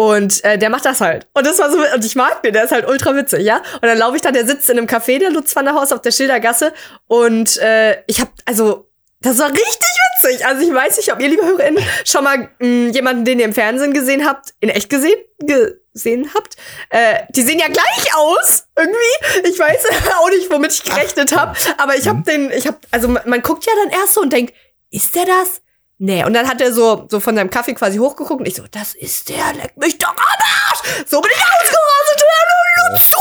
Und 0.00 0.44
äh, 0.44 0.58
der 0.58 0.70
macht 0.70 0.84
das 0.84 1.00
halt. 1.00 1.26
Und 1.34 1.44
das 1.44 1.58
war 1.58 1.72
so, 1.72 1.78
und 1.78 2.04
ich 2.04 2.14
mag 2.14 2.40
den, 2.44 2.52
der 2.52 2.62
ist 2.62 2.70
halt 2.70 2.86
ultra 2.88 3.16
witzig, 3.16 3.40
ja? 3.44 3.56
Und 3.56 3.82
dann 3.82 3.98
laufe 3.98 4.14
ich 4.14 4.22
da, 4.22 4.30
der 4.30 4.46
sitzt 4.46 4.70
in 4.70 4.78
einem 4.78 4.86
Café, 4.86 5.18
der 5.18 5.30
Lutz 5.30 5.56
van 5.56 5.64
der 5.64 5.74
Haus 5.74 5.90
auf 5.90 6.00
der 6.02 6.12
Schildergasse. 6.12 6.72
Und 7.08 7.56
äh, 7.58 7.96
ich 8.06 8.20
hab, 8.20 8.28
also, 8.44 8.87
das 9.20 9.38
war 9.38 9.50
richtig 9.50 9.66
witzig. 10.14 10.46
Also 10.46 10.62
ich 10.66 10.72
weiß 10.72 10.96
nicht, 10.96 11.12
ob 11.12 11.20
ihr, 11.20 11.28
liebe 11.28 11.44
HörerInnen, 11.44 11.84
schon 12.04 12.24
mal 12.24 12.50
mh, 12.58 12.90
jemanden, 12.92 13.24
den 13.24 13.38
ihr 13.38 13.46
im 13.46 13.52
Fernsehen 13.52 13.92
gesehen 13.92 14.26
habt, 14.26 14.54
in 14.60 14.68
echt 14.68 14.88
gesehen, 14.88 15.18
gesehen 15.38 16.30
habt. 16.34 16.56
Äh, 16.90 17.24
die 17.30 17.42
sehen 17.42 17.58
ja 17.58 17.68
gleich 17.68 18.14
aus, 18.16 18.64
irgendwie. 18.76 19.48
Ich 19.48 19.58
weiß 19.58 19.84
auch 20.20 20.28
nicht, 20.30 20.50
womit 20.50 20.72
ich 20.72 20.84
gerechnet 20.84 21.36
habe. 21.36 21.56
Aber 21.78 21.96
ich 21.96 22.06
habe 22.06 22.22
den, 22.22 22.50
ich 22.52 22.66
habe, 22.66 22.78
also 22.90 23.08
man, 23.08 23.22
man 23.28 23.42
guckt 23.42 23.66
ja 23.66 23.72
dann 23.82 24.00
erst 24.00 24.14
so 24.14 24.20
und 24.20 24.32
denkt, 24.32 24.54
ist 24.90 25.14
der 25.14 25.26
das? 25.26 25.62
Nee, 26.00 26.24
und 26.24 26.32
dann 26.32 26.48
hat 26.48 26.60
er 26.60 26.72
so, 26.72 27.08
so 27.10 27.18
von 27.18 27.34
seinem 27.34 27.50
Kaffee 27.50 27.74
quasi 27.74 27.98
hochgeguckt 27.98 28.40
und 28.40 28.46
ich 28.46 28.54
so, 28.54 28.62
das 28.70 28.94
ist 28.94 29.28
der, 29.30 29.52
leck 29.54 29.76
mich 29.76 29.98
doch 29.98 30.10
am 30.10 30.16
Arsch! 30.16 30.78
So 31.08 31.20
bin 31.20 31.32
ich 31.32 31.42
ausgerastet, 31.42 32.20
du 32.20 32.92
Lutz! 32.92 33.16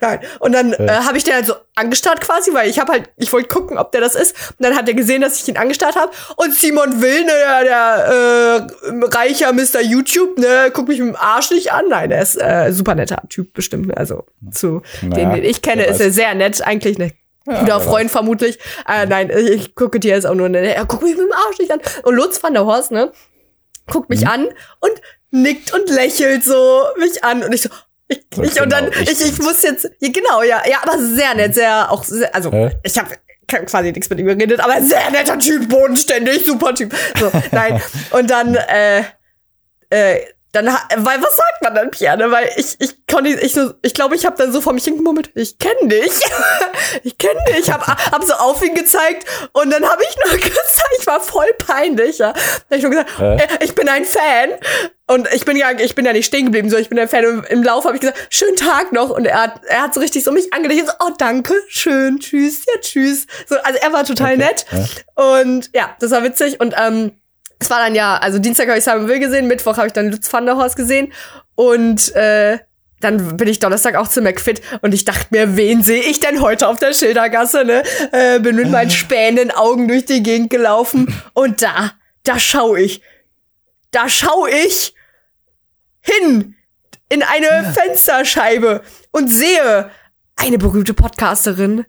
Nein, 0.00 0.20
und 0.40 0.52
dann 0.52 0.72
äh, 0.72 0.88
habe 0.88 1.16
ich 1.18 1.24
den 1.24 1.34
halt 1.34 1.46
so 1.46 1.54
angestarrt 1.74 2.20
quasi, 2.20 2.52
weil 2.54 2.68
ich 2.68 2.78
habe 2.78 2.92
halt, 2.92 3.10
ich 3.16 3.32
wollte 3.32 3.48
gucken, 3.48 3.78
ob 3.78 3.92
der 3.92 4.00
das 4.00 4.14
ist. 4.14 4.34
Und 4.58 4.64
dann 4.64 4.76
hat 4.76 4.88
er 4.88 4.94
gesehen, 4.94 5.20
dass 5.22 5.40
ich 5.40 5.48
ihn 5.48 5.56
angestarrt 5.56 5.96
habe. 5.96 6.10
Und 6.36 6.54
Simon 6.54 7.00
Will, 7.02 7.24
ne, 7.24 7.32
der, 7.32 7.64
der 7.64 8.66
äh, 8.92 9.04
reicher 9.16 9.52
Mr. 9.52 9.80
YouTube, 9.82 10.38
ne, 10.38 10.70
guckt 10.72 10.88
mich 10.88 10.98
mit 10.98 11.08
dem 11.08 11.16
Arsch 11.16 11.50
nicht 11.50 11.72
an. 11.72 11.84
Nein, 11.88 12.10
der 12.10 12.22
ist 12.22 12.36
äh, 12.40 12.72
super 12.72 12.94
netter 12.94 13.22
Typ 13.28 13.52
bestimmt. 13.52 13.96
Also 13.96 14.24
zu 14.50 14.82
Na, 15.02 15.16
den, 15.16 15.30
den 15.34 15.44
ich 15.44 15.62
kenne, 15.62 15.84
ist 15.86 16.00
er 16.00 16.10
sehr 16.10 16.34
nett, 16.34 16.62
eigentlich 16.66 16.98
ne. 16.98 17.12
Ja, 17.48 17.60
Guter 17.60 17.80
Freund 17.80 18.10
vermutlich. 18.10 18.58
Äh, 18.88 19.06
nein, 19.06 19.30
ich, 19.30 19.48
ich 19.50 19.74
gucke 19.76 20.00
dir 20.00 20.14
jetzt 20.14 20.26
auch 20.26 20.34
nur, 20.34 20.48
ne, 20.48 20.74
er 20.74 20.84
guckt 20.84 21.02
mich 21.04 21.16
mit 21.16 21.26
dem 21.26 21.32
Arsch 21.32 21.58
nicht 21.60 21.70
an. 21.70 21.80
Und 22.02 22.14
Lutz 22.16 22.42
van 22.42 22.54
der 22.54 22.64
Horst, 22.66 22.90
ne, 22.90 23.12
guckt 23.86 24.10
Mhm. 24.10 24.16
mich 24.16 24.26
an 24.26 24.46
und 24.80 24.92
nickt 25.30 25.72
und 25.72 25.88
lächelt 25.90 26.42
so 26.42 26.82
mich 26.98 27.22
an. 27.22 27.44
Und 27.44 27.52
ich 27.52 27.62
so, 27.62 27.68
ich, 28.08 28.18
ich, 28.40 28.60
und 28.60 28.70
dann, 28.70 28.90
genau, 28.90 29.02
ich 29.02 29.20
ich, 29.20 29.38
muss 29.38 29.62
jetzt, 29.62 29.90
ja, 30.00 30.08
genau, 30.10 30.42
ja, 30.42 30.62
ja, 30.68 30.78
aber 30.82 30.98
sehr 30.98 31.34
nett, 31.34 31.54
sehr, 31.54 31.90
auch 31.90 32.04
sehr, 32.04 32.34
also, 32.34 32.52
Hä? 32.52 32.70
ich 32.82 32.96
habe 32.98 33.16
quasi 33.66 33.92
nichts 33.92 34.10
mit 34.10 34.18
ihm 34.18 34.26
geredet, 34.26 34.60
aber 34.60 34.82
sehr 34.82 35.10
netter 35.10 35.38
Typ, 35.38 35.68
bodenständig, 35.68 36.44
super 36.44 36.74
Typ. 36.74 36.94
So, 37.18 37.30
nein. 37.52 37.80
Und 38.10 38.30
dann, 38.30 38.54
äh, 38.54 39.02
äh, 39.90 40.20
dann, 40.56 40.66
weil 41.04 41.22
was 41.22 41.36
sagt 41.36 41.62
man 41.62 41.74
dann, 41.74 41.90
Pierre? 41.90 42.16
Ne? 42.16 42.30
Weil 42.30 42.50
ich, 42.56 42.76
ich 42.78 43.06
konnte, 43.06 43.30
ich 43.30 43.52
so, 43.52 43.72
ich 43.82 43.94
glaube, 43.94 44.14
ich 44.14 44.26
habe 44.26 44.36
dann 44.36 44.52
so 44.52 44.60
vor 44.60 44.72
mich 44.72 44.84
hingemummelt, 44.84 45.30
ich 45.34 45.58
kenne 45.58 45.74
dich, 45.88 46.12
ich 47.02 47.18
kenne 47.18 47.40
dich, 47.56 47.70
hab, 47.70 47.86
hab 47.86 48.24
so 48.24 48.34
auf 48.34 48.62
ihn 48.64 48.74
gezeigt 48.74 49.26
und 49.52 49.70
dann 49.70 49.84
habe 49.84 50.02
ich 50.02 50.16
nur 50.24 50.36
gesagt, 50.40 50.90
ich 50.98 51.06
war 51.06 51.20
voll 51.20 51.52
peinlich, 51.58 52.18
ja. 52.18 52.32
Da 52.32 52.40
hab 52.40 52.76
ich 52.76 52.82
nur 52.82 52.90
gesagt, 52.90 53.20
äh, 53.20 53.64
ich 53.64 53.74
bin 53.74 53.88
ein 53.88 54.04
Fan 54.04 54.50
und 55.08 55.32
ich 55.32 55.44
bin 55.44 55.56
ja, 55.56 55.70
ich 55.70 55.94
bin 55.94 56.04
ja 56.04 56.12
nicht 56.12 56.26
stehen 56.26 56.46
geblieben, 56.46 56.68
so 56.68 56.76
ich 56.76 56.88
bin 56.88 56.98
ein 56.98 57.08
Fan. 57.08 57.24
Und 57.26 57.46
im 57.46 57.62
Lauf 57.62 57.84
habe 57.84 57.94
ich 57.94 58.00
gesagt, 58.00 58.26
schönen 58.28 58.56
Tag 58.56 58.92
noch 58.92 59.10
und 59.10 59.24
er 59.24 59.40
hat, 59.40 59.60
er 59.66 59.82
hat 59.82 59.94
so 59.94 60.00
richtig 60.00 60.24
so 60.24 60.32
mich 60.32 60.52
angelächelt, 60.52 60.88
so, 60.88 60.94
oh 61.00 61.12
danke, 61.16 61.54
schön, 61.68 62.18
tschüss, 62.18 62.64
ja 62.66 62.80
tschüss. 62.80 63.26
So, 63.46 63.56
also 63.62 63.78
er 63.80 63.92
war 63.92 64.04
total 64.04 64.34
Okay, 64.34 64.36
nett 64.36 64.66
und 65.14 65.70
ja, 65.74 65.94
das 66.00 66.10
war 66.10 66.24
witzig 66.24 66.60
und 66.60 66.74
ähm, 66.76 67.12
es 67.58 67.70
war 67.70 67.78
dann 67.78 67.94
ja, 67.94 68.16
also 68.16 68.38
Dienstag 68.38 68.68
habe 68.68 68.78
ich 68.78 68.84
Simon 68.84 69.08
Will 69.08 69.18
gesehen, 69.18 69.46
Mittwoch 69.46 69.76
habe 69.76 69.86
ich 69.86 69.92
dann 69.92 70.10
Lutz 70.10 70.32
van 70.32 70.46
der 70.46 70.56
Horst 70.56 70.76
gesehen 70.76 71.12
und 71.54 72.14
äh, 72.14 72.58
dann 73.00 73.36
bin 73.36 73.48
ich 73.48 73.58
Donnerstag 73.58 73.94
auch 73.96 74.08
zu 74.08 74.22
McFit 74.22 74.62
und 74.80 74.94
ich 74.94 75.04
dachte 75.04 75.26
mir, 75.30 75.56
wen 75.56 75.82
sehe 75.82 76.02
ich 76.02 76.20
denn 76.20 76.40
heute 76.40 76.68
auf 76.68 76.78
der 76.78 76.92
Schildergasse, 76.92 77.64
ne? 77.64 77.82
Äh, 78.12 78.40
bin 78.40 78.56
mit 78.56 78.70
meinen 78.70 78.90
spähenden 78.90 79.50
Augen 79.50 79.88
durch 79.88 80.06
die 80.06 80.22
Gegend 80.22 80.50
gelaufen 80.50 81.14
und 81.34 81.62
da, 81.62 81.92
da 82.24 82.38
schau 82.38 82.74
ich, 82.74 83.02
da 83.90 84.08
schau 84.08 84.46
ich 84.46 84.94
hin 86.00 86.54
in 87.08 87.22
eine 87.22 87.72
Fensterscheibe 87.72 88.82
und 89.12 89.28
sehe 89.28 89.90
eine 90.36 90.58
berühmte 90.58 90.94
Podcasterin. 90.94 91.84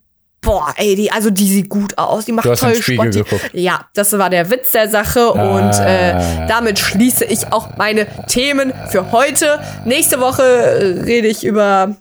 Boah, 0.47 0.73
ey, 0.77 0.95
die, 0.95 1.11
also 1.11 1.29
die 1.29 1.47
sieht 1.47 1.67
gut 1.69 1.97
aus, 1.97 2.25
die 2.25 2.31
macht 2.31 2.45
Du 2.45 2.51
hast 2.51 2.61
toll 2.61 2.75
Sport. 2.75 3.11
geguckt. 3.11 3.49
Ja, 3.53 3.85
das 3.93 4.17
war 4.17 4.29
der 4.29 4.49
Witz 4.49 4.71
der 4.71 4.87
Sache 4.89 5.31
und 5.33 5.71
äh, 5.73 6.13
Ah. 6.13 6.45
damit 6.47 6.79
schließe 6.79 7.25
ich 7.25 7.51
auch 7.51 7.75
meine 7.77 8.07
Themen 8.27 8.73
für 8.89 9.11
heute. 9.11 9.59
Nächste 9.85 10.19
Woche 10.21 10.43
äh, 10.43 11.01
rede 11.03 11.27
ich 11.27 11.43
über 11.43 11.97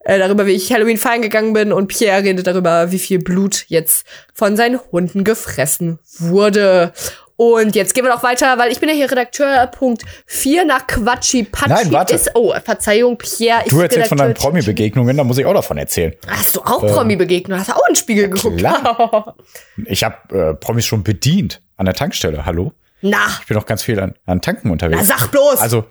äh, 0.00 0.18
darüber, 0.18 0.46
wie 0.46 0.52
ich 0.52 0.72
Halloween 0.72 0.98
feiern 0.98 1.22
gegangen 1.22 1.52
bin 1.52 1.72
und 1.72 1.86
Pierre 1.88 2.22
redet 2.24 2.46
darüber, 2.46 2.90
wie 2.92 2.98
viel 2.98 3.18
Blut 3.20 3.64
jetzt 3.68 4.04
von 4.34 4.56
seinen 4.56 4.80
Hunden 4.92 5.22
gefressen 5.24 5.98
wurde. 6.18 6.92
Und 7.38 7.74
jetzt 7.76 7.94
gehen 7.94 8.02
wir 8.04 8.10
noch 8.14 8.22
weiter, 8.22 8.56
weil 8.56 8.72
ich 8.72 8.80
bin 8.80 8.88
ja 8.88 8.94
hier 8.94 9.10
Redakteur 9.10 9.66
Punkt 9.66 10.04
4 10.26 10.64
nach 10.64 10.86
Quatschi 10.86 11.44
Patschi 11.44 11.68
Nein, 11.84 11.92
warte. 11.92 12.14
ist. 12.14 12.30
Oh, 12.34 12.54
Verzeihung, 12.64 13.18
Pierre. 13.18 13.60
Ich 13.64 13.70
Du 13.70 13.80
erzählst 13.80 14.08
von 14.08 14.16
deinen 14.16 14.28
Redakteur- 14.28 14.50
Promi-Begegnungen, 14.50 15.16
da 15.16 15.22
muss 15.24 15.36
ich 15.36 15.44
auch 15.44 15.52
davon 15.52 15.76
erzählen. 15.76 16.14
Hast 16.26 16.56
du 16.56 16.60
auch 16.60 16.80
Promi-Begegnung? 16.86 17.58
Hast 17.58 17.68
du 17.68 17.74
auch 17.74 17.86
in 17.88 17.92
den 17.92 17.96
Spiegel 17.96 18.30
geguckt? 18.30 18.56
klar. 18.58 19.36
Ich 19.84 20.02
habe 20.02 20.16
äh, 20.38 20.54
Promis 20.54 20.86
schon 20.86 21.02
bedient 21.02 21.60
an 21.76 21.84
der 21.84 21.94
Tankstelle. 21.94 22.46
Hallo? 22.46 22.72
Na, 23.02 23.18
Ich 23.42 23.46
bin 23.46 23.56
auch 23.58 23.66
ganz 23.66 23.82
viel 23.82 24.00
an, 24.00 24.14
an 24.24 24.40
Tanken 24.40 24.70
unterwegs. 24.70 25.02
na 25.06 25.18
sag 25.18 25.30
bloß. 25.30 25.58
Also, 25.60 25.84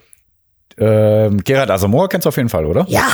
ähm, 0.78 1.44
Gerhard 1.44 1.70
Asamoah 1.70 2.10
kennst 2.10 2.26
du 2.26 2.30
auf 2.30 2.38
jeden 2.38 2.50
Fall, 2.50 2.66
oder? 2.66 2.86
ja. 2.90 3.08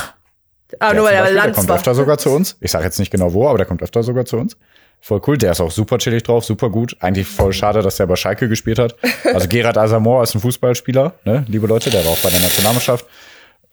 Aber 0.80 0.94
Der 0.94 1.02
nur 1.02 1.10
weil 1.10 1.16
er 1.16 1.22
Beispiel, 1.24 1.42
der 1.42 1.52
kommt 1.52 1.70
öfter 1.72 1.94
sogar 1.96 2.18
zu 2.18 2.30
uns. 2.30 2.56
Ich 2.62 2.72
sage 2.72 2.86
jetzt 2.86 2.98
nicht 2.98 3.12
genau 3.12 3.34
wo, 3.34 3.46
aber 3.50 3.58
der 3.58 3.68
kommt 3.68 3.84
öfter 3.84 4.04
sogar 4.04 4.24
zu 4.24 4.38
uns. 4.38 4.56
Voll 5.04 5.20
cool. 5.26 5.38
Der 5.38 5.52
ist 5.52 5.62
auch 5.62 5.72
super 5.72 5.98
chillig 5.98 6.24
drauf, 6.24 6.46
super 6.46 6.70
gut. 6.70 6.96
Eigentlich 7.00 7.28
voll 7.28 7.54
schade, 7.54 7.82
dass 7.82 7.98
der 7.98 8.06
bei 8.06 8.16
Schalke 8.16 8.48
gespielt 8.48 8.78
hat. 8.78 8.96
Also 9.34 9.48
Gerhard 9.48 9.78
Asamoah 9.78 10.22
ist 10.24 10.36
ein 10.36 10.42
Fußballspieler, 10.42 11.14
ne, 11.26 11.44
liebe 11.48 11.66
Leute, 11.66 11.90
der 11.90 12.06
war 12.06 12.12
auch 12.12 12.22
bei 12.22 12.30
der 12.30 12.40
Nationalmannschaft. 12.40 13.06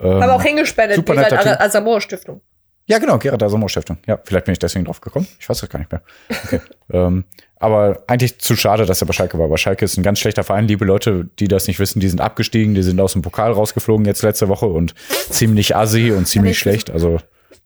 Ähm, 0.01 0.23
Aber 0.23 0.35
auch 0.35 0.43
hingespendet, 0.43 0.97
super 0.97 1.29
Typ. 1.29 1.61
Asamoah 1.61 2.01
Stiftung. 2.01 2.41
Ja, 2.87 2.99
genau, 2.99 3.19
Gerhard 3.19 3.43
Asamoah 3.43 3.69
Stiftung. 3.69 3.99
Ja, 4.07 4.19
vielleicht 4.25 4.47
bin 4.47 4.53
ich 4.53 4.59
deswegen 4.59 4.87
drauf 4.87 5.03
gekommen. 5.03 5.29
Ich 5.39 5.47
weiß 5.47 5.59
das 5.61 5.69
gar 5.69 5.79
nicht 5.79 5.93
mehr. 5.93 6.01
Okay. 6.45 6.61
ähm, 6.93 7.25
aber 7.61 8.05
eigentlich 8.07 8.39
zu 8.39 8.57
schade, 8.57 8.87
dass 8.87 9.03
er 9.03 9.07
bei 9.07 9.13
Schalke 9.13 9.39
war. 9.39 9.51
Weil 9.51 9.59
Schalke 9.59 9.85
ist 9.85 9.99
ein 9.99 10.03
ganz 10.03 10.21
schlechter 10.21 10.45
Verein. 10.45 10.67
Liebe 10.67 10.87
Leute, 10.87 11.29
die 11.39 11.49
das 11.49 11.67
nicht 11.67 11.79
wissen, 11.79 12.01
die 12.01 12.09
sind 12.09 12.23
abgestiegen, 12.23 12.75
die 12.75 12.83
sind 12.83 12.99
aus 13.01 13.13
dem 13.13 13.21
Pokal 13.21 13.53
rausgeflogen 13.53 14.07
jetzt 14.07 14.23
letzte 14.23 14.49
Woche 14.49 14.67
und 14.67 14.95
ziemlich 15.29 15.77
assi 15.77 16.13
und 16.13 16.27
ziemlich 16.27 16.59
schlecht. 16.59 16.91
Also 16.91 17.19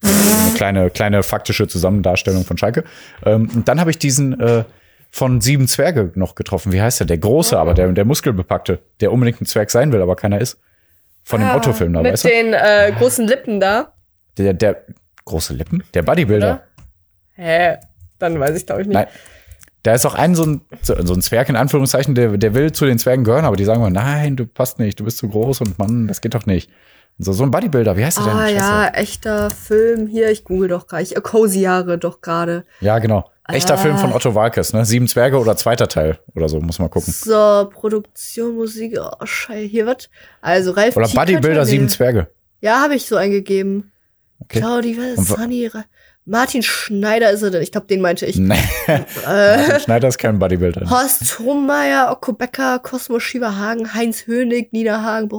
eine 0.02 0.54
kleine, 0.54 0.90
kleine 0.90 1.22
faktische 1.22 1.66
Zusammendarstellung 1.68 2.44
von 2.44 2.58
Schalke. 2.58 2.84
Ähm, 3.24 3.48
und 3.54 3.68
dann 3.68 3.80
habe 3.80 3.90
ich 3.90 3.98
diesen 3.98 4.38
äh, 4.40 4.64
von 5.10 5.40
Sieben 5.40 5.68
Zwerge 5.68 6.10
noch 6.14 6.34
getroffen. 6.34 6.72
Wie 6.72 6.80
heißt 6.82 7.00
der? 7.00 7.06
Der 7.06 7.18
Große, 7.18 7.58
aber 7.58 7.74
der, 7.74 7.92
der 7.92 8.04
Muskelbepackte, 8.04 8.80
der 9.00 9.12
unbedingt 9.12 9.40
ein 9.40 9.46
Zwerg 9.46 9.70
sein 9.70 9.92
will, 9.92 10.02
aber 10.02 10.16
keiner 10.16 10.40
ist. 10.40 10.58
Von 11.24 11.40
dem 11.40 11.50
Otto-Film 11.50 11.92
da, 11.92 12.00
Ah, 12.00 12.02
Mit 12.02 12.12
weißt 12.14 12.24
du? 12.24 12.28
den 12.28 12.52
äh, 12.52 12.92
großen 12.98 13.26
Lippen 13.28 13.60
da. 13.60 13.92
Der, 14.38 14.54
der 14.54 14.82
große 15.24 15.54
Lippen? 15.54 15.84
Der 15.94 16.02
Bodybuilder. 16.02 16.48
Oder? 16.48 16.62
Hä? 17.34 17.76
Dann 18.18 18.40
weiß 18.40 18.56
ich, 18.56 18.66
glaube 18.66 18.82
ich, 18.82 18.88
nicht. 18.88 18.94
Nein. 18.96 19.06
Da 19.84 19.94
ist 19.94 20.06
auch 20.06 20.14
ein 20.14 20.34
so, 20.34 20.44
ein 20.44 20.60
so 20.82 20.94
ein 21.14 21.22
Zwerg 21.22 21.48
in 21.48 21.56
Anführungszeichen, 21.56 22.14
der, 22.14 22.36
der 22.38 22.54
will 22.54 22.72
zu 22.72 22.86
den 22.86 22.98
Zwergen 22.98 23.24
gehören, 23.24 23.44
aber 23.44 23.56
die 23.56 23.64
sagen 23.64 23.80
immer, 23.80 23.90
nein, 23.90 24.36
du 24.36 24.46
passt 24.46 24.78
nicht, 24.78 24.98
du 25.00 25.04
bist 25.04 25.18
zu 25.18 25.28
groß 25.28 25.60
und 25.60 25.78
Mann, 25.78 26.06
das 26.06 26.20
geht 26.20 26.34
doch 26.34 26.46
nicht. 26.46 26.70
So, 27.18 27.32
so 27.32 27.44
ein 27.44 27.50
Bodybuilder, 27.50 27.96
wie 27.96 28.04
heißt 28.04 28.18
der 28.18 28.24
denn? 28.24 28.32
Ah 28.36 28.48
ja, 28.48 28.88
echter 28.88 29.50
Film 29.50 30.06
hier. 30.08 30.30
Ich 30.30 30.44
google 30.44 30.68
doch 30.68 30.86
gerade. 30.86 31.02
Ich 31.04 31.14
Cozy-Jahre 31.14 31.98
doch 31.98 32.20
gerade. 32.20 32.64
Ja, 32.80 32.98
genau. 32.98 33.30
Echter 33.48 33.74
Ah. 33.74 33.76
Film 33.76 33.98
von 33.98 34.12
Otto 34.12 34.34
Walkes, 34.34 34.72
ne? 34.72 34.84
Sieben 34.84 35.06
Zwerge 35.08 35.38
oder 35.38 35.56
zweiter 35.56 35.88
Teil 35.88 36.18
oder 36.34 36.48
so, 36.48 36.60
muss 36.60 36.78
man 36.78 36.90
gucken. 36.90 37.12
So, 37.12 37.68
Produktion, 37.72 38.54
Musik, 38.54 38.98
oh, 39.00 39.24
Scheiße, 39.26 39.66
hier 39.68 39.86
was? 39.86 40.08
Also, 40.40 40.70
Ralf 40.72 40.96
Oder 40.96 41.06
Tieckert, 41.06 41.26
Bodybuilder, 41.26 41.64
sieben 41.66 41.88
Zwerge. 41.88 42.28
Ja, 42.60 42.80
habe 42.80 42.94
ich 42.94 43.06
so 43.06 43.16
eingegeben. 43.16 43.92
Okay. 44.40 44.60
Claudi, 44.60 44.96
was 44.96 45.30
wa- 45.30 45.36
Sunny, 45.36 45.70
Martin 46.24 46.62
Schneider 46.62 47.30
ist 47.30 47.42
er 47.42 47.50
denn? 47.50 47.62
Ich 47.62 47.72
glaube, 47.72 47.88
den 47.88 48.00
meinte 48.00 48.26
ich. 48.26 48.36
Nee, 48.38 48.56
Äh, 49.26 49.80
Schneider 49.80 50.08
ist 50.08 50.18
kein 50.18 50.38
Bodybuilder. 50.38 50.88
Horst 50.88 51.38
Hohmeier, 51.40 52.10
Okko 52.12 52.32
Becker, 52.34 52.78
Cosmo 52.78 53.18
Schieberhagen, 53.18 53.92
Heinz 53.94 54.26
Hönig, 54.26 54.72
Nina 54.72 55.02
Hagen, 55.02 55.30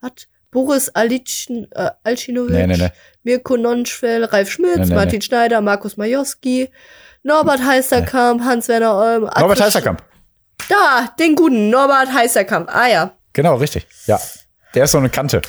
was? 0.00 0.12
Boris 0.58 0.88
Alitschen, 0.88 1.70
äh, 1.70 1.90
Alcinovic, 2.02 2.50
Nee, 2.52 2.66
nee, 2.66 2.76
nee. 2.76 2.88
Mirko 3.22 3.56
Nonschwell, 3.56 4.24
Ralf 4.24 4.50
Schmitz, 4.50 4.88
Martin 4.88 5.22
Schneider, 5.22 5.60
Markus 5.60 5.96
Majowski, 5.96 6.68
Norbert 7.22 7.64
Heisterkamp, 7.64 8.42
Hans-Werner 8.42 8.96
Olm. 8.96 9.30
Norbert 9.38 9.60
Heißerkamp. 9.60 10.02
Da, 10.68 11.14
den 11.20 11.36
guten 11.36 11.70
Norbert 11.70 12.12
Heisterkamp. 12.12 12.68
Ah 12.74 12.88
ja. 12.88 13.12
Genau, 13.34 13.54
richtig. 13.54 13.86
Ja. 14.06 14.18
Der 14.74 14.84
ist 14.84 14.90
so 14.90 14.98
eine 14.98 15.10
Kante. 15.10 15.42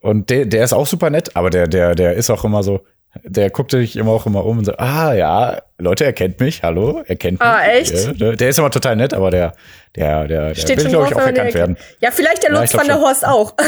Und 0.00 0.30
der, 0.30 0.46
der 0.46 0.64
ist 0.64 0.72
auch 0.72 0.86
super 0.86 1.10
nett, 1.10 1.36
aber 1.36 1.50
der, 1.50 1.66
der, 1.66 1.94
der 1.94 2.14
ist 2.14 2.30
auch 2.30 2.44
immer 2.44 2.62
so, 2.62 2.86
der 3.24 3.50
guckt 3.50 3.70
sich 3.70 3.96
immer 3.96 4.10
auch 4.12 4.26
immer 4.26 4.44
um 4.44 4.58
und 4.58 4.64
so, 4.64 4.72
ah 4.76 5.12
ja, 5.14 5.62
Leute, 5.78 6.04
er 6.04 6.12
kennt 6.12 6.40
mich, 6.40 6.62
hallo, 6.62 7.02
er 7.06 7.16
kennt 7.16 7.38
mich. 7.40 7.48
Ah, 7.48 7.62
echt? 7.66 7.92
Ja, 7.94 8.12
der, 8.12 8.36
der 8.36 8.48
ist 8.48 8.58
immer 8.58 8.70
total 8.70 8.96
nett, 8.96 9.12
aber 9.14 9.30
der, 9.30 9.52
der, 9.94 10.26
der, 10.26 10.48
der 10.48 10.54
Steht 10.54 10.76
will, 10.78 10.84
schon 10.84 10.92
glaube 10.92 11.06
ich, 11.08 11.14
auch 11.16 11.20
erkannt 11.20 11.48
den 11.48 11.54
werden. 11.54 11.76
Ja, 12.00 12.10
vielleicht 12.10 12.42
der 12.42 12.52
Ja, 12.52 12.60
Lutz 12.60 12.70
glaub 12.70 12.80
van 12.82 12.86
der 12.88 12.94
schon. 12.94 13.02
Horst 13.04 13.26
auch. 13.26 13.54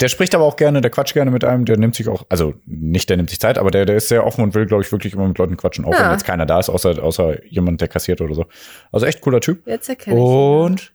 Der 0.00 0.08
spricht 0.08 0.34
aber 0.36 0.44
auch 0.44 0.54
gerne, 0.56 0.80
der 0.80 0.90
quatscht 0.90 1.14
gerne 1.14 1.30
mit 1.32 1.44
einem, 1.44 1.64
der 1.66 1.76
nimmt 1.76 1.96
sich 1.96 2.08
auch, 2.08 2.24
also 2.28 2.54
nicht 2.64 3.10
der 3.10 3.16
nimmt 3.18 3.28
sich 3.28 3.40
Zeit, 3.40 3.58
aber 3.58 3.70
der, 3.72 3.84
der 3.84 3.96
ist 3.96 4.08
sehr 4.08 4.24
offen 4.24 4.42
und 4.44 4.54
will, 4.54 4.64
glaube 4.64 4.82
ich, 4.84 4.92
wirklich 4.92 5.12
immer 5.14 5.26
mit 5.26 5.36
Leuten 5.36 5.56
quatschen, 5.56 5.84
auch 5.84 5.92
Ja. 5.92 6.04
wenn 6.04 6.12
jetzt 6.12 6.24
keiner 6.24 6.46
da 6.46 6.60
ist, 6.60 6.70
außer, 6.70 7.02
außer 7.02 7.44
jemand, 7.46 7.80
der 7.80 7.88
kassiert 7.88 8.20
oder 8.20 8.34
so. 8.34 8.46
Also 8.92 9.04
echt 9.06 9.20
cooler 9.20 9.40
Typ. 9.40 9.66
Jetzt 9.66 9.88
erkenne 9.88 10.16
ich. 10.16 10.22
Und, 10.22 10.92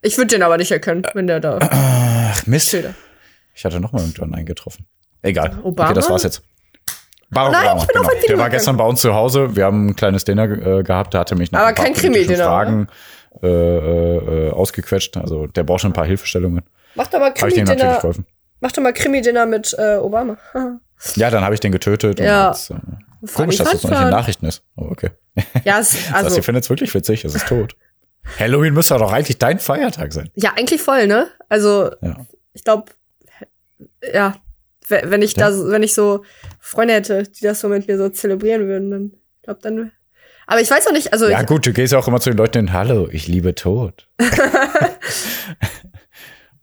Ich 0.00 0.16
würde 0.16 0.28
den 0.28 0.42
aber 0.42 0.56
nicht 0.56 0.72
erkennen, 0.72 1.02
wenn 1.12 1.26
der 1.26 1.38
da 1.40 1.58
ach 1.60 2.46
Mist, 2.46 2.68
steht. 2.68 2.86
ich 3.54 3.64
hatte 3.66 3.78
noch 3.80 3.92
mal 3.92 4.00
irgendwann 4.00 4.34
einen 4.34 4.46
getroffen. 4.46 4.86
Egal. 5.22 5.58
Obama? 5.62 5.90
Okay, 5.90 5.94
das 5.96 6.08
war's 6.10 6.22
jetzt. 6.22 6.42
Barack 7.30 7.52
Nein, 7.52 7.76
ich 7.78 7.86
bin 7.86 7.96
auf 7.98 8.02
genau. 8.06 8.08
ein 8.08 8.16
Video 8.22 8.28
Der 8.28 8.38
war 8.38 8.50
gestern 8.50 8.76
bei 8.76 8.84
uns 8.84 9.00
zu 9.02 9.14
Hause. 9.14 9.54
Wir 9.54 9.64
haben 9.66 9.88
ein 9.88 9.96
kleines 9.96 10.24
Dinner 10.24 10.44
äh, 10.44 10.82
gehabt. 10.82 11.12
Da 11.14 11.20
hatte 11.20 11.34
mich 11.36 11.52
noch 11.52 11.58
Aber 11.60 11.68
ein 11.68 11.74
paar 11.74 11.84
kein 11.84 11.94
Krimi-Dinner, 11.94 12.44
Fragen 12.44 12.88
äh, 13.42 13.46
äh, 13.46 14.50
ausgequetscht. 14.50 15.16
Also 15.18 15.46
der 15.46 15.62
braucht 15.64 15.82
schon 15.82 15.90
ein 15.90 15.94
paar 15.94 16.06
Hilfestellungen. 16.06 16.62
Mach 16.94 17.06
doch 17.08 17.18
mal 17.20 17.26
Habe 17.26 17.36
ich 17.36 17.42
natürlich 17.44 17.66
Krimi-Dinner. 17.66 17.96
geholfen. 17.96 18.26
Mach 18.60 18.72
doch 18.72 18.82
mal 18.82 18.92
Krimi-Dinner 18.92 19.46
mit 19.46 19.74
äh, 19.78 19.96
Obama. 19.96 20.36
Ja, 21.16 21.30
dann 21.30 21.44
habe 21.44 21.54
ich 21.54 21.60
den 21.60 21.70
getötet. 21.72 22.18
Ja. 22.18 22.48
Und 22.48 22.54
jetzt, 22.56 22.70
äh, 22.70 22.74
komisch, 23.34 23.56
dass 23.58 23.70
das 23.72 23.82
noch 23.84 23.90
nicht 23.90 24.00
in 24.00 24.08
Nachrichten 24.10 24.46
ist. 24.46 24.62
Aber 24.76 24.90
okay. 24.90 25.10
ja, 25.64 25.78
es, 25.80 25.96
Also, 26.12 26.24
also, 26.26 26.36
ihr 26.36 26.42
findet 26.42 26.64
es 26.64 26.70
wirklich 26.70 26.94
witzig. 26.94 27.24
Es 27.24 27.34
ist 27.34 27.46
tot. 27.46 27.76
Halloween 28.38 28.74
müsste 28.74 28.96
doch 28.98 29.12
eigentlich 29.12 29.38
dein 29.38 29.58
Feiertag 29.58 30.12
sein. 30.12 30.30
ja, 30.34 30.52
eigentlich 30.56 30.82
voll, 30.82 31.06
ne? 31.06 31.28
Also, 31.48 31.90
Ja. 32.02 32.16
ich 32.52 32.64
glaube, 32.64 32.92
ja, 34.12 34.34
wenn 34.88 35.22
ich 35.22 35.36
Ja. 35.36 35.50
da, 35.50 35.52
so- 35.52 35.70
wenn 35.70 35.82
ich 35.82 35.94
so 35.94 36.24
Freunde 36.60 36.94
hätte, 36.94 37.24
die 37.24 37.42
das 37.44 37.60
so 37.60 37.68
mit 37.68 37.86
mir 37.88 37.98
so 37.98 38.08
zelebrieren 38.08 38.66
würden, 38.68 38.90
dann, 38.90 39.12
glaube, 39.42 39.60
dann, 39.62 39.92
aber 40.46 40.60
ich 40.60 40.70
weiß 40.70 40.86
auch 40.86 40.92
nicht, 40.92 41.12
also, 41.12 41.28
Ja 41.28 41.42
gut, 41.42 41.66
du 41.66 41.72
gehst 41.72 41.92
ja 41.92 41.98
auch 41.98 42.08
immer 42.08 42.20
zu 42.20 42.30
den 42.30 42.38
Leuten 42.38 42.58
hin, 42.58 42.72
hallo, 42.72 43.08
ich 43.10 43.26
liebe 43.28 43.54
Tod. 43.54 44.08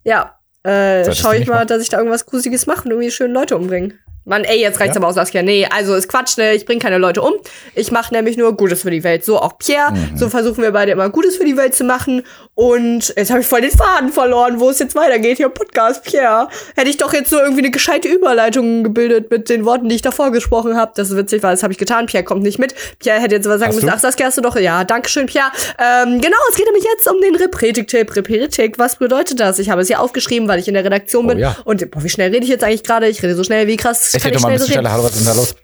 ja, 0.03 0.39
äh, 0.63 1.03
Solltest 1.03 1.21
schau 1.21 1.31
du 1.31 1.37
ich 1.37 1.47
mal, 1.47 1.55
machen. 1.55 1.67
dass 1.67 1.81
ich 1.81 1.89
da 1.89 1.97
irgendwas 1.97 2.25
Gruseliges 2.25 2.67
mache 2.67 2.85
und 2.85 2.91
irgendwie 2.91 3.11
schön 3.11 3.31
Leute 3.31 3.55
umbringen. 3.57 3.99
Mann, 4.25 4.43
ey, 4.43 4.59
jetzt 4.59 4.79
reicht's 4.79 4.95
Ja. 4.95 5.01
aber 5.01 5.09
aus, 5.09 5.15
Saskia. 5.15 5.43
Nee, 5.43 5.67
also 5.69 5.93
ist 5.95 6.07
Quatsch, 6.07 6.37
ne? 6.37 6.53
Ich 6.55 6.65
bring 6.65 6.79
keine 6.79 6.97
Leute 6.97 7.21
um. 7.21 7.33
Ich 7.75 7.91
mache 7.91 8.13
nämlich 8.13 8.37
nur 8.37 8.57
Gutes 8.57 8.81
für 8.81 8.89
die 8.91 9.03
Welt. 9.03 9.23
So 9.23 9.39
auch 9.39 9.57
Pierre. 9.59 9.91
Mhm. 9.91 10.17
So 10.17 10.29
versuchen 10.29 10.63
wir 10.63 10.71
beide 10.71 10.91
immer 10.91 11.09
Gutes 11.09 11.37
für 11.37 11.45
die 11.45 11.55
Welt 11.57 11.75
zu 11.75 11.83
machen. 11.83 12.23
Und 12.55 13.13
jetzt 13.15 13.29
habe 13.29 13.41
ich 13.41 13.47
voll 13.47 13.61
den 13.61 13.69
Faden 13.71 14.09
verloren, 14.11 14.59
wo 14.59 14.69
es 14.69 14.79
jetzt 14.79 14.95
weitergeht. 14.95 15.37
Hier 15.37 15.49
Podcast, 15.49 16.03
Pierre. 16.03 16.47
Hätte 16.75 16.89
ich 16.89 16.97
doch 16.97 17.13
jetzt 17.13 17.29
so 17.29 17.37
irgendwie 17.37 17.61
eine 17.61 17.69
gescheite 17.71 18.07
Überleitung 18.07 18.83
gebildet 18.83 19.29
mit 19.29 19.49
den 19.49 19.63
Worten, 19.65 19.89
die 19.89 19.95
ich 19.95 20.01
davor 20.01 20.31
gesprochen 20.31 20.75
habe. 20.75 20.91
Das 20.95 21.09
ist 21.11 21.17
witzig, 21.17 21.43
weil 21.43 21.51
das 21.51 21.61
habe 21.63 21.73
ich 21.73 21.77
getan. 21.79 22.07
Pierre 22.07 22.23
kommt 22.23 22.41
nicht 22.43 22.57
mit. 22.57 22.73
Pierre 22.99 23.19
hätte 23.21 23.35
jetzt 23.35 23.47
was 23.47 23.59
sagen 23.59 23.69
Hast 23.69 23.75
müssen. 23.75 23.87
du? 23.87 23.93
Ach, 23.93 23.99
Saskia, 23.99 24.25
hast 24.27 24.37
du 24.37 24.41
doch. 24.41 24.55
Ja, 24.55 24.83
danke 24.85 25.07
schön, 25.09 25.27
Pierre. 25.27 25.51
Ähm, 25.77 26.19
genau, 26.21 26.37
es 26.49 26.55
geht 26.55 26.65
nämlich 26.65 26.83
jetzt 26.85 27.07
um 27.11 27.21
den 27.21 27.35
Repretik-Tipp. 27.35 28.15
Repretik, 28.15 28.79
was 28.79 28.95
bedeutet 28.97 29.39
das? 29.39 29.59
Ich 29.59 29.69
habe 29.69 29.81
es 29.81 29.87
hier 29.87 29.99
aufgeschrieben, 29.99 30.47
weil 30.47 30.59
ich 30.59 30.67
in 30.67 30.73
der 30.73 30.83
Redaktion 30.83 31.25
Oh, 31.25 31.29
bin. 31.29 31.37
ja. 31.39 31.55
Und 31.65 31.91
boah, 31.91 32.03
wie 32.03 32.09
schnell 32.09 32.31
rede 32.31 32.43
ich 32.43 32.49
jetzt 32.49 32.63
eigentlich 32.63 32.83
gerade? 32.83 33.07
Ich 33.07 33.21
rede 33.21 33.35
so 33.35 33.43
schnell, 33.43 33.67
wie 33.67 33.77
krass 33.77 34.14
Ich 34.15 34.23
doch 34.23 34.41
mal 34.41 34.49
ein 34.49 34.53
bisschen 34.53 34.73
schneller. 34.73 34.91
Hallo, 34.91 35.03
was 35.03 35.11
ist 35.11 35.19
denn 35.19 35.27
da 35.27 35.33
los? 35.33 35.55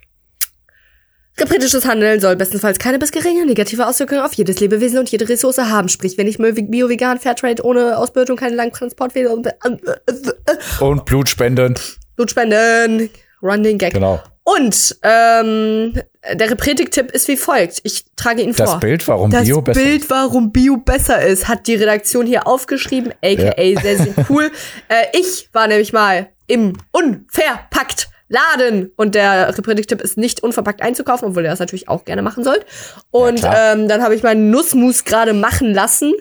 Repretisches 1.38 1.86
Handeln 1.86 2.20
soll 2.20 2.36
bestenfalls 2.36 2.78
keine 2.78 3.00
bis 3.00 3.12
geringe 3.12 3.46
negative 3.46 3.88
Auswirkungen 3.88 4.22
auf 4.22 4.34
jedes 4.34 4.60
Lebewesen 4.60 5.00
und 5.00 5.10
jede 5.10 5.28
Ressource 5.28 5.58
haben. 5.58 5.90
Sprich, 5.90 6.18
wenn 6.18 6.28
ich 6.28 6.38
bio, 6.38 6.90
vegan, 6.90 7.20
Fairtrade, 7.20 7.64
ohne 7.64 7.98
Ausbeutung, 7.98 8.36
keine 8.36 8.56
langen 8.56 8.74
Transportwege 8.74 9.30
und 9.30 9.48
äh, 9.48 9.52
äh, 9.66 10.84
Und 10.84 11.06
Blut 11.06 11.30
spenden. 11.30 11.76
Blutspenden, 12.16 13.10
Running 13.42 13.78
Gag. 13.78 13.94
Genau. 13.94 14.22
Und 14.44 14.98
ähm, 15.04 15.94
der 16.34 16.52
Repretik-Tipp 16.52 17.12
ist 17.12 17.28
wie 17.28 17.38
folgt. 17.38 17.80
Ich 17.84 18.06
trage 18.16 18.42
ihn 18.42 18.54
Das 18.54 18.72
vor. 18.72 18.80
Bild, 18.80 19.08
warum 19.08 19.32
Das 19.32 19.46
Bio 19.46 19.62
besser 19.62 19.80
Bild, 19.80 20.10
warum 20.10 20.52
Bio 20.52 20.78
besser 20.78 21.22
ist, 21.26 21.48
hat 21.48 21.68
die 21.68 21.76
Redaktion 21.76 22.26
hier 22.26 22.46
aufgeschrieben, 22.46 23.14
aka 23.24 23.82
sehr, 23.82 23.98
sehr 23.98 24.14
cool. 24.30 24.52
äh, 24.90 25.06
ich 25.14 25.50
war 25.54 25.68
nämlich 25.68 25.94
mal 25.94 26.30
im 26.48 26.74
Unverpackt 26.92 28.11
Laden 28.32 28.91
und 28.96 29.13
der 29.13 29.58
Repredik-Tipp 29.58 30.02
ist 30.02 30.17
nicht 30.17 30.41
unverpackt 30.41 30.82
einzukaufen, 30.82 31.28
obwohl 31.28 31.44
ihr 31.44 31.50
das 31.50 31.60
natürlich 31.60 31.89
auch 31.89 32.06
gerne 32.06 32.22
machen 32.22 32.44
sollt. 32.44 32.65
Und 33.12 33.39
klar. 33.39 33.74
ähm, 33.74 33.88
dann 33.88 34.02
habe 34.02 34.15
ich 34.15 34.24
meinen 34.24 34.50
Nussmus 34.50 35.04
gerade 35.04 35.34
machen 35.34 35.74
lassen. 35.74 36.13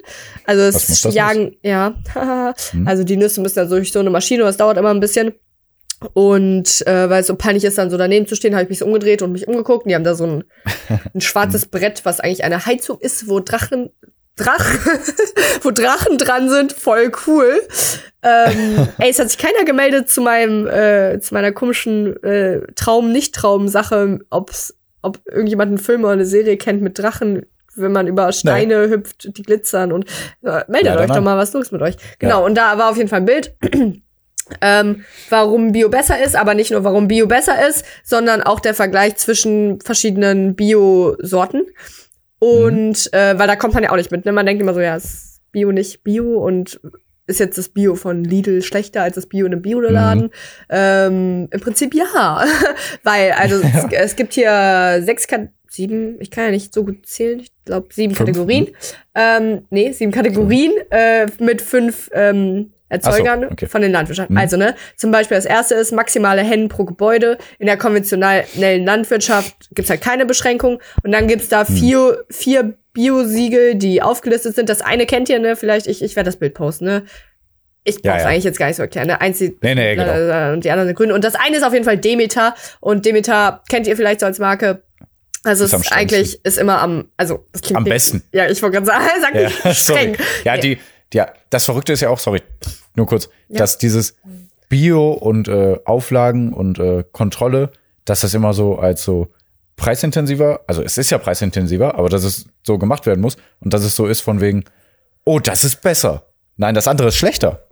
Also 0.45 0.63
es 0.63 1.03
jagen, 1.15 1.57
ja. 1.63 1.95
Hm? 2.13 2.87
Also 2.87 3.05
die 3.05 3.17
Nüsse 3.17 3.41
müssen 3.41 3.57
dann 3.57 3.69
durch 3.69 3.93
so 3.93 4.01
eine 4.01 4.11
Maschine, 4.11 4.43
das 4.43 4.57
dauert 4.57 4.77
immer 4.77 4.91
ein 4.91 5.01
bisschen. 5.01 5.35
Und 6.15 6.87
äh, 6.87 7.11
weil 7.11 7.21
es 7.21 7.27
so 7.27 7.37
peinlich 7.37 7.65
ist, 7.65 7.79
dann 7.79 7.91
so 7.91 7.99
daneben 7.99 8.27
zu 8.27 8.35
stehen, 8.35 8.55
habe 8.55 8.65
ich 8.65 8.71
mich 8.71 8.79
so 8.79 8.87
umgedreht 8.87 9.23
und 9.23 9.33
mich 9.33 9.47
umgeguckt. 9.47 9.85
Und 9.85 9.91
die 9.91 9.95
haben 9.95 10.05
da 10.05 10.15
so 10.15 10.27
ein, 10.27 10.45
ein 11.15 11.21
schwarzes 11.21 11.67
Brett, 11.67 12.05
was 12.05 12.21
eigentlich 12.21 12.43
eine 12.43 12.67
Heizung 12.67 12.99
ist, 13.01 13.29
wo 13.29 13.41
Drachen, 13.41 13.91
Drachen, 14.45 14.99
wo 15.63 15.71
Drachen 15.71 16.19
dran 16.19 16.49
sind. 16.49 16.73
Voll 16.73 17.13
cool. 17.27 17.63
Ähm, 18.23 18.89
ey, 18.99 19.11
es 19.11 19.19
hat 19.19 19.31
sich 19.31 19.39
keiner 19.39 19.65
gemeldet 19.65 20.09
zu 20.09 20.21
meinem, 20.21 20.67
äh, 20.67 21.21
zu 21.21 21.35
meiner 21.35 21.53
komischen 21.53 22.23
äh, 22.23 22.61
Traum-Nicht-Traum-Sache, 22.75 24.21
ob's, 24.31 24.77
ob 25.03 25.19
irgendjemand 25.27 25.69
einen 25.69 25.79
Film 25.79 26.05
oder 26.05 26.13
eine 26.13 26.27
Serie 26.27 26.57
kennt 26.57 26.83
mit 26.83 26.99
Drachen, 26.99 27.47
wenn 27.77 27.93
man 27.93 28.07
über 28.07 28.33
Steine 28.33 28.89
hüpft, 28.89 29.37
die 29.37 29.43
glitzern 29.43 29.93
und 29.93 30.05
äh, 30.43 30.65
meldet 30.69 30.95
Leider 30.95 31.01
euch 31.01 31.07
doch 31.07 31.23
mal, 31.23 31.37
was 31.39 31.53
los 31.53 31.73
mit 31.73 31.81
euch. 31.83 31.97
Genau, 32.19 32.45
und 32.45 32.57
da 32.57 32.77
war 32.79 32.91
auf 32.91 32.97
jeden 32.97 33.09
Fall 33.09 33.21
ein 33.21 33.27
Bild. 33.27 33.55
ähm, 34.61 35.05
warum 35.31 35.73
Bio 35.73 35.89
besser 35.89 36.23
ist, 36.23 36.37
aber 36.37 36.55
nicht 36.55 36.71
nur 36.73 36.85
warum 36.85 37.09
Bio 37.09 37.27
besser 37.27 37.67
ist, 37.67 37.85
sondern 38.05 38.43
auch 38.43 38.61
der 38.61 38.75
Vergleich 38.75 39.17
zwischen 39.17 39.81
verschiedenen 39.81 40.57
Bio-Sorten. 40.57 41.67
Und 42.41 43.13
äh, 43.13 43.39
weil 43.39 43.47
da 43.47 43.55
kommt 43.55 43.75
man 43.75 43.85
ja 43.85 43.93
auch 43.93 43.97
nicht 43.97 44.11
mit. 44.11 44.25
Ne? 44.25 44.33
Man 44.33 44.47
denkt 44.47 44.61
immer 44.61 44.75
so, 44.75 44.81
ja, 44.81 44.97
ist 44.97 45.41
Bio 45.53 45.71
nicht 45.71 46.03
Bio 46.03 46.45
und 46.45 46.81
ist 47.27 47.39
jetzt 47.39 47.59
das 47.59 47.69
Bio 47.69 47.95
von 47.95 48.25
Lidl 48.25 48.63
schlechter 48.63 49.03
als 49.03 49.15
das 49.15 49.27
Bio 49.27 49.47
in 49.47 49.53
einem 49.53 49.63
Bioladen? 49.63 50.31
Ähm, 50.69 51.49
Im 51.51 51.61
Prinzip 51.61 51.95
ja. 51.95 52.45
weil, 53.05 53.33
also 53.33 53.57
es, 53.63 53.85
es 53.93 54.17
gibt 54.17 54.33
hier 54.33 55.01
sechs 55.05 55.29
Kat 55.29 55.51
sieben, 55.69 56.21
ich 56.21 56.33
kann 56.33 56.45
ja 56.45 56.51
nicht 56.51 56.75
so 56.75 56.85
gut 56.85 57.07
zählen, 57.07 57.39
ich 57.39 57.53
glaube 57.65 57.89
sieben 57.93 58.15
Fünf, 58.15 58.27
Kategorien. 58.27 58.71
Ähm, 59.15 59.67
nee, 59.71 59.93
sieben 59.93 60.11
Kategorien 60.11 60.73
äh, 60.91 61.27
mit 61.39 61.63
fünf 61.63 62.11
ähm, 62.13 62.73
Erzeugern 62.91 63.45
okay. 63.45 63.67
von 63.67 63.81
den 63.81 63.93
Landwirtschaften. 63.93 64.35
Mhm. 64.35 64.41
Also, 64.41 64.57
ne, 64.59 64.75
zum 64.97 65.11
Beispiel 65.11 65.37
das 65.39 65.47
erste 65.47 65.75
ist 65.77 65.93
maximale 65.93 66.43
Hennen 66.43 66.69
pro 66.69 66.85
Gebäude. 66.85 67.39
In 67.59 67.67
der 67.67 67.79
konventionellen 67.79 68.85
Landwirtschaft 68.85 69.55
gibt's 69.75 69.91
halt 69.91 70.03
keine 70.03 70.27
Beschränkung. 70.27 70.81
Und 71.03 71.13
dann 71.13 71.27
gibt's 71.27 71.47
Mhm. 71.47 71.51
da 71.51 71.65
vier, 71.65 72.25
vier 72.31 72.75
Biosiegel, 72.93 73.77
die 73.77 74.03
aufgelistet 74.03 74.55
sind. 74.57 74.69
Das 74.69 74.81
eine 74.83 75.07
kennt 75.07 75.29
ihr, 75.29 75.39
ne? 75.39 75.57
Vielleicht, 75.57 75.87
ich, 75.87 76.03
ich 76.03 76.17
werde 76.17 76.29
das 76.29 76.37
Bild 76.37 76.55
posten, 76.55 76.85
ne? 76.85 77.05
Ich 77.85 77.97
Ja, 78.05 78.13
brauch's 78.13 78.25
ja. 78.25 78.29
eigentlich 78.29 78.45
jetzt 78.45 78.59
gar 78.59 78.67
nicht 78.67 78.77
so 78.77 78.83
erklären. 78.83 79.07
Ne? 79.07 79.21
Eins, 79.21 79.39
die, 79.39 79.57
Nee, 79.63 79.75
nee, 79.75 79.95
genau. 79.95 80.13
äh, 80.13 80.53
und 80.53 80.65
die 80.65 80.71
anderen 80.71 80.89
sind 80.89 80.97
grün. 80.97 81.13
Und 81.13 81.25
das 81.25 81.35
eine 81.35 81.57
ist 81.57 81.63
auf 81.63 81.73
jeden 81.73 81.85
Fall 81.87 81.97
Demeter. 81.97 82.55
Und 82.81 83.07
Demeter 83.07 83.63
kennt 83.71 83.87
ihr 83.87 83.97
vielleicht 83.97 84.21
so 84.21 84.27
als 84.27 84.39
Marke. 84.39 84.83
Also 85.45 85.65
Ist 85.65 85.73
ist 85.73 85.91
eigentlich 85.91 86.45
ist 86.45 86.59
immer 86.59 86.83
am, 86.83 87.09
also 87.17 87.47
das 87.53 87.63
klingt 87.63 87.79
Am 87.79 87.85
besten. 87.85 88.23
Ja, 88.33 88.51
ich 88.51 88.61
wollte 88.61 88.83
gerade 88.83 88.87
sagen, 88.87 89.05
sag 89.23 89.35
Ja, 89.35 89.41
nicht 89.69 89.81
streng. 89.81 90.15
sorry. 90.15 90.29
Ja, 90.45 90.57
die, 90.59 90.79
ja, 91.15 91.33
das 91.49 91.65
Verrückte 91.65 91.95
ist 91.95 92.03
ja 92.03 92.11
auch, 92.11 92.19
sorry, 92.19 92.43
nur 93.01 93.07
kurz, 93.09 93.29
Ja. 93.49 93.59
dass 93.59 93.79
dieses 93.79 94.15
Bio 94.69 95.11
und 95.13 95.49
äh, 95.49 95.79
Auflagen 95.85 96.53
und 96.53 96.79
äh, 96.79 97.03
Kontrolle, 97.13 97.71
dass 98.05 98.21
das 98.21 98.35
immer 98.35 98.53
so 98.53 98.79
als 98.79 99.03
so 99.03 99.29
preisintensiver, 99.77 100.61
also 100.67 100.83
es 100.83 100.99
ist 100.99 101.11
ja 101.11 101.19
preisintensiver, 101.19 101.95
aber 101.97 102.09
dass 102.09 102.23
es 102.25 102.47
so 102.67 102.79
gemacht 102.79 103.07
werden 103.07 103.21
muss 103.21 103.37
und 103.61 103.73
dass 103.73 103.83
es 103.83 103.97
so 103.97 104.07
ist 104.07 104.21
von 104.21 104.41
wegen, 104.41 104.65
oh, 105.25 105.39
das 105.39 105.65
ist 105.65 105.81
besser. 105.81 106.25
Nein, 106.57 106.75
das 106.75 106.87
andere 106.87 107.09
ist 107.09 107.17
schlechter. 107.17 107.67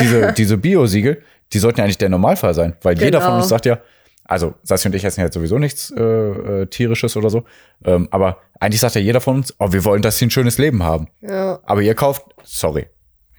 Diese, 0.00 0.32
diese 0.36 0.56
Bio-Siegel, 0.56 1.22
die 1.52 1.58
sollten 1.58 1.78
ja 1.80 1.84
eigentlich 1.84 1.98
der 1.98 2.08
Normalfall 2.08 2.54
sein, 2.54 2.76
weil 2.82 2.96
jeder 2.98 3.20
von 3.20 3.30
Genau. 3.30 3.40
uns 3.40 3.48
sagt 3.48 3.66
ja, 3.66 3.80
also 4.24 4.54
Sassi 4.62 4.86
und 4.86 4.94
ich 4.94 5.04
essen 5.04 5.20
jetzt 5.22 5.34
sowieso 5.34 5.58
nichts 5.58 5.90
äh, 5.96 6.00
äh, 6.02 6.66
tierisches 6.66 7.16
oder 7.16 7.30
so, 7.30 7.42
ähm, 7.84 8.06
aber 8.12 8.38
eigentlich 8.60 8.80
sagt 8.80 8.94
ja 8.94 9.00
jeder 9.00 9.20
von 9.20 9.36
uns, 9.38 9.52
oh, 9.58 9.72
wir 9.72 9.84
wollen, 9.84 10.02
dass 10.02 10.18
sie 10.18 10.26
ein 10.26 10.30
schönes 10.30 10.56
Leben 10.58 10.84
haben. 10.84 11.08
Ja. 11.20 11.58
Aber 11.64 11.82
ihr 11.82 11.94
kauft, 11.96 12.22
sorry, 12.44 12.86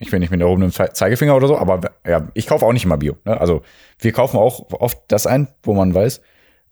ich 0.02 0.12
bin 0.12 0.20
nicht 0.20 0.32
mit 0.32 0.41
erhobenem 0.41 0.72
Ze- 0.72 0.91
Zeigefinger 0.93 1.36
oder 1.36 1.47
so, 1.47 1.58
aber 1.58 1.80
ja, 2.08 2.28
ich 2.34 2.47
kaufe 2.47 2.66
auch 2.66 2.74
nicht 2.74 2.86
immer 2.86 2.97
Bio. 2.97 3.18
Ne? 3.26 3.39
Also 3.39 3.62
wir 3.99 4.12
kaufen 4.12 4.38
auch 4.38 4.72
oft 4.72 4.99
das 5.08 5.26
ein, 5.28 5.47
wo 5.64 5.74
man 5.74 5.93
weiß, 5.93 6.22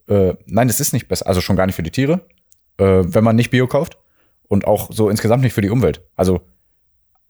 äh, 0.09 0.33
nein, 0.45 0.67
es 0.69 0.79
ist 0.79 0.93
nicht 0.93 1.07
besser, 1.07 1.27
also 1.27 1.39
schon 1.41 1.55
gar 1.55 1.65
nicht 1.65 1.75
für 1.75 1.83
die 1.83 1.91
Tiere, 1.91 2.21
äh, 2.77 2.83
wenn 3.05 3.23
man 3.23 3.35
nicht 3.35 3.51
Bio 3.51 3.67
kauft 3.67 3.97
und 4.47 4.65
auch 4.65 4.89
so 4.91 5.09
insgesamt 5.09 5.43
nicht 5.43 5.53
für 5.53 5.61
die 5.61 5.69
Umwelt. 5.69 6.01
Also 6.15 6.41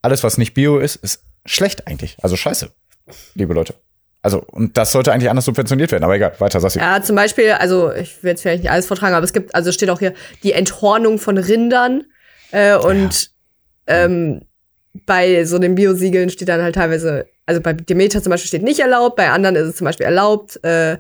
alles, 0.01 0.23
was 0.23 0.37
nicht 0.37 0.53
Bio 0.53 0.79
ist, 0.79 0.95
ist 0.95 1.23
schlecht 1.45 1.87
eigentlich. 1.87 2.15
Also 2.21 2.35
scheiße, 2.37 2.71
liebe 3.35 3.53
Leute. 3.53 3.75
Also 4.21 4.41
und 4.51 4.77
das 4.77 4.91
sollte 4.91 5.11
eigentlich 5.11 5.29
anders 5.29 5.45
subventioniert 5.45 5.91
werden. 5.91 6.03
Aber 6.03 6.15
egal, 6.15 6.33
weiter, 6.39 6.59
Sassi. 6.59 6.79
Ja, 6.79 7.01
zum 7.01 7.15
Beispiel, 7.15 7.51
also 7.51 7.91
ich 7.93 8.21
will 8.23 8.31
jetzt 8.31 8.41
vielleicht 8.41 8.63
nicht 8.63 8.71
alles 8.71 8.85
vortragen, 8.85 9.13
aber 9.15 9.23
es 9.23 9.33
gibt, 9.33 9.53
also 9.55 9.71
steht 9.71 9.89
auch 9.89 9.99
hier 9.99 10.13
die 10.43 10.53
Enthornung 10.53 11.19
von 11.19 11.37
Rindern 11.37 12.03
äh, 12.51 12.75
und 12.75 13.31
ähm, 13.87 14.41
bei 15.05 15.43
so 15.45 15.59
den 15.59 15.75
Biosiegeln 15.75 16.29
steht 16.29 16.49
dann 16.49 16.61
halt 16.61 16.75
teilweise, 16.75 17.27
also 17.45 17.61
bei 17.61 17.73
Demeter 17.73 18.21
zum 18.23 18.31
Beispiel 18.31 18.47
steht 18.47 18.63
nicht 18.63 18.79
erlaubt, 18.79 19.15
bei 19.15 19.29
anderen 19.29 19.55
ist 19.55 19.67
es 19.67 19.75
zum 19.75 19.85
Beispiel 19.85 20.05
erlaubt, 20.05 20.59
äh, 20.63 20.97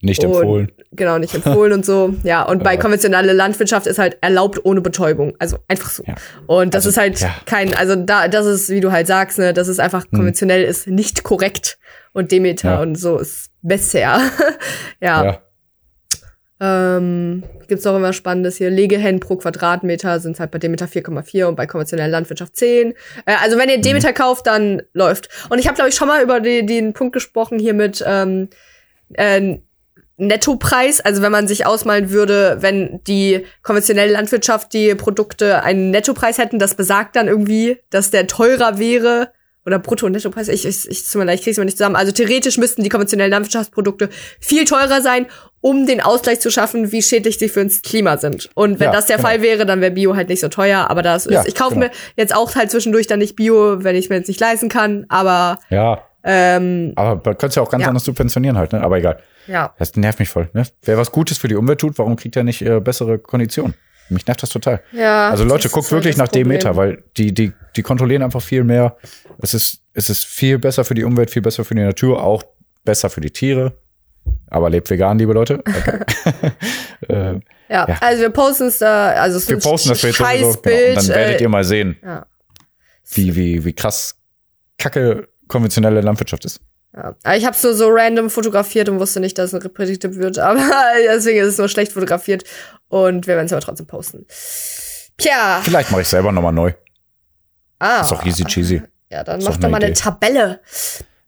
Nicht 0.00 0.22
und- 0.24 0.32
empfohlen. 0.32 0.72
Genau, 0.92 1.18
nicht 1.18 1.34
empfohlen 1.34 1.72
und 1.72 1.84
so. 1.84 2.14
Ja, 2.22 2.42
und 2.44 2.62
bei 2.62 2.76
konventioneller 2.76 3.34
Landwirtschaft 3.34 3.86
ist 3.86 3.98
halt 3.98 4.16
erlaubt 4.22 4.64
ohne 4.64 4.80
Betäubung. 4.80 5.34
Also 5.38 5.58
einfach 5.68 5.90
so. 5.90 6.04
Ja. 6.06 6.14
Und 6.46 6.72
das 6.74 6.86
Also, 6.86 6.90
ist 6.90 6.96
halt 6.98 7.20
ja. 7.20 7.34
kein, 7.44 7.74
also 7.74 7.96
da, 7.96 8.28
das 8.28 8.46
ist, 8.46 8.70
wie 8.70 8.80
du 8.80 8.92
halt 8.92 9.06
sagst, 9.06 9.38
ne, 9.38 9.52
das 9.52 9.68
ist 9.68 9.80
einfach 9.80 10.06
konventionell 10.10 10.62
ist 10.64 10.86
nicht 10.86 11.22
korrekt. 11.24 11.78
Und 12.12 12.32
Demeter 12.32 12.70
Ja. 12.74 12.80
und 12.80 12.94
so 12.94 13.18
ist 13.18 13.50
besser. 13.62 14.20
ja. 15.00 15.40
Ähm, 16.58 17.42
gibt's 17.68 17.84
noch 17.84 17.96
immer 17.96 18.12
Spannendes 18.12 18.56
hier. 18.56 18.70
Legehennen 18.70 19.20
pro 19.20 19.36
Quadratmeter 19.36 20.20
sind 20.20 20.40
halt 20.40 20.50
bei 20.50 20.58
Demeter 20.58 20.86
4,4 20.86 21.44
und 21.44 21.56
bei 21.56 21.66
konventioneller 21.66 22.10
Landwirtschaft 22.10 22.56
10. 22.56 22.92
Äh, 23.26 23.34
also 23.42 23.58
wenn 23.58 23.68
ihr 23.68 23.80
Demeter 23.80 24.12
kauft, 24.12 24.46
dann 24.46 24.82
läuft. 24.94 25.28
Und 25.50 25.58
ich 25.58 25.66
habe, 25.66 25.74
glaube 25.74 25.90
ich, 25.90 25.94
schon 25.94 26.08
mal 26.08 26.22
über 26.22 26.40
die, 26.40 26.64
den 26.64 26.94
Punkt 26.94 27.12
gesprochen 27.12 27.58
hier 27.58 27.74
mit 27.74 28.02
ähm, 28.06 28.48
äh, 29.14 29.58
Nettopreis. 30.16 31.00
Also 31.00 31.20
wenn 31.20 31.32
man 31.32 31.46
sich 31.46 31.66
ausmalen 31.66 32.10
würde, 32.10 32.56
wenn 32.60 33.00
die 33.04 33.44
konventionelle 33.62 34.12
Landwirtschaft 34.12 34.72
die 34.72 34.94
Produkte 34.94 35.62
einen 35.62 35.90
Nettopreis 35.90 36.38
hätten, 36.38 36.58
das 36.58 36.74
besagt 36.74 37.16
dann 37.16 37.28
irgendwie, 37.28 37.78
dass 37.90 38.10
der 38.10 38.26
teurer 38.26 38.78
wäre. 38.78 39.30
Oder 39.66 39.80
Brutto- 39.80 40.06
und 40.06 40.12
Nettopreis, 40.12 40.46
ich, 40.46 40.64
ich, 40.64 40.88
ich, 40.88 41.14
ich 41.14 41.42
krieg's 41.42 41.58
mal 41.58 41.64
nicht 41.64 41.76
zusammen. 41.76 41.96
Also 41.96 42.12
theoretisch 42.12 42.56
müssten 42.56 42.84
die 42.84 42.88
konventionellen 42.88 43.32
Landwirtschaftsprodukte 43.32 44.10
viel 44.38 44.64
teurer 44.64 45.02
sein, 45.02 45.26
um 45.66 45.84
den 45.86 46.00
Ausgleich 46.00 46.38
zu 46.38 46.50
schaffen, 46.50 46.92
wie 46.92 47.02
schädlich 47.02 47.38
sie 47.38 47.48
für 47.48 47.60
ins 47.60 47.82
Klima 47.82 48.18
sind. 48.18 48.48
Und 48.54 48.78
wenn 48.78 48.86
Ja, 48.86 48.92
das 48.92 49.06
der 49.06 49.16
genau. 49.16 49.28
Fall 49.28 49.42
wäre, 49.42 49.66
dann 49.66 49.80
wäre 49.80 49.90
Bio 49.90 50.14
halt 50.14 50.28
nicht 50.28 50.40
so 50.40 50.48
teuer. 50.48 50.88
Aber 50.90 51.02
das 51.02 51.26
ist, 51.26 51.32
Ja, 51.34 51.44
ich 51.44 51.56
kaufe 51.56 51.74
genau. 51.74 51.86
mir 51.86 51.92
jetzt 52.16 52.32
auch 52.34 52.54
halt 52.54 52.70
zwischendurch 52.70 53.08
dann 53.08 53.18
nicht 53.18 53.34
Bio, 53.34 53.82
wenn 53.82 53.96
ich 53.96 54.08
mir 54.08 54.14
jetzt 54.16 54.28
nicht 54.28 54.38
leisten 54.38 54.68
kann. 54.68 55.06
Aber 55.08 55.58
Ja. 55.68 56.02
ähm, 56.22 56.92
Aber 56.94 57.16
man 57.16 57.22
könnte 57.24 57.46
es 57.48 57.54
ja 57.56 57.62
auch 57.62 57.70
ganz 57.70 57.82
Ja. 57.82 57.88
anders 57.88 58.04
subventionieren 58.04 58.56
halt, 58.56 58.72
ne? 58.72 58.80
Aber 58.80 58.98
egal. 58.98 59.18
ja. 59.48 59.74
Das 59.78 59.96
nervt 59.96 60.20
mich 60.20 60.28
voll. 60.28 60.48
Ne? 60.52 60.62
Wer 60.82 60.98
was 60.98 61.10
Gutes 61.10 61.38
für 61.38 61.48
die 61.48 61.56
Umwelt 61.56 61.80
tut, 61.80 61.98
warum 61.98 62.14
kriegt 62.16 62.36
er 62.36 62.44
nicht 62.44 62.62
äh, 62.62 62.78
bessere 62.80 63.18
Konditionen? 63.18 63.74
Mich 64.08 64.24
nervt 64.26 64.44
das 64.44 64.50
total. 64.50 64.82
Ja, 64.92 65.30
Also 65.30 65.42
Leute, 65.42 65.68
guckt 65.68 65.90
wirklich 65.90 66.16
nach 66.16 66.28
Demeter, 66.28 66.74
Problem. 66.74 66.90
weil 66.96 67.02
die, 67.16 67.34
die, 67.34 67.52
die 67.74 67.82
kontrollieren 67.82 68.22
einfach 68.22 68.40
viel 68.42 68.62
mehr. 68.62 68.96
Es 69.42 69.52
ist, 69.52 69.80
es 69.94 70.10
ist 70.10 70.24
viel 70.24 70.58
besser 70.60 70.84
für 70.84 70.94
die 70.94 71.02
Umwelt, 71.02 71.30
viel 71.32 71.42
besser 71.42 71.64
für 71.64 71.74
die 71.74 71.82
Natur, 71.82 72.22
auch 72.22 72.44
besser 72.84 73.10
für 73.10 73.20
die 73.20 73.30
Tiere. 73.32 73.72
Aber 74.48 74.70
lebt 74.70 74.88
vegan, 74.90 75.18
liebe 75.18 75.32
Leute. 75.32 75.62
Okay. 75.68 75.98
äh, 77.08 77.40
Ja, 77.68 77.86
Ja. 77.88 77.96
also 78.00 78.22
wir 78.22 78.30
posten 78.30 78.66
es 78.68 78.78
da, 78.78 79.08
also 79.10 79.38
es 79.38 79.48
wir 79.48 79.56
ein 79.56 79.60
posten 79.62 79.88
das 79.90 80.00
Bild 80.02 80.14
sowieso. 80.16 80.60
Genau. 80.62 80.94
Dann 80.94 81.08
werdet 81.08 81.40
äh, 81.40 81.42
ihr 81.42 81.48
mal 81.48 81.64
sehen, 81.64 81.96
ja. 82.02 82.26
wie, 83.12 83.34
wie, 83.36 83.64
wie 83.64 83.72
krass 83.72 84.16
kacke 84.78 85.28
konventionelle 85.48 86.00
Landwirtschaft 86.00 86.44
ist. 86.44 86.60
Ja. 86.94 87.14
Ich 87.34 87.44
habe 87.44 87.56
so 87.56 87.72
so 87.74 87.88
random 87.90 88.30
fotografiert 88.30 88.88
und 88.88 88.98
wusste 89.00 89.20
nicht, 89.20 89.36
dass 89.38 89.52
es 89.52 89.64
repräsentativ 89.64 90.18
wird, 90.18 90.38
aber 90.40 90.62
deswegen 91.08 91.40
ist 91.40 91.48
es 91.48 91.58
nur 91.58 91.68
schlecht 91.68 91.92
fotografiert 91.92 92.44
und 92.88 93.26
wir 93.26 93.34
werden 93.34 93.46
es 93.46 93.52
aber 93.52 93.60
trotzdem 93.62 93.86
posten. 93.86 94.26
Tja, 95.18 95.60
Vielleicht 95.62 95.90
mache 95.90 96.02
ich 96.02 96.08
selber 96.08 96.30
nochmal 96.32 96.52
neu. 96.52 96.72
ah, 97.80 98.00
Ist 98.00 98.10
doch 98.12 98.24
easy 98.24 98.44
cheesy. 98.44 98.82
ja, 99.10 99.24
dann 99.24 99.40
mach 99.42 99.56
doch 99.56 99.62
eine 99.64 99.68
mal 99.68 99.76
eine 99.78 99.86
Idee. 99.92 100.00
Tabelle. 100.00 100.60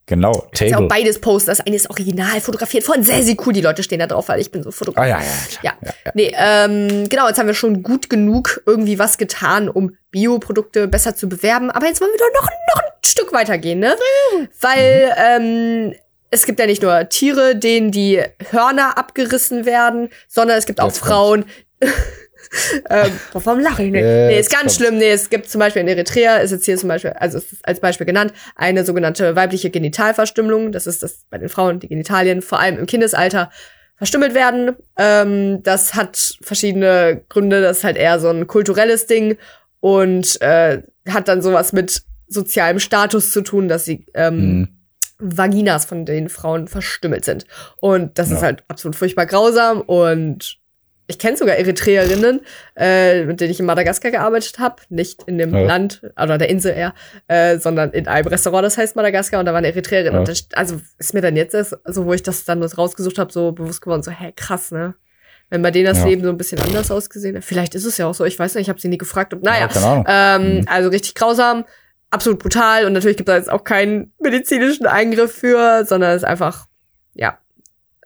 Genau, 0.08 0.48
Ist 0.52 0.60
ja 0.62 0.68
auch 0.68 0.72
Table. 0.72 0.88
beides 0.88 1.20
posten. 1.20 1.50
Das 1.50 1.60
eine 1.60 1.76
ist 1.76 1.90
original 1.90 2.40
fotografiert 2.40 2.82
von 2.82 3.02
sehr, 3.02 3.22
sehr 3.22 3.36
cool. 3.44 3.52
Die 3.52 3.60
Leute 3.60 3.82
stehen 3.82 3.98
da 3.98 4.06
drauf, 4.06 4.28
weil 4.28 4.40
ich 4.40 4.50
bin 4.50 4.62
so 4.62 4.70
Fotograf. 4.70 5.04
Ah 5.04 5.08
ja, 5.08 5.18
ja, 5.20 5.26
klar. 5.60 5.76
Ja, 5.82 6.12
nee, 6.14 6.32
ähm, 6.34 7.08
genau, 7.10 7.28
jetzt 7.28 7.38
haben 7.38 7.46
wir 7.46 7.52
schon 7.54 7.82
gut 7.82 8.08
genug 8.08 8.62
irgendwie 8.64 8.98
was 8.98 9.18
getan, 9.18 9.68
um 9.68 9.94
Bioprodukte 10.10 10.88
besser 10.88 11.14
zu 11.14 11.28
bewerben. 11.28 11.70
Aber 11.70 11.86
jetzt 11.86 12.00
wollen 12.00 12.10
wir 12.10 12.18
doch 12.18 12.40
noch, 12.42 12.48
noch 12.74 12.82
ein 12.82 12.90
Stück 13.04 13.32
weitergehen, 13.34 13.80
ne? 13.80 13.96
Weil 14.62 15.14
ähm, 15.18 15.94
es 16.30 16.46
gibt 16.46 16.58
ja 16.58 16.64
nicht 16.64 16.82
nur 16.82 17.06
Tiere, 17.10 17.56
denen 17.56 17.90
die 17.90 18.22
Hörner 18.50 18.96
abgerissen 18.96 19.66
werden, 19.66 20.08
sondern 20.26 20.56
es 20.56 20.64
gibt 20.64 20.80
auch 20.80 20.86
Jetzt. 20.88 21.00
Frauen. 21.00 21.44
ähm, 22.90 23.10
warum 23.32 23.60
lache 23.60 23.82
ich 23.84 23.90
nicht? 23.92 24.02
Nee, 24.02 24.30
ist 24.30 24.36
Jetzt 24.36 24.50
ganz 24.50 24.60
kommt's. 24.62 24.76
schlimm. 24.76 24.98
Nee, 24.98 25.10
es 25.10 25.30
gibt 25.30 25.48
zum 25.50 25.58
Beispiel 25.58 25.82
in 25.82 25.88
Eritrea, 25.88 26.36
ist 26.38 26.50
jetzt 26.50 26.64
hier 26.64 26.76
zum 26.76 26.88
Beispiel, 26.88 27.10
also 27.10 27.38
es 27.38 27.52
ist 27.52 27.66
als 27.66 27.80
Beispiel 27.80 28.06
genannt, 28.06 28.32
eine 28.56 28.84
sogenannte 28.84 29.36
weibliche 29.36 29.70
Genitalverstümmelung. 29.70 30.72
Das 30.72 30.86
ist 30.86 31.02
das 31.02 31.24
bei 31.30 31.38
den 31.38 31.48
Frauen, 31.48 31.80
die 31.80 31.88
Genitalien, 31.88 32.42
vor 32.42 32.60
allem 32.60 32.78
im 32.78 32.86
Kindesalter, 32.86 33.50
verstümmelt 33.96 34.34
werden. 34.34 34.76
Ähm, 34.96 35.62
das 35.62 35.94
hat 35.94 36.38
verschiedene 36.40 37.22
Gründe. 37.28 37.60
Das 37.60 37.78
ist 37.78 37.84
halt 37.84 37.96
eher 37.96 38.20
so 38.20 38.28
ein 38.30 38.46
kulturelles 38.46 39.06
Ding 39.06 39.36
und 39.80 40.40
äh, 40.40 40.82
hat 41.08 41.28
dann 41.28 41.42
sowas 41.42 41.72
mit 41.72 42.02
sozialem 42.28 42.78
Status 42.78 43.32
zu 43.32 43.42
tun, 43.42 43.68
dass 43.68 43.84
sie 43.84 44.06
ähm, 44.14 44.36
Mhm. 44.60 44.68
Vaginas 45.20 45.84
von 45.84 46.04
den 46.06 46.28
Frauen 46.28 46.68
verstümmelt 46.68 47.24
sind. 47.24 47.44
Und 47.80 48.18
das 48.20 48.28
ist 48.30 48.36
Ja. 48.36 48.42
halt 48.42 48.62
absolut 48.68 48.94
furchtbar 48.94 49.26
grausam 49.26 49.80
und 49.80 50.58
ich 51.10 51.18
kenne 51.18 51.36
sogar 51.36 51.56
Eritreerinnen, 51.56 52.40
äh, 52.76 53.24
mit 53.24 53.40
denen 53.40 53.50
ich 53.50 53.58
in 53.58 53.66
Madagaskar 53.66 54.10
gearbeitet 54.10 54.58
habe, 54.58 54.76
nicht 54.90 55.22
in 55.24 55.38
dem 55.38 55.54
Ja. 55.54 55.62
Land 55.62 56.02
oder 56.22 56.36
der 56.38 56.48
Insel 56.50 56.74
eher, 56.74 56.94
äh, 57.28 57.58
sondern 57.58 57.90
in 57.92 58.06
einem 58.06 58.28
Restaurant, 58.28 58.64
das 58.64 58.76
heißt 58.78 58.94
Madagaskar, 58.94 59.40
und 59.40 59.46
da 59.46 59.52
war 59.52 59.58
eine 59.58 59.68
Eritreerin. 59.68 60.12
Ja. 60.14 60.22
Das, 60.22 60.46
also 60.52 60.80
ist 60.98 61.14
mir 61.14 61.22
dann 61.22 61.34
jetzt, 61.34 61.54
erst, 61.54 61.76
so 61.86 62.04
wo 62.04 62.12
ich 62.12 62.22
das 62.22 62.44
dann 62.44 62.62
rausgesucht 62.62 63.18
habe, 63.18 63.32
so 63.32 63.52
bewusst 63.52 63.80
geworden, 63.80 64.02
so, 64.02 64.10
hä, 64.10 64.32
krass, 64.36 64.70
ne? 64.70 64.94
Wenn 65.50 65.62
bei 65.62 65.70
denen 65.70 65.86
das 65.86 65.98
Ja. 66.00 66.04
Leben 66.06 66.22
so 66.22 66.28
ein 66.28 66.36
bisschen 66.36 66.60
anders 66.60 66.90
ausgesehen 66.90 67.34
hat. 67.36 67.42
Vielleicht 67.42 67.74
ist 67.74 67.86
es 67.86 67.96
ja 67.96 68.06
auch 68.06 68.12
so, 68.14 68.26
ich 68.26 68.38
weiß 68.38 68.54
nicht, 68.54 68.62
ich 68.64 68.68
habe 68.68 68.78
sie 68.78 68.88
nie 68.88 68.98
gefragt. 68.98 69.32
Und, 69.32 69.42
naja, 69.42 69.66
ähm, 70.06 70.58
Mhm. 70.58 70.64
also 70.68 70.90
richtig 70.90 71.14
grausam, 71.14 71.64
absolut 72.10 72.38
brutal 72.38 72.84
und 72.84 72.92
natürlich 72.92 73.16
gibt 73.16 73.30
es 73.30 73.34
jetzt 73.36 73.50
auch 73.50 73.64
keinen 73.64 74.12
medizinischen 74.20 74.86
Eingriff 74.86 75.32
für, 75.32 75.86
sondern 75.86 76.10
es 76.10 76.18
ist 76.22 76.28
einfach, 76.28 76.66
ja, 77.14 77.38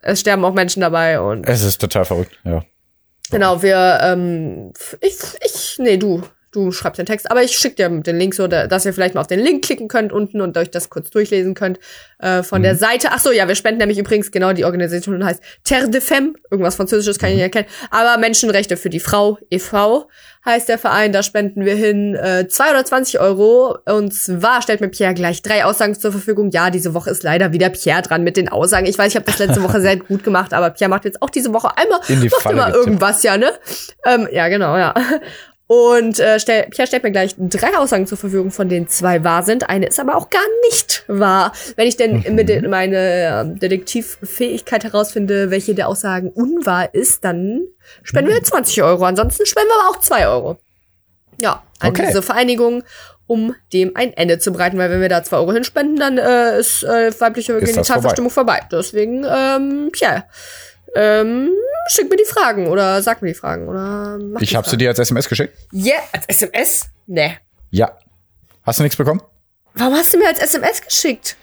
es 0.03 0.20
sterben 0.20 0.44
auch 0.44 0.55
Menschen 0.55 0.80
dabei 0.82 1.20
und 1.20 1.48
Es 1.48 1.62
ist 1.64 1.80
total 1.80 2.05
verrückt, 2.05 2.38
ja. 2.44 2.62
Genau, 3.32 3.62
wir, 3.62 3.98
ähm, 4.02 4.72
ich, 5.00 5.18
ich, 5.44 5.78
nee, 5.78 5.96
du, 5.96 6.22
du 6.53 6.70
schreibst 6.70 6.98
den 6.98 7.07
Text, 7.07 7.30
aber 7.30 7.42
ich 7.42 7.53
schicke 7.59 7.76
dir 7.76 7.88
den 7.88 8.18
Link 8.18 8.34
so, 8.34 8.46
da- 8.46 8.66
dass 8.66 8.84
ihr 8.86 8.92
vielleicht 8.92 9.14
mal 9.14 9.20
auf 9.22 9.26
den 9.26 9.40
Link 9.40 9.64
klicken 9.64 9.88
könnt 9.88 10.12
unten 10.12 10.40
und 10.40 10.57
euch 10.57 10.70
das 10.70 10.90
kurz 10.90 11.11
durchlesen 11.11 11.55
könnt 11.55 11.78
äh, 12.18 12.42
von 12.42 12.62
der 12.62 12.76
Seite. 12.76 13.09
Ach 13.11 13.18
so, 13.20 13.32
ja, 13.32 13.48
wir 13.48 13.55
spenden 13.55 13.78
nämlich 13.78 13.98
übrigens 13.98 14.30
genau 14.30 14.53
die 14.53 14.64
Organisation 14.64 15.24
heißt 15.24 15.42
Terre 15.64 15.88
de 15.88 16.00
Femme, 16.00 16.34
irgendwas 16.50 16.76
Französisches 16.76 17.18
kann 17.18 17.30
ich 17.30 17.36
nicht 17.36 17.42
erkennen, 17.44 17.66
aber 17.90 18.18
Menschenrechte 18.18 18.76
für 18.76 18.90
die 18.90 19.00
Frau 19.00 19.38
e.V. 19.50 20.09
heißt 20.44 20.68
der 20.68 20.78
Verein. 20.78 21.12
Da 21.12 21.22
spenden 21.22 21.64
wir 21.64 21.74
hin 21.74 22.14
äh, 22.14 22.46
2 22.48 22.70
oder 22.70 22.84
20 22.84 23.18
Euro 23.20 23.78
und 23.86 24.12
zwar 24.12 24.61
stellt 24.62 24.80
mir 24.80 24.88
Pierre 24.88 25.14
gleich 25.14 25.42
drei 25.42 25.64
Aussagen 25.64 25.94
zur 25.98 26.12
Verfügung. 26.12 26.50
Ja, 26.53 26.70
diese 26.70 26.92
Woche 26.94 27.11
ist 27.11 27.22
leider 27.22 27.53
wieder 27.53 27.70
Pierre 27.70 28.03
dran 28.03 28.22
mit 28.24 28.36
den 28.36 28.48
Aussagen. 28.50 28.86
Ich 28.86 28.98
weiß, 28.98 29.09
ich 29.09 29.16
habe 29.16 29.24
das 29.26 29.38
letzte 29.38 29.62
Woche 29.62 29.80
sehr 29.80 29.96
gut 29.96 30.22
gemacht, 30.22 30.53
aber 30.53 30.70
Pierre 30.70 30.90
macht 30.90 31.05
jetzt 31.07 31.22
auch 31.22 31.30
diese 31.30 31.53
Woche 31.55 31.76
einmal 31.78 32.00
In 32.09 32.20
die 32.20 32.28
macht 32.28 32.42
Falle 32.42 32.55
immer 32.57 32.66
getippt. 32.66 32.86
irgendwas, 32.86 33.22
ja, 33.22 33.36
ne? 33.38 33.53
Ähm, 34.05 34.28
ja, 34.30 34.48
genau, 34.48 34.76
ja. 34.76 34.92
Und 35.74 36.20
äh, 36.20 36.38
stell, 36.38 36.64
Pierre 36.64 36.86
stellt 36.86 37.02
mir 37.02 37.12
gleich 37.12 37.34
drei 37.38 37.74
Aussagen 37.78 38.06
zur 38.06 38.18
Verfügung, 38.18 38.50
von 38.50 38.68
denen 38.68 38.88
zwei 38.88 39.24
wahr 39.24 39.42
sind. 39.42 39.70
Eine 39.70 39.86
ist 39.86 39.98
aber 39.98 40.16
auch 40.16 40.28
gar 40.28 40.44
nicht 40.68 41.02
wahr. 41.08 41.52
Wenn 41.76 41.86
ich 41.88 41.96
denn 41.96 42.22
Mhm. 42.28 42.34
mit 42.34 42.50
de 42.50 42.68
meine 42.68 42.98
ähm, 42.98 43.58
Detektivfähigkeit 43.58 44.84
herausfinde, 44.84 45.50
welche 45.50 45.74
der 45.74 45.88
Aussagen 45.88 46.28
unwahr 46.28 46.92
ist, 46.94 47.24
dann 47.24 47.62
spenden 48.02 48.30
Mhm. 48.32 48.34
wir 48.34 48.42
20 48.44 48.82
Euro. 48.82 49.02
Ansonsten 49.04 49.46
spenden 49.46 49.70
wir 49.70 49.80
aber 49.88 49.96
auch 49.96 50.00
zwei 50.00 50.26
Euro. 50.28 50.58
Ja, 51.38 51.62
an 51.80 51.88
Okay. 51.88 52.04
diese 52.06 52.20
Vereinigung, 52.20 52.82
um 53.26 53.54
dem 53.72 53.96
ein 53.96 54.12
Ende 54.12 54.38
zu 54.38 54.52
bereiten, 54.52 54.76
weil 54.76 54.90
wenn 54.90 55.00
wir 55.00 55.08
da 55.08 55.22
zwei 55.24 55.38
Euro 55.38 55.52
hinspenden, 55.52 55.96
dann 55.96 56.18
äh, 56.18 56.58
ist 56.60 56.82
äh, 56.84 57.18
weibliche 57.18 57.58
Genitalverstimmung 57.58 58.30
vorbei. 58.30 58.60
Deswegen, 58.70 59.24
ähm, 59.26 59.88
Pierre, 59.90 60.24
ähm, 60.94 61.48
schick 61.88 62.08
mir 62.10 62.16
die 62.16 62.24
Fragen 62.24 62.68
oder 62.68 63.02
sag 63.02 63.22
mir 63.22 63.28
die 63.28 63.34
Fragen 63.34 63.68
oder 63.68 64.18
mach 64.18 64.40
Ich 64.40 64.54
habe 64.56 64.68
sie 64.68 64.76
dir 64.76 64.88
als 64.90 64.98
SMS 64.98 65.28
geschickt. 65.28 65.56
Yeah, 65.72 66.00
als 66.12 66.26
SMS? 66.28 66.86
Nee. 67.06 67.36
Ja. 67.70 67.96
Hast 68.62 68.78
du 68.78 68.82
nichts 68.82 68.96
bekommen? 68.96 69.22
Warum 69.74 69.94
hast 69.94 70.12
du 70.14 70.18
mir 70.18 70.28
als 70.28 70.38
SMS 70.40 70.82
geschickt? 70.82 71.36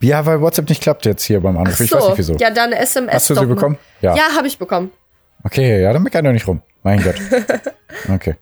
Ja, 0.00 0.24
weil 0.26 0.40
WhatsApp 0.40 0.68
nicht 0.68 0.82
klappt 0.82 1.04
jetzt 1.06 1.22
hier 1.24 1.40
beim 1.40 1.56
Anruf. 1.56 1.74
Ach 1.76 1.80
Ich 1.80 1.90
so, 1.90 1.96
weiß 1.96 2.08
nicht 2.08 2.18
wieso. 2.18 2.34
ja, 2.36 2.50
dann 2.50 2.72
SMS 2.72 3.14
Hast 3.14 3.30
du 3.30 3.34
sie 3.34 3.40
mal. 3.40 3.46
bekommen? 3.54 3.78
Ja. 4.00 4.16
Ja, 4.16 4.22
habe 4.36 4.46
ich 4.46 4.58
bekommen. 4.58 4.90
Okay, 5.44 5.82
ja, 5.82 5.92
dann 5.92 6.02
meckern 6.02 6.24
doch 6.24 6.32
nicht 6.32 6.46
rum. 6.46 6.62
Mein 6.82 7.02
Gott. 7.02 7.14
Okay. 8.12 8.34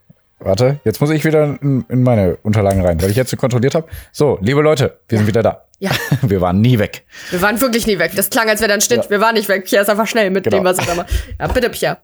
Warte, 0.42 0.80
jetzt 0.84 1.00
muss 1.02 1.10
ich 1.10 1.24
wieder 1.24 1.58
in, 1.60 1.84
in 1.88 2.02
meine 2.02 2.36
Unterlagen 2.42 2.84
rein, 2.84 3.00
weil 3.02 3.10
ich 3.10 3.16
jetzt 3.16 3.30
so 3.30 3.36
kontrolliert 3.36 3.74
habe. 3.74 3.86
So, 4.10 4.38
liebe 4.40 4.62
Leute, 4.62 4.98
wir 5.08 5.18
sind 5.18 5.26
wieder 5.26 5.42
da. 5.42 5.66
Ja. 5.78 5.90
Wir 6.22 6.42
waren 6.42 6.60
nie 6.60 6.78
weg. 6.78 7.06
Wir 7.30 7.40
waren 7.40 7.58
wirklich 7.58 7.86
nie 7.86 7.98
weg. 7.98 8.12
Das 8.14 8.28
klang, 8.28 8.48
als 8.50 8.60
wäre 8.60 8.68
da 8.68 8.74
ein 8.74 8.82
Schnitt. 8.82 9.04
Ja. 9.04 9.10
Wir 9.10 9.20
waren 9.22 9.34
nicht 9.34 9.48
weg. 9.48 9.64
Pierre 9.64 9.82
ist 9.82 9.88
einfach 9.88 10.06
schnell 10.06 10.28
mit 10.30 10.44
Genau. 10.44 10.58
dem, 10.58 10.64
was 10.64 10.76
er 10.78 10.84
da 10.84 10.94
macht. 10.94 11.08
Ja, 11.38 11.46
bitte, 11.46 11.70
Pierre. 11.70 11.96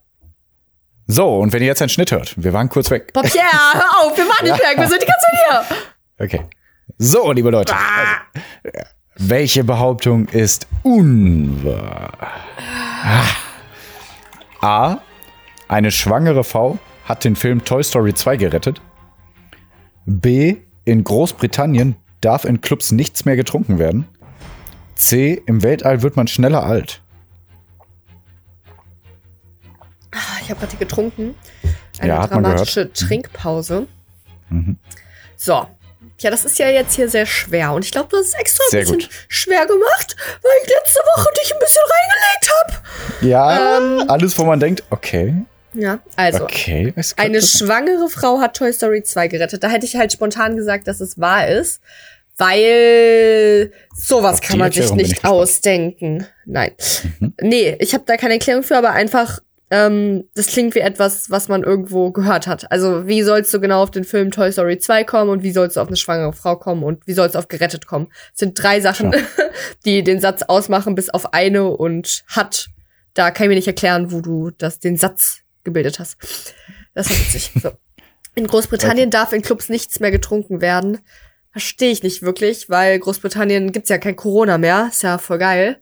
So, 1.05 1.37
und 1.37 1.53
wenn 1.53 1.61
ihr 1.61 1.67
jetzt 1.67 1.81
einen 1.83 1.89
Schnitt 1.89 2.11
hört, 2.11 2.33
wir 2.37 2.53
waren 2.53 2.69
kurz 2.69 2.89
weg. 2.89 3.13
Boah, 3.13 3.21
Pierre, 3.21 3.45
hör 3.73 4.01
auf. 4.01 4.17
Wir 4.17 4.25
waren 4.25 4.43
nicht 4.45 4.59
weg. 4.59 4.77
Wir 4.77 4.87
sind 4.87 5.01
die 5.01 5.05
ganze 5.05 5.25
Zeit 5.25 5.67
hier. 6.17 6.25
Okay. 6.25 6.41
So, 6.97 7.31
liebe 7.31 7.51
Leute. 7.51 7.73
Also, 7.73 8.43
welche 9.17 9.63
Behauptung 9.63 10.27
ist 10.29 10.67
unwahr? 10.83 12.11
Ah. 13.03 13.25
A. 14.67 14.97
Eine 15.67 15.91
schwangere 15.91 16.43
Frau 16.43 16.79
hat 17.07 17.23
den 17.23 17.35
Film 17.35 17.63
Toy 17.63 17.83
Story 17.83 18.13
2 18.13 18.37
gerettet. 18.37 18.81
B. 20.05 20.57
In 20.85 21.03
Großbritannien 21.03 21.95
darf 22.21 22.45
in 22.45 22.61
Clubs 22.61 22.91
nichts 22.91 23.25
mehr 23.25 23.35
getrunken 23.35 23.79
werden. 23.79 24.07
C. 24.95 25.41
Im 25.45 25.63
Weltall 25.63 26.01
wird 26.01 26.15
man 26.15 26.27
schneller 26.27 26.63
alt. 26.63 27.01
Ich 30.41 30.49
habe 30.49 30.61
gerade 30.61 30.77
getrunken. 30.77 31.35
Eine 31.99 32.13
Ja, 32.13 32.21
hat 32.21 32.31
man 32.31 32.43
dramatische 32.43 32.91
Trinkpause. 32.93 33.87
So. 35.35 35.67
Ja, 36.19 36.31
das 36.31 36.45
ist 36.45 36.57
ja 36.57 36.69
jetzt 36.69 36.95
hier 36.95 37.09
sehr 37.09 37.25
schwer. 37.25 37.73
Und 37.73 37.83
ich 37.85 37.91
glaube, 37.91 38.07
du 38.09 38.17
hast 38.17 38.27
es 38.27 38.33
extra 38.33 38.63
ein 38.63 38.71
Sehr 38.71 38.79
bisschen 38.81 38.99
gut. 38.99 39.09
schwer 39.27 39.65
gemacht, 39.67 40.15
weil 40.41 40.51
ich 40.63 40.69
letzte 40.69 40.99
Woche 41.15 41.27
dich 41.43 41.53
ein 41.53 41.59
bisschen 41.59 41.81
reingelegt 41.91 42.51
habe. 42.55 43.27
Ja, 43.27 44.07
alles, 44.07 44.37
wo 44.39 44.45
man 44.45 44.59
denkt, 44.59 44.83
okay, 44.89 45.35
Ja, 45.77 45.99
also. 46.15 46.43
okay. 46.43 46.93
Eine 47.17 47.41
schwangere 47.41 48.09
Frau 48.09 48.39
hat 48.39 48.57
Toy 48.57 48.73
Story 48.73 49.03
2 49.03 49.27
gerettet. 49.27 49.63
Da 49.63 49.69
hätte 49.69 49.85
ich 49.85 49.95
halt 49.95 50.11
spontan 50.11 50.55
gesagt, 50.55 50.87
dass 50.87 51.01
es 51.01 51.19
wahr 51.19 51.47
ist. 51.47 51.81
Weil 52.37 53.71
sowas 53.95 54.41
kann 54.41 54.59
man 54.59 54.71
sich 54.71 54.81
Erklärung 54.81 54.97
nicht 54.97 55.25
ausdenken. 55.25 56.27
Nein. 56.45 56.71
Mhm. 57.19 57.33
Nee, 57.41 57.75
ich 57.79 57.93
habe 57.93 58.03
da 58.05 58.15
keine 58.15 58.35
Erklärung 58.35 58.61
für, 58.61 58.77
aber 58.77 58.91
einfach, 58.91 59.39
ähm, 59.71 60.25
das 60.35 60.47
klingt 60.47 60.75
wie 60.75 60.79
etwas, 60.79 61.31
was 61.31 61.47
man 61.47 61.63
irgendwo 61.63 62.11
gehört 62.11 62.45
hat. 62.45 62.71
Also, 62.71 63.07
wie 63.07 63.23
sollst 63.23 63.51
du 63.53 63.59
genau 63.59 63.81
auf 63.81 63.89
den 63.89 64.03
Film 64.03 64.29
Toy 64.29 64.51
Story 64.51 64.77
2 64.77 65.03
kommen 65.03 65.31
und 65.31 65.41
wie 65.41 65.51
sollst 65.51 65.77
du 65.77 65.81
auf 65.81 65.87
eine 65.87 65.97
schwangere 65.97 66.33
Frau 66.33 66.55
kommen 66.57 66.83
und 66.83 67.07
wie 67.07 67.13
sollst 67.13 67.33
du 67.33 67.39
auf 67.39 67.47
gerettet 67.47 67.87
kommen? 67.87 68.07
Das 68.31 68.39
sind 68.39 68.61
drei 68.61 68.81
Sachen, 68.81 69.15
die 69.85 70.03
den 70.03 70.19
Satz 70.19 70.43
ausmachen, 70.43 70.93
bis 70.93 71.09
auf 71.09 71.33
eine 71.33 71.69
und 71.69 72.23
hat. 72.27 72.67
Da 73.15 73.31
kann 73.31 73.45
ich 73.45 73.49
mir 73.49 73.55
nicht 73.55 73.67
erklären, 73.67 74.11
wo 74.11 74.21
du 74.21 74.51
das, 74.51 74.77
den 74.77 74.95
Satz 74.95 75.39
gebildet 75.67 75.99
hast. 75.99 76.17
Das 76.93 77.09
ist 77.09 77.19
witzig. 77.19 77.51
So. 77.61 77.71
In 78.35 78.47
Großbritannien 78.47 79.09
darf 79.09 79.33
in 79.33 79.41
Clubs 79.41 79.67
nichts 79.67 79.99
mehr 79.99 80.11
getrunken 80.11 80.61
werden. 80.61 80.99
Verstehe 81.51 81.91
ich 81.91 82.03
nicht 82.03 82.21
wirklich, 82.21 82.69
weil 82.69 82.99
Großbritannien 82.99 83.71
gibt's 83.71 83.89
ja 83.89 83.97
kein 83.97 84.15
Corona 84.15 84.59
mehr. 84.59 84.89
Ist 84.91 85.01
ja 85.01 85.17
voll 85.17 85.39
geil. 85.39 85.81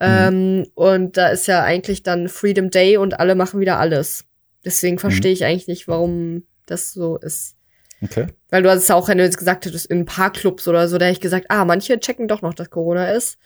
Ähm, 0.00 0.66
und 0.74 1.16
da 1.16 1.28
ist 1.28 1.46
ja 1.46 1.62
eigentlich 1.62 2.02
dann 2.02 2.28
Freedom 2.28 2.70
Day 2.70 2.96
und 2.96 3.20
alle 3.20 3.36
machen 3.36 3.60
wieder 3.60 3.78
alles. 3.78 4.24
Deswegen 4.64 4.98
verstehe 4.98 5.32
ich 5.32 5.44
eigentlich 5.44 5.68
nicht, 5.68 5.86
warum 5.86 6.44
das 6.66 6.92
so 6.92 7.16
ist. 7.16 7.54
Okay. 8.02 8.26
Weil 8.50 8.62
du 8.62 8.70
hast 8.70 8.82
es 8.82 8.90
auch, 8.90 9.08
wenn 9.08 9.18
du 9.18 9.24
jetzt 9.24 9.38
gesagt 9.38 9.66
hättest, 9.66 9.86
in 9.86 10.00
ein 10.00 10.04
paar 10.04 10.32
Clubs 10.32 10.66
oder 10.66 10.88
so, 10.88 10.98
da 10.98 11.06
hätte 11.06 11.14
ich 11.14 11.20
gesagt, 11.20 11.46
ah, 11.48 11.64
manche 11.64 12.00
checken 12.00 12.28
doch 12.28 12.42
noch, 12.42 12.54
dass 12.54 12.70
Corona 12.70 13.12
ist. 13.12 13.38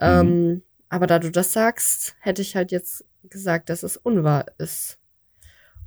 Ähm, 0.00 0.62
aber 0.88 1.06
da 1.06 1.18
du 1.18 1.30
das 1.30 1.52
sagst, 1.52 2.14
hätte 2.20 2.42
ich 2.42 2.54
halt 2.54 2.70
jetzt 2.70 3.04
gesagt, 3.24 3.70
dass 3.70 3.82
es 3.82 3.96
unwahr 3.96 4.46
ist. 4.58 4.98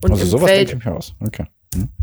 Und 0.04 0.12
Also 0.12 0.24
im 0.24 0.30
sowas 0.30 0.52
denke 0.52 0.78
ich 0.78 0.86
mir 0.86 0.96
aus. 0.96 1.14
Okay. 1.20 1.46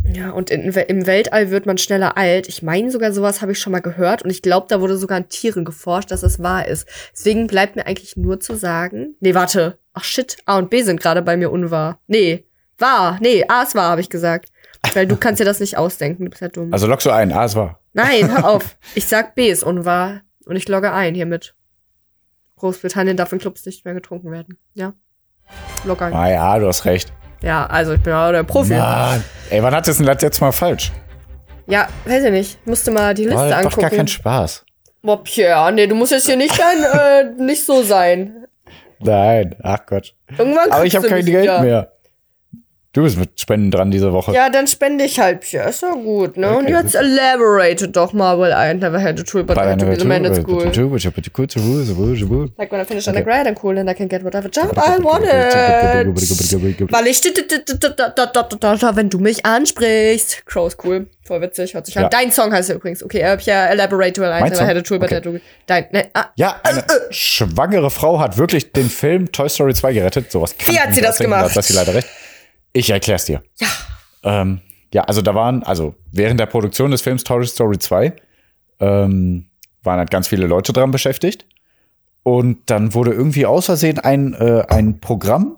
ja, 0.04 0.30
und 0.30 0.50
in, 0.50 0.62
im 0.72 1.06
Weltall 1.06 1.50
wird 1.50 1.66
man 1.66 1.78
schneller 1.78 2.16
alt. 2.16 2.48
Ich 2.48 2.62
meine 2.62 2.90
sogar, 2.90 3.12
sowas 3.12 3.42
habe 3.42 3.52
ich 3.52 3.58
schon 3.58 3.72
mal 3.72 3.80
gehört. 3.80 4.22
Und 4.22 4.30
ich 4.30 4.42
glaube, 4.42 4.66
da 4.68 4.80
wurde 4.80 4.96
sogar 4.96 5.16
an 5.18 5.28
Tieren 5.28 5.64
geforscht, 5.64 6.10
dass 6.10 6.22
es 6.22 6.42
wahr 6.42 6.66
ist. 6.66 6.86
Deswegen 7.12 7.46
bleibt 7.46 7.76
mir 7.76 7.86
eigentlich 7.86 8.16
nur 8.16 8.40
zu 8.40 8.54
sagen. 8.54 9.16
Nee, 9.20 9.34
warte. 9.34 9.78
Ach 9.92 10.04
shit, 10.04 10.36
A 10.46 10.58
und 10.58 10.70
B 10.70 10.82
sind 10.82 11.00
gerade 11.00 11.22
bei 11.22 11.36
mir 11.36 11.50
unwahr. 11.50 12.00
Nee, 12.06 12.46
wahr. 12.78 13.18
Nee, 13.20 13.44
A 13.48 13.62
ist 13.62 13.74
wahr, 13.74 13.90
habe 13.90 14.00
ich 14.00 14.10
gesagt. 14.10 14.50
Weil 14.94 15.06
du 15.06 15.16
kannst 15.16 15.40
dir 15.40 15.44
das 15.44 15.60
nicht 15.60 15.76
ausdenken. 15.76 16.24
Du 16.24 16.30
bist 16.30 16.40
ja 16.40 16.48
dumm. 16.48 16.72
Also 16.72 16.86
lockst 16.86 17.06
du 17.06 17.10
ein, 17.10 17.32
ah, 17.32 17.44
es 17.44 17.56
war. 17.56 17.80
Nein, 17.92 18.30
hör 18.30 18.48
auf. 18.48 18.76
Ich 18.94 19.06
sag 19.06 19.34
B 19.34 19.50
ist 19.50 19.64
unwahr. 19.64 20.22
Und 20.46 20.56
ich 20.56 20.68
logge 20.68 20.92
ein 20.92 21.14
hiermit. 21.14 21.54
Großbritannien 22.56 23.16
darf 23.16 23.32
in 23.32 23.38
Clubs 23.38 23.66
nicht 23.66 23.84
mehr 23.84 23.94
getrunken 23.94 24.30
werden. 24.30 24.56
Ja. 24.74 24.94
Log 25.84 26.00
ein. 26.02 26.12
Ah 26.12 26.30
ja, 26.30 26.58
du 26.58 26.66
hast 26.66 26.84
recht. 26.84 27.12
Ja, 27.42 27.66
also 27.66 27.92
ich 27.92 28.00
bin 28.00 28.12
ja 28.12 28.32
der 28.32 28.42
Profi. 28.42 28.74
Mann. 28.74 29.22
Ey, 29.50 29.62
wann 29.62 29.74
hat 29.74 29.86
das 29.86 29.98
denn 29.98 30.06
das 30.06 30.22
jetzt 30.22 30.40
mal 30.40 30.52
falsch? 30.52 30.92
Ja, 31.66 31.88
weiß 32.04 32.24
ich 32.24 32.30
nicht. 32.30 32.66
Musste 32.66 32.90
mal 32.90 33.14
die 33.14 33.24
Liste 33.24 33.48
doch 33.48 33.56
angucken. 33.56 33.80
gar 33.82 33.90
kein 33.90 34.08
Spaß. 34.08 34.64
Boah, 35.02 35.22
Pierre, 35.22 35.70
nee, 35.72 35.86
du 35.86 35.94
musst 35.94 36.12
jetzt 36.12 36.26
hier 36.26 36.36
nicht 36.36 36.58
dein, 36.58 37.36
äh, 37.38 37.42
nicht 37.42 37.64
so 37.64 37.82
sein. 37.82 38.46
Nein, 39.00 39.54
ach 39.62 39.86
Gott. 39.86 40.14
Irgendwann 40.36 40.72
Aber 40.72 40.84
ich 40.84 40.96
habe 40.96 41.06
du 41.06 41.14
kein 41.14 41.24
Geld 41.24 41.44
wieder. 41.44 41.60
mehr. 41.62 41.92
Du 42.92 43.02
bist 43.02 43.18
mit 43.18 43.38
Spenden 43.38 43.70
dran 43.70 43.90
diese 43.90 44.14
Woche. 44.14 44.32
Ja, 44.32 44.48
dann 44.48 44.66
spende 44.66 45.04
ich 45.04 45.20
halt, 45.20 45.40
Pierre. 45.40 45.68
Ist 45.68 45.82
ja 45.82 45.92
gut, 45.92 46.38
ne? 46.38 46.48
Und 46.56 46.64
Okay, 46.64 46.72
jetzt 46.72 46.94
elaborate 46.94 47.86
doch 47.88 48.14
mal, 48.14 48.38
well, 48.38 48.50
I 48.50 48.72
never 48.74 48.98
had 48.98 49.20
a 49.20 49.22
tool, 49.22 49.44
but 49.44 49.58
I 49.58 49.60
had 49.60 49.78
to 49.80 49.84
be 49.84 49.94
the 49.98 50.06
man 50.06 50.24
at 50.24 50.36
school. 50.36 50.64
Like 50.64 50.72
when 52.72 52.80
I 52.80 52.84
finish 52.86 53.06
Okay. 53.06 53.10
undergrad 53.10 53.46
and 53.46 53.62
cool 53.62 53.76
and 53.78 53.90
I 53.90 53.94
can 53.94 54.08
get 54.08 54.24
whatever 54.24 54.48
job 54.48 54.72
I 54.74 55.04
wanted. 55.04 55.28
Weil 56.90 57.06
ich, 57.08 57.22
wenn 58.96 59.10
du 59.10 59.18
mich 59.18 59.44
ansprichst. 59.44 60.46
Crow 60.46 60.66
ist 60.68 60.82
cool. 60.82 61.08
Voll 61.24 61.42
witzig. 61.42 61.74
Hört 61.74 61.84
sich 61.84 61.94
Ja. 61.94 62.04
an. 62.04 62.10
Dein 62.10 62.32
Song 62.32 62.52
heißt 62.52 62.70
ja 62.70 62.74
übrigens. 62.74 63.04
Okay, 63.04 63.20
äh, 63.20 63.36
Pierre, 63.36 63.68
elaborate, 63.68 64.18
well, 64.18 64.30
I 64.30 64.48
never 64.48 64.66
had 64.66 64.78
a 64.78 64.80
tool, 64.80 64.98
but 64.98 65.12
I 65.12 65.16
had 65.16 65.24
to 65.24 65.34
Dein, 65.66 65.86
ne, 65.92 66.08
ah, 66.14 66.30
Ja, 66.36 66.58
eine 66.62 66.82
schwangere 67.10 67.90
Frau 67.90 68.18
hat 68.18 68.38
wirklich 68.38 68.72
den 68.72 68.88
Film 68.88 69.30
Toy 69.30 69.50
Story 69.50 69.74
2 69.74 69.92
gerettet. 69.92 70.32
Sowas 70.32 70.56
kann 70.56 70.74
Wie 70.74 70.80
hat 70.80 70.94
sie 70.94 71.02
das 71.02 71.18
gemacht? 71.18 71.50
Da 71.50 71.54
hat 71.54 71.64
sie 71.64 71.74
leider 71.74 71.92
recht. 71.94 72.08
Ich 72.72 72.90
erklär's 72.90 73.24
dir. 73.24 73.42
Ja. 73.58 73.68
Ähm, 74.22 74.60
ja, 74.92 75.02
also 75.04 75.22
da 75.22 75.34
waren, 75.34 75.62
also 75.62 75.94
während 76.12 76.40
der 76.40 76.46
Produktion 76.46 76.90
des 76.90 77.02
Films 77.02 77.24
Toy 77.24 77.44
Story 77.46 77.78
2 77.78 78.12
ähm, 78.80 79.46
waren 79.82 79.98
halt 79.98 80.10
ganz 80.10 80.28
viele 80.28 80.46
Leute 80.46 80.72
dran 80.72 80.90
beschäftigt. 80.90 81.46
Und 82.22 82.70
dann 82.70 82.94
wurde 82.94 83.12
irgendwie 83.12 83.46
aus 83.46 83.66
Versehen 83.66 83.98
ein, 83.98 84.34
äh, 84.34 84.64
ein 84.68 85.00
Programm, 85.00 85.56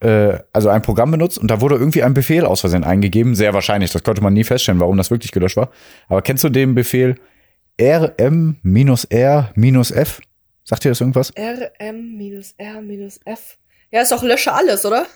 äh, 0.00 0.38
also 0.52 0.68
ein 0.68 0.82
Programm 0.82 1.10
benutzt 1.10 1.38
und 1.38 1.50
da 1.50 1.60
wurde 1.60 1.74
irgendwie 1.74 2.02
ein 2.04 2.14
Befehl 2.14 2.44
aus 2.44 2.60
Versehen 2.60 2.84
eingegeben. 2.84 3.34
Sehr 3.34 3.52
wahrscheinlich, 3.54 3.90
das 3.90 4.04
konnte 4.04 4.22
man 4.22 4.32
nie 4.32 4.44
feststellen, 4.44 4.80
warum 4.80 4.96
das 4.96 5.10
wirklich 5.10 5.32
gelöscht 5.32 5.56
war. 5.56 5.70
Aber 6.08 6.22
kennst 6.22 6.44
du 6.44 6.50
den 6.50 6.74
Befehl 6.74 7.16
RM-R-F? 7.80 8.60
Sagt 10.64 10.84
dir 10.84 10.90
das 10.90 11.00
irgendwas? 11.00 11.32
RM-R-F. 11.36 12.58
Ja, 13.90 14.02
ist 14.02 14.12
doch 14.12 14.22
lösche 14.22 14.52
alles, 14.52 14.84
oder? 14.84 15.06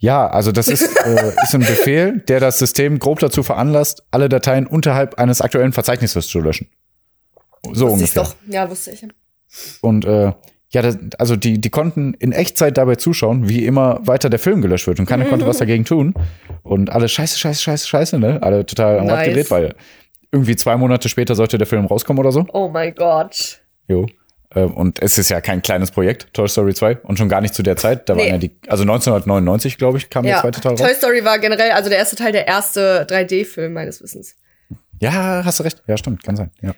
Ja, 0.00 0.26
also 0.28 0.50
das 0.50 0.68
ist, 0.68 0.82
äh, 1.04 1.32
ist 1.42 1.54
ein 1.54 1.60
Befehl, 1.60 2.20
der 2.26 2.40
das 2.40 2.58
System 2.58 2.98
grob 2.98 3.20
dazu 3.20 3.42
veranlasst, 3.42 4.02
alle 4.10 4.28
Dateien 4.28 4.66
unterhalb 4.66 5.18
eines 5.18 5.40
aktuellen 5.40 5.72
Verzeichnisses 5.72 6.26
zu 6.26 6.40
löschen. 6.40 6.68
So 7.72 7.88
Wusste 7.90 8.04
ich 8.04 8.16
ungefähr. 8.16 8.22
doch. 8.22 8.34
Ja, 8.48 8.70
wusste 8.70 8.90
ich. 8.92 9.06
Und 9.82 10.04
äh, 10.06 10.32
ja, 10.70 10.82
das, 10.82 10.98
also 11.18 11.36
die, 11.36 11.60
die 11.60 11.68
konnten 11.70 12.14
in 12.14 12.32
Echtzeit 12.32 12.78
dabei 12.78 12.94
zuschauen, 12.94 13.48
wie 13.48 13.66
immer 13.66 14.00
weiter 14.06 14.30
der 14.30 14.38
Film 14.38 14.62
gelöscht 14.62 14.86
wird 14.86 15.00
und 15.00 15.06
keiner 15.06 15.26
konnte 15.26 15.46
was 15.46 15.58
dagegen 15.64 15.84
tun. 15.84 16.14
Und 16.62 16.90
alle 16.90 17.08
scheiße, 17.08 17.38
scheiße, 17.38 17.60
scheiße, 17.62 17.88
scheiße, 17.88 18.18
ne? 18.18 18.42
Alle 18.42 18.64
total 18.64 19.00
am 19.00 19.08
Rad 19.08 19.18
Nice. 19.18 19.26
gedreht, 19.28 19.50
weil 19.50 19.74
irgendwie 20.32 20.56
zwei 20.56 20.76
Monate 20.76 21.08
später 21.08 21.34
sollte 21.34 21.58
der 21.58 21.66
Film 21.66 21.84
rauskommen 21.86 22.20
oder 22.20 22.32
so. 22.32 22.46
Oh 22.52 22.68
mein 22.68 22.94
Gott. 22.94 23.60
Jo. 23.88 24.06
Ähm, 24.54 24.72
Und 24.74 25.00
es 25.02 25.16
ist 25.16 25.28
ja 25.28 25.40
kein 25.40 25.62
kleines 25.62 25.90
Projekt, 25.92 26.32
Toy 26.34 26.48
Story 26.48 26.74
2. 26.74 26.98
Und 27.04 27.18
schon 27.18 27.28
gar 27.28 27.40
nicht 27.40 27.54
zu 27.54 27.62
der 27.62 27.76
Zeit. 27.76 28.08
Da 28.08 28.14
Nee. 28.14 28.22
waren 28.22 28.28
ja 28.32 28.38
die, 28.38 28.50
also 28.68 28.82
1999, 28.82 29.78
glaube 29.78 29.98
ich, 29.98 30.10
kam 30.10 30.24
der 30.24 30.34
Ja, 30.36 30.40
zweite 30.40 30.60
Teil 30.60 30.72
raus. 30.72 30.80
Toy 30.80 30.94
Story 30.94 31.24
war 31.24 31.38
generell, 31.38 31.70
also 31.72 31.88
der 31.88 31.98
erste 31.98 32.16
Teil, 32.16 32.32
der 32.32 32.46
erste 32.48 33.06
3D-Film 33.08 33.72
meines 33.72 34.02
Wissens. 34.02 34.34
Ja, 35.00 35.42
hast 35.44 35.58
du 35.60 35.62
recht. 35.64 35.82
Ja, 35.86 35.96
stimmt, 35.96 36.22
kann 36.24 36.36
sein. 36.36 36.50
Ja. 36.60 36.72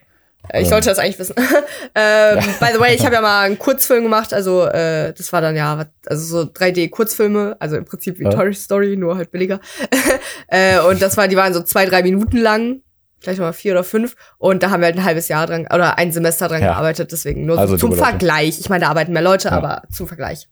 Äh, 0.49 0.63
Ich 0.63 0.69
sollte 0.69 0.89
das 0.91 0.99
eigentlich 0.99 1.19
wissen. 1.19 1.35
ähm, 1.95 2.39
By 2.61 2.67
the 2.75 2.81
way, 2.81 2.95
ich 2.95 3.05
habe 3.05 3.15
ja 3.15 3.21
mal 3.23 3.43
einen 3.47 3.59
Kurzfilm 3.59 4.03
gemacht, 4.03 4.35
also 4.35 4.67
äh, 4.67 5.13
das 5.15 5.33
war 5.33 5.41
dann 5.41 5.57
ja, 5.57 5.87
also 6.07 6.43
so 6.43 6.51
3D-Kurzfilme, 6.51 7.57
also 7.59 7.77
im 7.77 7.85
Prinzip 7.85 8.19
wie 8.19 8.25
Ja. 8.25 8.31
Toy 8.31 8.53
Story, 8.53 8.97
nur 8.97 9.17
halt 9.17 9.31
billiger. 9.31 9.61
äh, 10.49 10.79
und 10.81 11.01
das 11.01 11.17
war, 11.17 11.27
die 11.29 11.37
waren 11.37 11.55
so 11.55 11.63
zwei, 11.63 11.87
drei 11.87 12.03
Minuten 12.03 12.37
lang, 12.37 12.83
vielleicht 13.23 13.41
mal 13.41 13.53
vier 13.53 13.73
oder 13.73 13.85
fünf. 13.85 14.15
Und 14.39 14.63
da 14.63 14.71
haben 14.71 14.81
wir 14.81 14.87
halt 14.87 14.97
ein 14.97 15.05
halbes 15.05 15.29
Jahr 15.29 15.47
dran 15.47 15.67
oder 15.73 15.99
ein 15.99 16.13
Semester 16.13 16.49
dran 16.49 16.61
Ja. 16.63 16.73
gearbeitet, 16.73 17.13
deswegen 17.13 17.47
nur 17.47 17.59
Also 17.59 17.77
so 17.77 17.89
zum. 17.89 17.97
Vergleich. 17.97 18.59
Ich 18.61 18.69
meine, 18.69 18.85
da 18.85 18.91
arbeiten 18.91 19.13
mehr 19.13 19.23
Leute, 19.23 19.49
Ja. 19.49 19.55
aber 19.55 19.83
zum 19.91 20.07
Vergleich. 20.07 20.49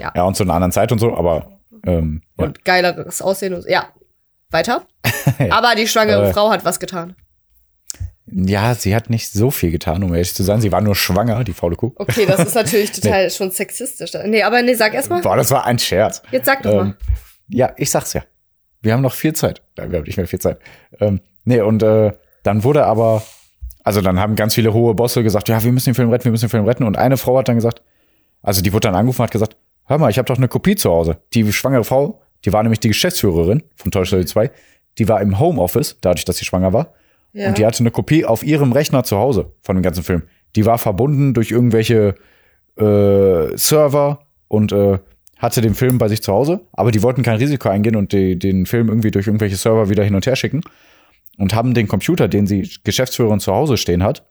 Ja, 0.00 0.10
und 0.24 0.36
zu 0.36 0.42
einer 0.42 0.54
anderen 0.54 0.72
Zeit 0.72 0.90
und 0.92 0.98
so, 0.98 1.16
aber 1.16 1.58
ähm, 1.86 2.22
ja. 2.38 2.46
Und 2.46 2.64
geileres 2.64 3.22
Aussehen 3.22 3.54
und 3.54 3.62
so. 3.62 3.68
Ja. 3.68 3.88
Weiter. 4.50 4.86
Aber 5.50 5.74
die 5.74 5.88
schwangere 5.88 6.28
Äh. 6.28 6.32
Frau 6.32 6.50
hat 6.50 6.64
was 6.64 6.78
getan. 6.78 7.16
Ja, 8.26 8.74
sie 8.74 8.94
hat 8.94 9.10
nicht 9.10 9.30
so 9.32 9.50
viel 9.50 9.70
getan, 9.70 10.02
um 10.02 10.14
ehrlich 10.14 10.34
zu 10.34 10.42
sein. 10.44 10.60
Sie 10.60 10.72
war 10.72 10.80
nur 10.80 10.94
schwanger, 10.94 11.44
die 11.44 11.52
faule 11.52 11.76
Kuh. 11.76 11.92
Okay, 11.96 12.24
das 12.24 12.40
ist 12.40 12.54
natürlich 12.54 12.92
total 13.00 13.30
schon 13.30 13.50
sexistisch. 13.50 14.12
Nee, 14.26 14.42
aber 14.42 14.62
nee, 14.62 14.74
sag 14.74 14.94
erst 14.94 15.10
mal. 15.10 15.20
Boah, 15.20 15.36
das 15.36 15.50
war 15.50 15.66
ein 15.66 15.78
Scherz. 15.78 16.22
Jetzt 16.30 16.46
sag 16.46 16.62
doch 16.62 16.70
Ähm, 16.70 16.76
mal. 16.78 16.96
ja, 17.48 17.72
ich 17.76 17.90
sag's 17.90 18.12
ja. 18.14 18.22
Wir 18.80 18.92
haben 18.92 19.02
noch 19.02 19.12
viel 19.12 19.34
Zeit. 19.34 19.62
Nein, 19.76 19.90
wir 19.90 19.98
haben 19.98 20.04
nicht 20.06 20.16
mehr 20.16 20.26
viel 20.26 20.38
Zeit. 20.40 20.58
Ähm, 21.00 21.20
nee, 21.44 21.60
und 21.60 21.82
äh, 21.82 22.12
dann 22.42 22.62
wurde 22.62 22.84
aber, 22.86 23.22
also 23.82 24.00
dann 24.00 24.20
haben 24.20 24.36
ganz 24.36 24.54
viele 24.54 24.72
hohe 24.72 24.94
Bosse 24.94 25.22
gesagt, 25.22 25.48
ja, 25.48 25.62
wir 25.64 25.72
müssen 25.72 25.90
den 25.90 25.94
Film 25.94 26.10
retten, 26.10 26.24
wir 26.24 26.32
müssen 26.32 26.46
den 26.46 26.50
Film 26.50 26.64
retten. 26.64 26.84
Und 26.84 26.96
eine 26.96 27.16
Frau 27.16 27.38
hat 27.38 27.48
dann 27.48 27.56
gesagt, 27.56 27.82
also 28.42 28.62
die 28.62 28.72
wurde 28.72 28.88
dann 28.88 28.94
angerufen 28.94 29.22
und 29.22 29.24
hat 29.24 29.32
gesagt, 29.32 29.56
hör 29.86 29.98
mal, 29.98 30.10
ich 30.10 30.18
habe 30.18 30.26
doch 30.26 30.36
eine 30.36 30.48
Kopie 30.48 30.76
zu 30.76 30.90
Hause. 30.90 31.18
Die 31.32 31.50
schwangere 31.52 31.84
Frau, 31.84 32.20
die 32.44 32.52
war 32.52 32.62
nämlich 32.62 32.80
die 32.80 32.88
Geschäftsführerin 32.88 33.62
von 33.74 33.90
Toy 33.90 34.04
Story 34.04 34.26
2, 34.26 34.50
die 34.98 35.08
war 35.08 35.20
im 35.20 35.40
Homeoffice, 35.40 35.96
dadurch, 36.00 36.24
dass 36.24 36.36
sie 36.36 36.44
schwanger 36.44 36.72
war. 36.72 36.92
Ja. 37.32 37.48
Und 37.48 37.58
die 37.58 37.66
hatte 37.66 37.80
eine 37.80 37.90
Kopie 37.90 38.24
auf 38.24 38.44
ihrem 38.44 38.72
Rechner 38.72 39.02
zu 39.02 39.18
Hause 39.18 39.52
von 39.62 39.76
dem 39.76 39.82
ganzen 39.82 40.04
Film. 40.04 40.22
Die 40.54 40.66
war 40.66 40.78
verbunden 40.78 41.34
durch 41.34 41.50
irgendwelche 41.50 42.14
äh, 42.76 43.56
Server 43.56 44.20
und 44.46 44.70
äh, 44.70 44.98
hatte 45.38 45.60
den 45.60 45.74
Film 45.74 45.98
bei 45.98 46.08
sich 46.08 46.22
zu 46.22 46.32
Hause, 46.32 46.60
aber 46.72 46.92
die 46.92 47.02
wollten 47.02 47.22
kein 47.22 47.38
Risiko 47.38 47.68
eingehen 47.70 47.96
und 47.96 48.12
die, 48.12 48.38
den 48.38 48.66
Film 48.66 48.88
irgendwie 48.88 49.10
durch 49.10 49.26
irgendwelche 49.26 49.56
Server 49.56 49.88
wieder 49.88 50.04
hin 50.04 50.14
und 50.14 50.26
her 50.26 50.36
schicken 50.36 50.62
und 51.38 51.54
haben 51.54 51.74
den 51.74 51.88
Computer, 51.88 52.28
den 52.28 52.46
sie 52.46 52.70
Geschäftsführerin 52.84 53.40
zu 53.40 53.52
Hause 53.52 53.76
stehen 53.76 54.02
hat, 54.02 54.24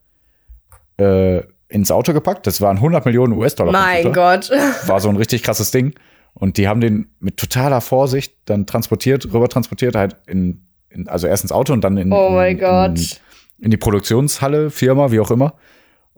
äh, 0.97 1.41
ins 1.70 1.91
Auto 1.91 2.14
gepackt. 2.14 2.45
Das 2.47 2.62
waren 2.62 2.78
100 2.78 3.06
Millionen 3.06 3.34
US-Dollar. 3.34 3.72
mein. 3.72 4.14
Gott. 4.14 4.49
War 4.88 4.99
so 4.99 5.10
ein 5.10 5.18
richtig 5.18 5.43
krasses 5.43 5.72
Ding. 5.72 5.93
Und 6.34 6.58
die 6.58 6.68
haben 6.68 6.82
den 6.82 7.08
mit 7.20 7.38
totaler 7.38 7.82
Vorsicht 7.82 8.36
dann 8.45 8.66
transportiert, 8.66 9.26
rüber 9.34 9.49
transportiert, 9.49 9.95
halt 9.95 10.16
in, 10.28 10.66
in 10.89 11.08
also 11.08 11.28
erst 11.28 11.43
ins 11.43 11.51
Auto 11.51 11.74
und 11.74 11.84
dann 11.84 11.97
in, 11.97 12.12
Oh 12.12 12.30
mein 12.32 12.54
in, 12.54 12.60
Gott. 12.60 12.97
in, 12.97 13.66
in 13.66 13.72
die 13.72 13.78
Produktionshalle, 13.78 14.70
Firma, 14.72 15.12
wie 15.12 15.20
auch 15.20 15.32
immer. 15.32 15.54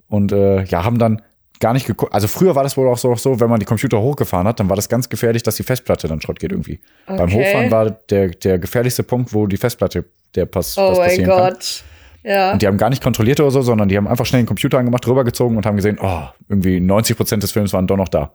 Und 0.08 0.32
äh, 0.32 0.64
ja, 0.64 0.84
haben 0.84 1.00
dann 1.00 1.22
gar 1.60 1.74
nicht 1.74 1.86
geguckt. 1.86 2.14
Also 2.14 2.28
früher 2.28 2.56
war 2.56 2.64
das 2.64 2.78
wohl 2.78 2.88
auch 2.88 2.98
so, 2.98 3.12
auch 3.12 3.18
so, 3.18 3.40
wenn 3.40 3.50
man 3.50 3.60
die 3.60 3.66
Computer 3.66 4.00
hochgefahren 4.00 4.48
hat, 4.48 4.60
dann 4.60 4.70
war 4.70 4.76
das 4.76 4.90
ganz 4.90 5.10
gefährlich, 5.10 5.44
dass 5.44 5.56
die 5.56 5.64
Festplatte 5.64 6.08
dann 6.08 6.22
Schrott 6.22 6.40
geht 6.40 6.52
irgendwie. 6.52 6.80
Beim 7.08 7.22
Okay. 7.22 7.34
Hochfahren 7.36 7.72
war 7.72 7.92
der, 7.92 8.30
der 8.30 8.60
gefährlichste 8.60 9.04
Punkt, 9.04 9.34
wo 9.34 9.48
die 9.48 9.58
Festplatte 9.58 10.06
der 10.36 10.46
pass, 10.46 10.78
Oh 10.78 10.92
was 10.92 10.98
mein 10.98 11.08
passieren 11.08 11.30
kann. 11.30 11.54
Gott. 11.54 11.84
Ja. 12.24 12.54
Und 12.54 12.62
die 12.62 12.68
haben 12.68 12.78
gar 12.78 12.90
nicht 12.90 13.04
kontrolliert 13.04 13.40
oder 13.40 13.52
so, 13.52 13.62
sondern 13.62 13.88
die 13.88 13.98
haben 13.98 14.08
einfach 14.08 14.26
schnell 14.26 14.42
den 14.42 14.48
Computer 14.48 14.80
angemacht, 14.80 15.08
rübergezogen 15.08 15.58
und 15.58 15.66
haben 15.66 15.76
gesehen, 15.76 16.00
oh, 16.02 16.24
irgendwie 16.50 16.80
90 16.80 17.16
Prozent 17.16 17.44
des 17.44 17.52
Films 17.52 17.72
waren 17.72 17.88
doch 17.88 17.98
noch 17.98 18.10
da. 18.10 18.32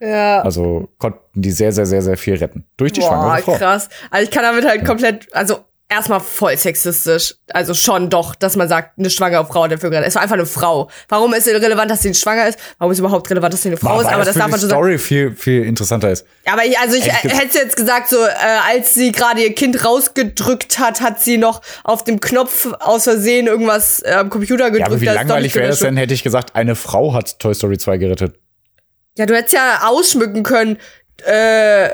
Ja. 0.00 0.40
Also 0.40 0.88
konnten 0.98 1.18
die 1.34 1.50
sehr, 1.50 1.72
sehr, 1.72 1.84
sehr, 1.86 2.00
sehr 2.02 2.16
viel 2.16 2.34
retten. 2.34 2.64
Durch 2.76 2.92
die 2.92 3.00
Boah, 3.00 3.08
schwangere 3.08 3.42
Frau. 3.42 3.56
krass. 3.56 3.88
Also 4.10 4.24
ich 4.24 4.30
kann 4.30 4.42
damit 4.42 4.66
halt 4.66 4.84
komplett, 4.84 5.28
also 5.34 5.58
erstmal 5.90 6.20
voll 6.20 6.56
sexistisch. 6.56 7.34
Also 7.48 7.74
schon 7.74 8.08
doch, 8.08 8.34
dass 8.34 8.56
man 8.56 8.68
sagt, 8.68 8.98
eine 8.98 9.10
schwangere 9.10 9.44
Frau 9.44 9.64
hat 9.64 9.72
dafür 9.72 9.90
gerettet. 9.90 10.08
Es 10.08 10.14
war 10.14 10.22
einfach 10.22 10.36
eine 10.36 10.46
Frau. 10.46 10.88
Warum 11.08 11.34
ist 11.34 11.46
es 11.46 11.60
relevant, 11.60 11.90
dass 11.90 12.02
sie 12.02 12.14
schwanger 12.14 12.48
ist? 12.48 12.58
Warum 12.78 12.92
ist 12.92 12.96
es 12.96 13.00
überhaupt 13.00 13.28
relevant, 13.28 13.52
dass 13.52 13.62
sie 13.62 13.68
eine 13.68 13.76
Frau 13.76 13.96
Boah, 13.96 14.02
ist? 14.02 14.08
Aber 14.08 14.24
das 14.24 14.36
darf 14.36 14.46
die 14.46 14.50
man 14.52 14.60
schon 14.60 14.70
sagen. 14.70 14.80
Story 14.80 14.98
viel, 14.98 15.34
viel 15.34 15.64
interessanter 15.64 16.10
ist. 16.10 16.24
Aber 16.46 16.64
ich, 16.64 16.78
also 16.78 16.96
ich 16.96 17.06
äh, 17.06 17.28
hätte 17.28 17.58
jetzt 17.58 17.76
gesagt, 17.76 18.08
so 18.08 18.24
äh, 18.24 18.28
als 18.68 18.94
sie 18.94 19.12
gerade 19.12 19.42
ihr 19.42 19.54
Kind 19.54 19.84
rausgedrückt 19.84 20.78
hat, 20.78 21.00
hat 21.00 21.20
sie 21.20 21.36
noch 21.36 21.60
auf 21.84 22.04
dem 22.04 22.20
Knopf 22.20 22.68
aus 22.78 23.04
Versehen 23.04 23.48
irgendwas 23.48 24.02
äh, 24.02 24.12
am 24.12 24.30
Computer 24.30 24.70
gedrückt. 24.70 24.80
Ja, 24.80 24.86
aber 24.86 25.00
wie 25.00 25.06
langweilig 25.06 25.54
wäre 25.54 25.68
das 25.68 25.80
denn, 25.80 25.96
hätte 25.96 26.14
ich 26.14 26.22
gesagt, 26.22 26.54
eine 26.54 26.76
Frau 26.76 27.12
hat 27.12 27.38
Toy 27.40 27.54
Story 27.54 27.78
2 27.78 27.98
gerettet. 27.98 28.36
Ja, 29.18 29.26
du 29.26 29.34
hättest 29.34 29.54
ja 29.54 29.80
ausschmücken 29.86 30.44
können. 30.44 30.78
Äh, 31.26 31.90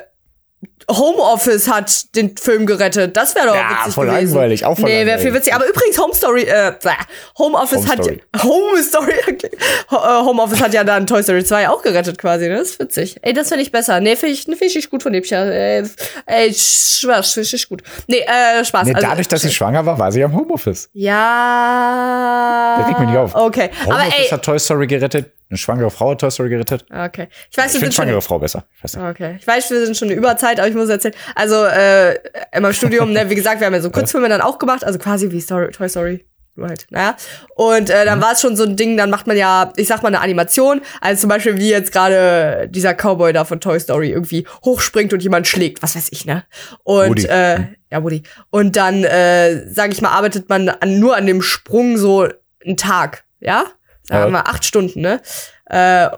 Homeoffice 0.89 1.69
hat 1.69 2.15
den 2.15 2.37
Film 2.37 2.65
gerettet. 2.65 3.17
Das 3.17 3.35
wäre 3.35 3.49
doch 3.49 3.55
Ja, 3.57 3.81
witzig 3.81 3.95
voll 3.95 4.07
gewesen. 4.07 4.35
langweilig, 4.35 4.65
auch 4.65 4.79
voll 4.79 4.89
Nee, 4.89 5.05
wäre 5.05 5.19
viel 5.19 5.35
witzig. 5.35 5.53
Aber 5.53 5.67
übrigens 5.67 5.99
Home 5.99 6.15
Story, 6.15 6.43
äh, 6.43 6.73
Homeoffice 7.39 7.79
Home 7.79 7.89
hat 7.89 8.03
Story. 8.05 8.21
ja, 8.35 8.43
Home 8.45 8.83
Story, 8.83 9.13
Ho- 9.91 9.97
äh, 9.97 10.25
Homeoffice 10.25 10.61
hat 10.61 10.75
ja 10.75 10.85
dann 10.85 11.07
Toy 11.09 11.23
Story 11.25 11.45
2 11.45 11.69
auch 11.71 11.83
gerettet 11.83 12.19
quasi, 12.19 12.49
ne? 12.49 12.59
Das 12.59 12.71
ist 12.71 12.79
witzig. 12.79 13.17
Ey, 13.23 13.33
das 13.33 13.49
finde 13.49 13.63
ich 13.65 13.73
besser. 13.73 13.99
Nee, 14.01 14.15
finde 14.15 14.35
ich, 14.35 14.43
find 14.45 14.63
ich 14.77 14.89
gut 14.91 15.03
von 15.03 15.13
dem. 15.13 15.25
Ey, 15.25 15.83
ey 16.27 16.55
Spaß, 16.55 17.33
finde 17.35 17.49
ich 17.53 17.69
gut. 17.69 17.83
Nee, 18.07 18.21
äh, 18.21 18.65
Spaß. 18.65 18.87
Nee, 18.87 18.95
also, 18.95 19.07
dadurch, 19.09 19.27
dass 19.29 19.43
sie 19.43 19.51
schwanger 19.53 19.85
war, 19.85 19.99
war 19.99 20.13
sie 20.13 20.23
am 20.23 20.35
Homeoffice. 20.37 20.89
Ja. 20.93 22.77
Der 22.79 22.87
regt 22.89 23.01
mich 23.01 23.09
nicht 23.09 23.19
auf. 23.19 23.35
Okay. 23.35 23.71
Aber 23.85 23.95
Homeoffice 23.95 24.19
ey. 24.19 24.29
hat 24.31 24.45
Toy 24.45 24.59
Story 24.59 24.87
gerettet. 24.87 25.33
Eine 25.49 25.59
schwangere 25.59 25.91
Frau 25.91 26.11
hat 26.11 26.21
Toy 26.21 26.31
Story 26.31 26.49
gerettet. 26.51 26.85
Okay. 26.91 27.29
Ich 27.51 27.57
weiß, 27.57 27.73
Ich 27.75 27.79
finde 27.81 27.95
schwangere 27.95 28.21
Frau 28.21 28.39
besser. 28.39 28.65
Ich 28.77 28.83
weiß 28.85 28.97
nicht. 28.97 29.07
Okay. 29.07 29.37
Ich 29.39 29.47
weiß, 29.47 29.71
wir 29.71 29.87
sind 29.87 29.97
schon 29.97 30.11
über 30.11 30.37
Zeit, 30.37 30.59
aber 30.59 30.69
ich 30.69 30.75
muss 30.75 30.89
erzählen. 30.89 31.15
Also, 31.37 31.65
äh, 31.65 32.15
in 32.53 32.63
meinem 32.63 32.73
Studium, 32.73 33.13
ne, 33.13 33.31
wie 33.31 33.35
gesagt, 33.37 33.61
wir 33.61 33.67
haben 33.69 33.75
ja 33.75 33.81
so 33.81 33.91
Kurzfilme 33.93 34.29
dann 34.29 34.41
auch 34.41 34.59
gemacht, 34.59 34.83
also 34.85 34.99
quasi 34.99 35.31
wie 35.31 35.41
Story, 35.41 35.71
Toy 35.71 35.89
Story. 35.89 36.27
Nur 36.59 36.69
Halt, 36.69 36.87
naja. 36.91 37.17
Und 37.55 37.91
äh, 37.91 38.01
Mhm. 38.03 38.07
dann 38.07 38.21
war 38.23 38.33
es 38.33 38.41
schon 38.41 38.57
so 38.57 38.65
ein 38.65 38.77
Ding, 38.77 38.97
dann 38.97 39.11
macht 39.11 39.27
man 39.27 39.37
ja, 39.37 39.73
ich 39.77 39.87
sag 39.89 40.03
mal, 40.03 40.09
eine 40.09 40.21
Animation. 40.21 40.81
Also 41.03 41.21
zum 41.21 41.29
Beispiel, 41.29 41.59
wie 41.59 41.69
jetzt 41.71 41.93
gerade 41.93 42.67
dieser 42.71 42.95
Cowboy 42.95 43.33
da 43.35 43.45
von 43.45 43.61
Toy 43.61 43.79
Story 43.79 44.11
irgendwie 44.11 44.47
hochspringt 44.65 45.13
und 45.13 45.23
jemand 45.23 45.47
schlägt, 45.47 45.83
was 45.83 45.95
weiß 45.95 46.09
ich, 46.13 46.25
ne? 46.25 46.45
Und 46.83 47.11
Woody. 47.11 47.27
äh, 47.27 47.59
ja, 47.93 48.03
Woody. 48.03 48.23
Und 48.51 48.75
dann, 48.75 49.05
äh, 49.05 49.69
sag 49.71 49.93
ich 49.93 50.01
mal, 50.01 50.11
arbeitet 50.11 50.49
man 50.49 50.71
an, 50.71 50.99
nur 50.99 51.15
an 51.15 51.27
dem 51.27 51.43
Sprung 51.43 51.99
so 51.99 52.27
einen 52.65 52.77
Tag, 52.79 53.25
ja? 53.39 53.67
Sagen 54.09 54.25
wir 54.25 54.31
mal 54.31 54.41
acht 54.47 54.65
Stunden, 54.65 55.01
ne? 55.01 55.21
Äh, 55.67 56.09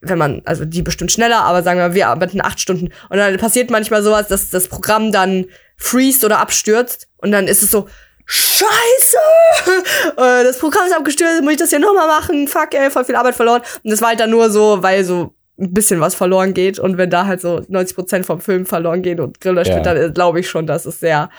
wenn 0.00 0.18
man, 0.18 0.42
also 0.44 0.64
die 0.64 0.82
bestimmt 0.82 1.10
schneller, 1.10 1.42
aber 1.42 1.62
sagen 1.62 1.80
wir, 1.80 1.94
wir 1.94 2.08
arbeiten 2.08 2.40
acht 2.40 2.60
Stunden. 2.60 2.90
Und 3.08 3.16
dann 3.18 3.36
passiert 3.38 3.70
manchmal 3.70 4.02
sowas, 4.02 4.28
dass 4.28 4.50
das 4.50 4.68
Programm 4.68 5.10
dann 5.10 5.46
freest 5.76 6.24
oder 6.24 6.38
abstürzt 6.38 7.08
und 7.16 7.32
dann 7.32 7.48
ist 7.48 7.62
es 7.62 7.70
so, 7.70 7.88
Scheiße! 8.30 9.16
Äh, 10.16 10.44
das 10.44 10.58
Programm 10.58 10.86
ist 10.86 10.96
abgestürzt, 10.96 11.42
muss 11.42 11.52
ich 11.52 11.58
das 11.58 11.70
hier 11.70 11.78
nochmal 11.78 12.06
machen? 12.06 12.46
Fuck, 12.46 12.74
ey, 12.74 12.90
voll 12.90 13.04
viel 13.04 13.16
Arbeit 13.16 13.34
verloren. 13.34 13.62
Und 13.82 13.90
das 13.90 14.00
war 14.00 14.08
halt 14.10 14.20
dann 14.20 14.30
nur 14.30 14.50
so, 14.50 14.82
weil 14.82 15.04
so 15.04 15.34
ein 15.58 15.72
bisschen 15.72 16.00
was 16.00 16.14
verloren 16.14 16.54
geht. 16.54 16.78
Und 16.78 16.98
wenn 16.98 17.08
da 17.10 17.26
halt 17.26 17.40
so 17.40 17.56
90% 17.58 18.24
vom 18.24 18.40
Film 18.40 18.66
verloren 18.66 19.02
geht 19.02 19.18
und 19.20 19.40
gelöscht 19.40 19.70
Ja. 19.70 19.76
wird, 19.76 19.86
dann 19.86 20.14
glaube 20.14 20.40
ich 20.40 20.48
schon, 20.48 20.66
dass 20.66 20.84
es 20.86 21.00
sehr 21.00 21.30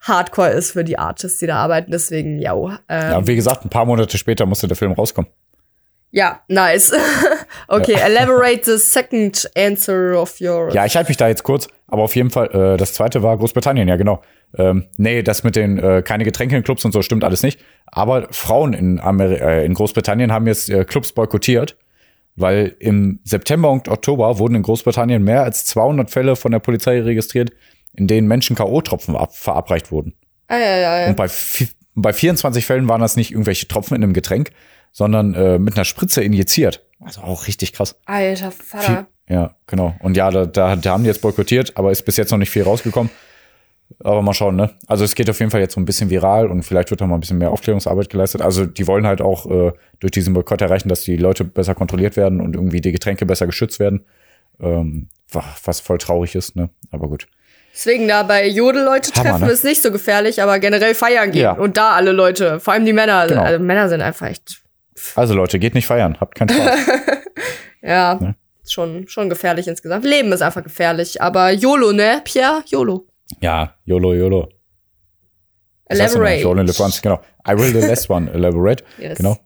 hardcore 0.00 0.50
ist 0.50 0.72
für 0.72 0.84
die 0.84 0.98
Artists, 0.98 1.38
die 1.38 1.46
da 1.46 1.56
arbeiten. 1.56 1.90
Deswegen, 1.90 2.40
ja. 2.40 2.54
Ähm, 2.88 3.10
Ja, 3.10 3.18
und 3.18 3.26
wie 3.26 3.36
gesagt, 3.36 3.64
ein 3.64 3.70
paar 3.70 3.84
Monate 3.84 4.16
später 4.16 4.46
musste 4.46 4.68
der 4.68 4.76
Film 4.76 4.92
rauskommen. 4.92 5.30
Ja, 6.10 6.40
nice. 6.48 6.92
okay, 7.68 7.94
elaborate 8.04 8.64
the 8.64 8.78
second 8.78 9.48
answer 9.56 10.14
of 10.20 10.38
yours. 10.40 10.74
Ja, 10.74 10.84
ich 10.86 10.96
halte 10.96 11.10
mich 11.10 11.16
da 11.16 11.28
jetzt 11.28 11.42
kurz, 11.42 11.68
aber 11.86 12.02
auf 12.02 12.16
jeden 12.16 12.30
Fall, 12.30 12.48
äh, 12.74 12.76
das 12.76 12.94
zweite 12.94 13.22
war 13.22 13.36
Großbritannien, 13.36 13.88
ja 13.88 13.96
genau. 13.96 14.22
Ähm, 14.56 14.86
nee, 14.96 15.22
das 15.22 15.44
mit 15.44 15.56
den 15.56 15.78
äh, 15.78 16.02
keine 16.02 16.24
Getränke 16.24 16.56
in 16.56 16.62
Clubs 16.62 16.84
und 16.84 16.92
so 16.92 17.02
stimmt 17.02 17.24
alles 17.24 17.42
nicht. 17.42 17.60
Aber 17.86 18.28
Frauen 18.30 18.72
in, 18.72 18.98
Ameri 19.00 19.34
äh, 19.36 19.64
in 19.66 19.74
Großbritannien 19.74 20.32
haben 20.32 20.46
jetzt 20.46 20.70
äh, 20.70 20.84
Clubs 20.84 21.12
boykottiert, 21.12 21.76
weil 22.36 22.74
im 22.78 23.20
September 23.24 23.70
und 23.70 23.88
Oktober 23.88 24.38
wurden 24.38 24.54
in 24.54 24.62
Großbritannien 24.62 25.22
mehr 25.22 25.42
als 25.42 25.66
200 25.66 26.10
Fälle 26.10 26.36
von 26.36 26.52
der 26.52 26.60
Polizei 26.60 27.00
registriert, 27.02 27.50
in 27.94 28.06
denen 28.06 28.26
Menschen 28.28 28.56
K.O.-Tropfen 28.56 29.16
ab- 29.16 29.34
verabreicht 29.36 29.90
wurden. 29.92 30.14
Ah, 30.46 30.56
ja, 30.56 30.76
ja, 30.78 31.00
ja. 31.02 31.08
Und 31.08 31.16
bei, 31.16 31.28
bei 31.94 32.12
24 32.14 32.64
Fällen 32.64 32.88
waren 32.88 33.00
das 33.02 33.16
nicht 33.16 33.32
irgendwelche 33.32 33.68
Tropfen 33.68 33.96
in 33.96 34.02
einem 34.02 34.12
Getränk, 34.14 34.50
sondern 34.98 35.32
äh, 35.34 35.58
mit 35.60 35.76
einer 35.76 35.84
Spritze 35.84 36.22
injiziert. 36.24 36.84
Also 37.00 37.20
auch 37.20 37.46
richtig 37.46 37.72
krass. 37.72 37.94
Alter 38.04 38.50
Viel, 38.50 38.64
Vater. 38.80 39.06
ja, 39.28 39.54
genau. 39.68 39.94
Und 40.00 40.16
ja, 40.16 40.28
da, 40.32 40.44
da, 40.44 40.74
da 40.74 40.90
haben 40.90 41.04
die 41.04 41.08
jetzt 41.08 41.22
boykottiert, 41.22 41.76
aber 41.76 41.92
ist 41.92 42.02
bis 42.02 42.16
jetzt 42.16 42.32
noch 42.32 42.38
nicht 42.38 42.50
viel 42.50 42.64
rausgekommen. 42.64 43.08
Aber 44.02 44.20
mal 44.22 44.34
schauen, 44.34 44.56
ne? 44.56 44.70
Also 44.88 45.04
es 45.04 45.14
geht 45.14 45.30
auf 45.30 45.38
jeden 45.38 45.52
Fall 45.52 45.60
jetzt 45.60 45.74
so 45.74 45.80
ein 45.80 45.84
bisschen 45.84 46.10
viral 46.10 46.48
und 46.48 46.62
vielleicht 46.64 46.90
wird 46.90 47.00
da 47.00 47.06
mal 47.06 47.14
ein 47.14 47.20
bisschen 47.20 47.38
mehr 47.38 47.52
Aufklärungsarbeit 47.52 48.10
geleistet. 48.10 48.42
Also 48.42 48.66
die 48.66 48.88
wollen 48.88 49.06
halt 49.06 49.20
auch 49.22 49.46
äh, 49.48 49.72
durch 50.00 50.10
diesen 50.10 50.34
Boykott 50.34 50.60
erreichen, 50.60 50.88
dass 50.88 51.02
die 51.02 51.16
Leute 51.16 51.44
besser 51.44 51.76
kontrolliert 51.76 52.16
werden 52.16 52.40
und 52.40 52.56
irgendwie 52.56 52.80
die 52.80 52.90
Getränke 52.92 53.24
besser 53.24 53.46
geschützt 53.46 53.78
werden. 53.78 54.04
Ähm, 54.60 55.06
wa- 55.30 55.44
was 55.64 55.78
voll 55.80 55.98
traurig 55.98 56.34
ist, 56.34 56.56
ne? 56.56 56.70
Aber 56.90 57.06
gut. 57.06 57.28
Deswegen 57.72 58.08
da 58.08 58.24
bei 58.24 58.48
Jodel 58.48 58.82
Leute 58.84 59.12
Hammer, 59.14 59.30
treffen 59.30 59.46
ne? 59.46 59.52
ist 59.52 59.62
nicht 59.64 59.80
so 59.82 59.92
gefährlich, 59.92 60.42
aber 60.42 60.58
generell 60.58 60.94
feiern 60.96 61.30
gehen 61.30 61.42
Ja. 61.42 61.52
und 61.52 61.76
da 61.76 61.92
alle 61.92 62.10
Leute, 62.10 62.58
vor 62.58 62.72
allem 62.72 62.84
die 62.84 62.92
Männer, 62.92 63.28
Genau. 63.28 63.42
also 63.42 63.62
Männer 63.62 63.88
sind 63.88 64.00
einfach 64.02 64.26
echt, 64.26 64.62
Also 65.16 65.34
Leute, 65.34 65.58
geht 65.58 65.74
nicht 65.74 65.86
feiern, 65.86 66.16
habt 66.20 66.34
keinen 66.34 66.48
Spaß. 66.50 66.78
ja, 67.82 68.14
Ne? 68.20 68.34
schon 68.66 69.08
schon 69.08 69.28
gefährlich 69.30 69.66
insgesamt. 69.68 70.04
Leben 70.04 70.30
ist 70.32 70.42
einfach 70.42 70.62
gefährlich, 70.62 71.22
aber 71.22 71.50
YOLO, 71.52 71.92
ne? 71.92 72.20
Pierre, 72.24 72.62
YOLO. 72.66 73.06
ja, 73.40 73.74
YOLO, 73.84 74.14
YOLO. 74.14 74.48
Elaborate. 75.90 76.46
Only 76.46 76.64
live 76.64 76.78
once, 76.80 77.00
genau. 77.00 77.20
I 77.48 77.52
will 77.56 77.72
the 77.72 77.86
last 77.86 78.10
one 78.10 78.30
elaborate. 78.30 78.84
Yes. 78.98 79.16
Genau. 79.18 79.36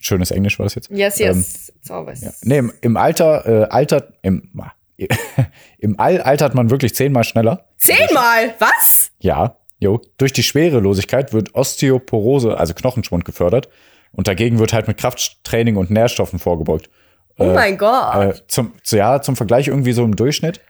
Schönes 0.00 0.30
Englisch 0.30 0.58
war 0.58 0.64
das 0.66 0.74
jetzt. 0.76 0.90
Yes, 0.90 1.18
Ähm, 1.20 1.38
yes. 1.38 1.72
It's 1.76 1.90
always. 1.90 2.20
Ja. 2.22 2.30
Nee, 2.42 2.58
im, 2.58 2.72
im 2.82 2.96
Alter, 2.96 3.46
äh, 3.46 3.64
altert, 3.68 4.12
im, 4.22 4.50
im 5.78 5.98
All 5.98 6.20
altert 6.20 6.54
man 6.54 6.70
wirklich 6.70 6.94
zehnmal 6.94 7.24
schneller. 7.24 7.66
Zehnmal? 7.78 8.54
Was? 8.60 9.10
Ja, 9.18 9.56
jo. 9.80 10.00
Durch 10.18 10.32
die 10.32 10.42
Schwerelosigkeit 10.44 11.32
wird 11.32 11.54
Osteoporose, 11.54 12.56
also 12.56 12.72
Knochenschwund, 12.74 13.24
gefördert. 13.24 13.68
Und 14.12 14.28
dagegen 14.28 14.58
wird 14.58 14.72
halt 14.72 14.88
mit 14.88 14.96
Krafttraining 14.98 15.76
und 15.76 15.90
Nährstoffen 15.90 16.38
vorgebeugt. 16.38 16.88
Oh 17.38 17.52
mein 17.52 17.76
Gott. 17.76 18.14
Äh, 18.16 18.34
zum, 18.48 18.72
zu- 18.82 18.96
ja, 18.96 19.20
zum 19.20 19.36
Vergleich 19.36 19.68
irgendwie 19.68 19.92
so 19.92 20.04
im 20.04 20.16
Durchschnitt 20.16 20.60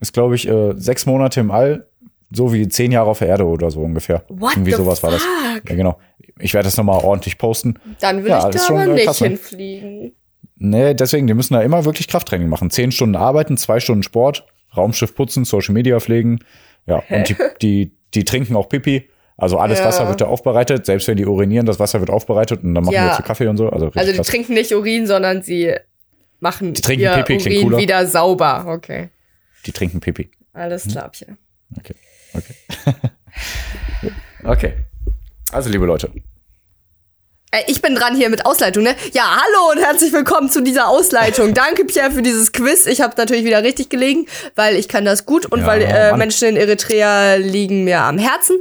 ist, 0.00 0.12
glaube 0.14 0.34
ich, 0.36 0.48
äh, 0.48 0.72
sechs 0.76 1.04
Monate 1.06 1.40
im 1.40 1.50
All 1.50 1.86
so 2.32 2.52
wie 2.52 2.66
zehn 2.66 2.90
Jahre 2.90 3.10
auf 3.10 3.18
der 3.20 3.28
Erde 3.28 3.44
oder 3.46 3.70
so 3.70 3.80
ungefähr. 3.80 4.24
What 4.28 4.52
Irgendwie 4.54 4.72
the 4.72 4.78
sowas 4.78 5.02
war 5.02 5.10
das. 5.12 5.22
fuck? 5.22 5.68
Ja, 5.70 5.76
genau. 5.76 5.98
Ich 6.40 6.52
werde 6.54 6.64
das 6.66 6.76
nochmal 6.76 7.04
ordentlich 7.04 7.38
posten. 7.38 7.74
Dann 8.00 8.24
will 8.24 8.30
Ja, 8.30 8.48
ich 8.48 8.56
da 8.56 8.58
schon, 8.58 8.78
aber 8.78 8.90
äh, 8.92 8.94
nicht 9.06 9.20
ne? 9.20 9.28
hinfliegen. 9.28 10.12
Nee, 10.56 10.94
deswegen, 10.94 11.26
die 11.26 11.34
müssen 11.34 11.54
da 11.54 11.60
immer 11.62 11.84
wirklich 11.84 12.08
Krafttraining 12.08 12.48
machen. 12.48 12.70
Zehn 12.70 12.90
Stunden 12.90 13.14
arbeiten, 13.16 13.56
zwei 13.56 13.78
Stunden 13.78 14.02
Sport, 14.02 14.46
Raumschiff 14.76 15.14
putzen, 15.14 15.44
Social 15.44 15.74
Media 15.74 16.00
pflegen. 16.00 16.40
Ja, 16.86 17.02
und 17.08 17.28
die, 17.28 17.36
die, 17.62 17.92
die 18.14 18.24
trinken 18.24 18.56
auch 18.56 18.68
Pipi. 18.68 19.08
Also 19.36 19.58
alles 19.58 19.80
Ja. 19.80 19.86
Wasser 19.86 20.08
wird 20.08 20.20
da 20.20 20.26
aufbereitet. 20.26 20.86
Selbst 20.86 21.08
wenn 21.08 21.16
die 21.16 21.26
urinieren, 21.26 21.66
das 21.66 21.78
Wasser 21.80 21.98
wird 22.00 22.10
aufbereitet 22.10 22.62
und 22.62 22.74
dann 22.74 22.84
machen 22.84 22.94
Ja. 22.94 23.08
die 23.08 23.16
jetzt 23.16 23.24
Kaffee 23.26 23.48
und 23.48 23.56
so. 23.56 23.68
Also 23.68 23.90
Also 23.94 24.10
die 24.12 24.16
krass. 24.16 24.26
trinken 24.28 24.54
nicht 24.54 24.72
Urin, 24.72 25.06
sondern 25.06 25.42
sie 25.42 25.74
machen 26.40 26.74
Die 26.74 26.80
trinken 26.82 27.02
ihr 27.02 27.22
Pipi, 27.24 27.48
Urin 27.48 27.62
cooler. 27.64 27.78
wieder 27.78 28.06
sauber. 28.06 28.64
Okay, 28.68 29.08
Die 29.66 29.72
trinken 29.72 29.98
Pipi. 30.00 30.30
alles 30.52 30.86
klar, 30.86 31.10
Pierre. 31.10 31.36
Okay, 31.76 31.94
okay. 32.34 32.94
okay. 34.44 34.72
Also, 35.52 35.70
liebe 35.70 35.86
Leute, 35.86 36.10
Äh, 37.50 37.62
Ich 37.68 37.80
bin 37.82 37.94
dran 37.94 38.16
hier 38.16 38.28
mit 38.30 38.46
Ausleitung, 38.46 38.82
ne? 38.82 38.94
Ja, 39.12 39.36
hallo 39.40 39.72
und 39.72 39.78
herzlich 39.84 40.12
willkommen 40.12 40.50
zu 40.50 40.60
dieser 40.62 40.88
Ausleitung. 40.88 41.54
Danke, 41.62 41.84
Pierre, 41.84 42.10
für 42.10 42.22
dieses 42.22 42.50
Quiz. 42.52 42.86
Ich 42.86 43.00
habe 43.00 43.14
natürlich 43.16 43.44
wieder 43.44 43.62
richtig 43.62 43.88
gelegen, 43.88 44.26
weil 44.56 44.74
ich 44.76 44.88
kann 44.88 45.04
das 45.04 45.24
gut 45.26 45.46
und 45.46 45.60
Ja, 45.60 45.66
weil 45.66 45.82
äh. 45.82 46.16
Menschen 46.16 46.48
in 46.48 46.56
Eritrea 46.56 47.36
liegen 47.36 47.84
mir 47.84 48.00
am 48.00 48.18
Herzen. 48.18 48.56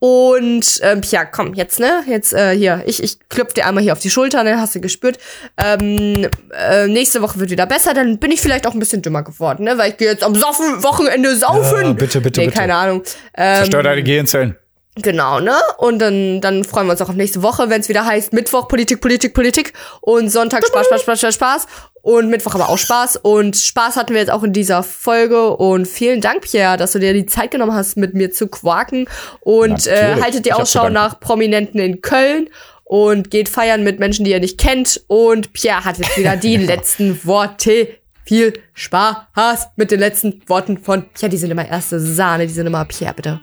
Und 0.00 0.80
ähm, 0.82 1.00
ja, 1.10 1.24
komm, 1.24 1.54
jetzt, 1.54 1.80
ne? 1.80 2.04
Jetzt 2.06 2.32
äh, 2.32 2.56
hier, 2.56 2.82
ich, 2.86 3.02
ich 3.02 3.18
klopf 3.28 3.52
dir 3.52 3.66
einmal 3.66 3.82
hier 3.82 3.92
auf 3.92 3.98
die 3.98 4.10
Schulter, 4.10 4.44
ne? 4.44 4.60
Hast 4.60 4.74
du 4.76 4.80
gespürt. 4.80 5.18
Ähm, 5.56 6.28
äh, 6.52 6.86
nächste 6.86 7.20
Woche 7.20 7.40
wird 7.40 7.50
wieder 7.50 7.66
besser, 7.66 7.94
dann 7.94 8.18
bin 8.18 8.30
ich 8.30 8.40
vielleicht 8.40 8.66
auch 8.68 8.74
ein 8.74 8.78
bisschen 8.78 9.02
dümmer 9.02 9.24
geworden, 9.24 9.64
ne? 9.64 9.76
Weil 9.76 9.90
ich 9.90 9.96
gehe 9.96 10.08
jetzt 10.08 10.22
am 10.22 10.36
Saufen, 10.36 10.84
Wochenende 10.84 11.34
saufen. 11.36 11.82
Ja, 11.82 11.92
bitte, 11.94 12.20
bitte, 12.20 12.40
nee, 12.40 12.46
bitte. 12.46 12.58
keine 12.58 12.76
Ahnung. 12.76 13.02
Ähm, 13.36 13.56
zerstör 13.56 13.82
deine 13.82 14.04
Gehirnzellen. 14.04 14.56
Genau, 15.02 15.40
ne? 15.40 15.56
Und 15.78 15.98
dann, 15.98 16.40
dann 16.40 16.64
freuen 16.64 16.86
wir 16.86 16.92
uns 16.92 17.02
auch 17.02 17.08
auf 17.08 17.14
nächste 17.14 17.42
Woche, 17.42 17.70
wenn 17.70 17.80
es 17.80 17.88
wieder 17.88 18.04
heißt 18.04 18.32
Mittwoch 18.32 18.68
Politik, 18.68 19.00
Politik, 19.00 19.34
Politik 19.34 19.72
und 20.00 20.30
Sonntag 20.30 20.66
Spaß, 20.66 20.86
Spaß, 20.86 21.02
Spaß, 21.02 21.20
Spaß, 21.20 21.34
Spaß 21.34 21.66
und 22.02 22.30
Mittwoch 22.30 22.54
aber 22.54 22.68
auch 22.68 22.78
Spaß 22.78 23.16
und 23.16 23.56
Spaß 23.56 23.96
hatten 23.96 24.14
wir 24.14 24.20
jetzt 24.20 24.30
auch 24.30 24.42
in 24.42 24.52
dieser 24.52 24.82
Folge 24.82 25.50
und 25.56 25.86
vielen 25.86 26.20
Dank, 26.20 26.42
Pierre, 26.42 26.76
dass 26.76 26.92
du 26.92 27.00
dir 27.00 27.12
die 27.12 27.26
Zeit 27.26 27.50
genommen 27.50 27.74
hast, 27.74 27.96
mit 27.96 28.14
mir 28.14 28.30
zu 28.32 28.48
quaken 28.48 29.06
und 29.40 29.86
äh, 29.86 30.16
haltet 30.20 30.46
die 30.46 30.52
Ausschau 30.52 30.88
nach 30.88 31.20
Prominenten 31.20 31.80
in 31.80 32.00
Köln 32.00 32.48
und 32.84 33.30
geht 33.30 33.48
feiern 33.48 33.84
mit 33.84 33.98
Menschen, 33.98 34.24
die 34.24 34.30
ihr 34.30 34.40
nicht 34.40 34.58
kennt 34.58 35.02
und 35.06 35.52
Pierre 35.52 35.84
hat 35.84 35.98
jetzt 35.98 36.16
wieder 36.16 36.36
die 36.36 36.56
letzten 36.66 37.24
Worte. 37.24 37.88
Viel 38.24 38.52
Spaß 38.74 39.68
mit 39.76 39.90
den 39.90 40.00
letzten 40.00 40.42
Worten 40.48 40.76
von 40.76 41.08
Pierre. 41.14 41.30
Die 41.30 41.38
sind 41.38 41.50
immer 41.50 41.66
erste 41.66 41.98
Sahne, 41.98 42.46
die 42.46 42.52
sind 42.52 42.66
immer 42.66 42.84
Pierre, 42.84 43.14
bitte. 43.14 43.40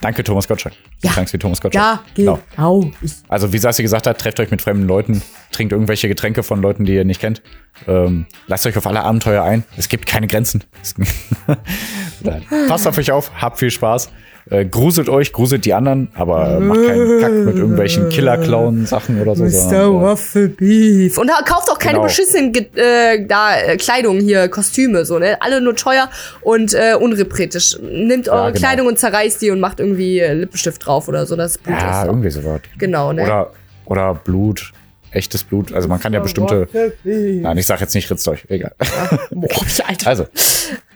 Danke, 0.00 0.22
Thomas 0.24 0.46
Gottschalk. 0.48 0.74
Ja. 1.02 1.12
Danke 1.14 1.32
wie 1.32 1.38
Thomas 1.38 1.60
Gottschalk. 1.60 1.84
Ja, 1.84 2.02
Genau. 2.14 2.38
genau. 2.54 2.90
Also, 3.28 3.52
wie 3.52 3.58
Sassi 3.58 3.82
gesagt 3.82 4.06
hat, 4.06 4.18
trefft 4.20 4.38
euch 4.40 4.50
mit 4.50 4.62
fremden 4.62 4.86
Leuten, 4.86 5.22
trinkt 5.50 5.72
irgendwelche 5.72 6.08
Getränke 6.08 6.42
von 6.42 6.60
Leuten, 6.62 6.84
die 6.84 6.94
ihr 6.94 7.04
nicht 7.04 7.20
kennt. 7.20 7.42
Ähm, 7.86 8.26
lasst 8.46 8.66
euch 8.66 8.76
auf 8.76 8.86
alle 8.86 9.02
Abenteuer 9.02 9.42
ein. 9.42 9.64
Es 9.76 9.88
gibt 9.88 10.06
keine 10.06 10.26
Grenzen. 10.26 10.64
Passt 12.68 12.86
auf 12.86 12.98
euch 12.98 13.10
auf, 13.12 13.30
habt 13.40 13.58
viel 13.58 13.70
Spaß. 13.70 14.10
Äh, 14.50 14.64
gruselt 14.64 15.08
euch, 15.08 15.32
gruselt 15.32 15.64
die 15.64 15.74
anderen, 15.74 16.08
aber 16.14 16.58
macht 16.60 16.86
keinen 16.86 17.20
Kack 17.20 17.32
mit 17.32 17.56
irgendwelchen 17.56 18.08
Killer-Clown-Sachen 18.08 19.20
oder 19.20 19.36
so. 19.36 19.46
sondern, 19.46 19.96
äh, 19.96 20.02
Waffel 20.02 20.48
Beef. 20.48 21.18
Und 21.18 21.30
kauft 21.44 21.70
auch 21.70 21.78
keine 21.78 21.94
Genau. 21.94 22.04
beschissenen 22.04 22.54
äh, 22.54 23.26
da, 23.26 23.60
äh, 23.60 23.76
Kleidung 23.76 24.20
hier, 24.20 24.48
Kostüme, 24.48 25.04
so, 25.04 25.18
ne? 25.18 25.36
Alle 25.40 25.60
nur 25.60 25.76
teuer 25.76 26.08
und 26.40 26.72
äh, 26.74 26.94
unrepretisch. 26.98 27.78
Nehmt 27.82 28.28
eure 28.28 28.52
genau. 28.52 28.58
Kleidung 28.58 28.86
und 28.86 28.98
zerreißt 28.98 29.42
die 29.42 29.50
und 29.50 29.60
macht 29.60 29.80
irgendwie 29.80 30.20
äh, 30.20 30.32
Lippenstift 30.32 30.86
drauf 30.86 31.08
oder 31.08 31.26
so, 31.26 31.36
das 31.36 31.58
Blut 31.58 31.76
ja, 31.78 32.02
ist. 32.02 32.06
irgendwie 32.06 32.30
sowas. 32.30 32.60
Genau, 32.78 33.12
ne? 33.12 33.24
Oder, 33.24 33.50
oder 33.84 34.14
Blut, 34.14 34.72
echtes 35.12 35.44
Blut. 35.44 35.72
Also 35.72 35.88
man 35.88 36.00
kann 36.00 36.12
ja 36.12 36.20
bestimmte. 36.20 36.68
Nein, 37.04 37.58
ich 37.58 37.66
sag 37.66 37.80
jetzt 37.80 37.94
nicht 37.94 38.10
Ritzzeug, 38.10 38.44
egal. 38.48 38.74
Boah, 39.30 39.66
Alter. 39.86 40.08
Also. 40.08 40.26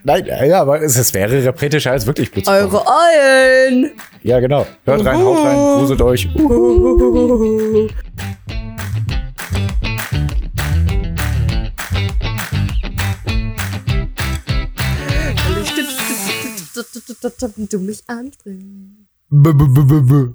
Nein, 0.04 0.26
ja, 0.26 0.60
aber 0.60 0.82
es, 0.82 0.96
es 0.96 1.14
wäre 1.14 1.44
repretischer 1.44 1.92
als 1.92 2.06
wirklich 2.06 2.32
Blut. 2.32 2.48
Eure 2.48 2.84
Eulen. 2.86 3.92
Ja, 4.22 4.40
genau. 4.40 4.66
Hört 4.84 5.04
rein, 5.04 5.18
haut 5.18 5.38
rein, 5.38 5.56
gruselt 5.78 6.02
euch. 6.02 6.28
Du 17.68 17.78
mich 17.78 18.02
-b. 19.30 20.34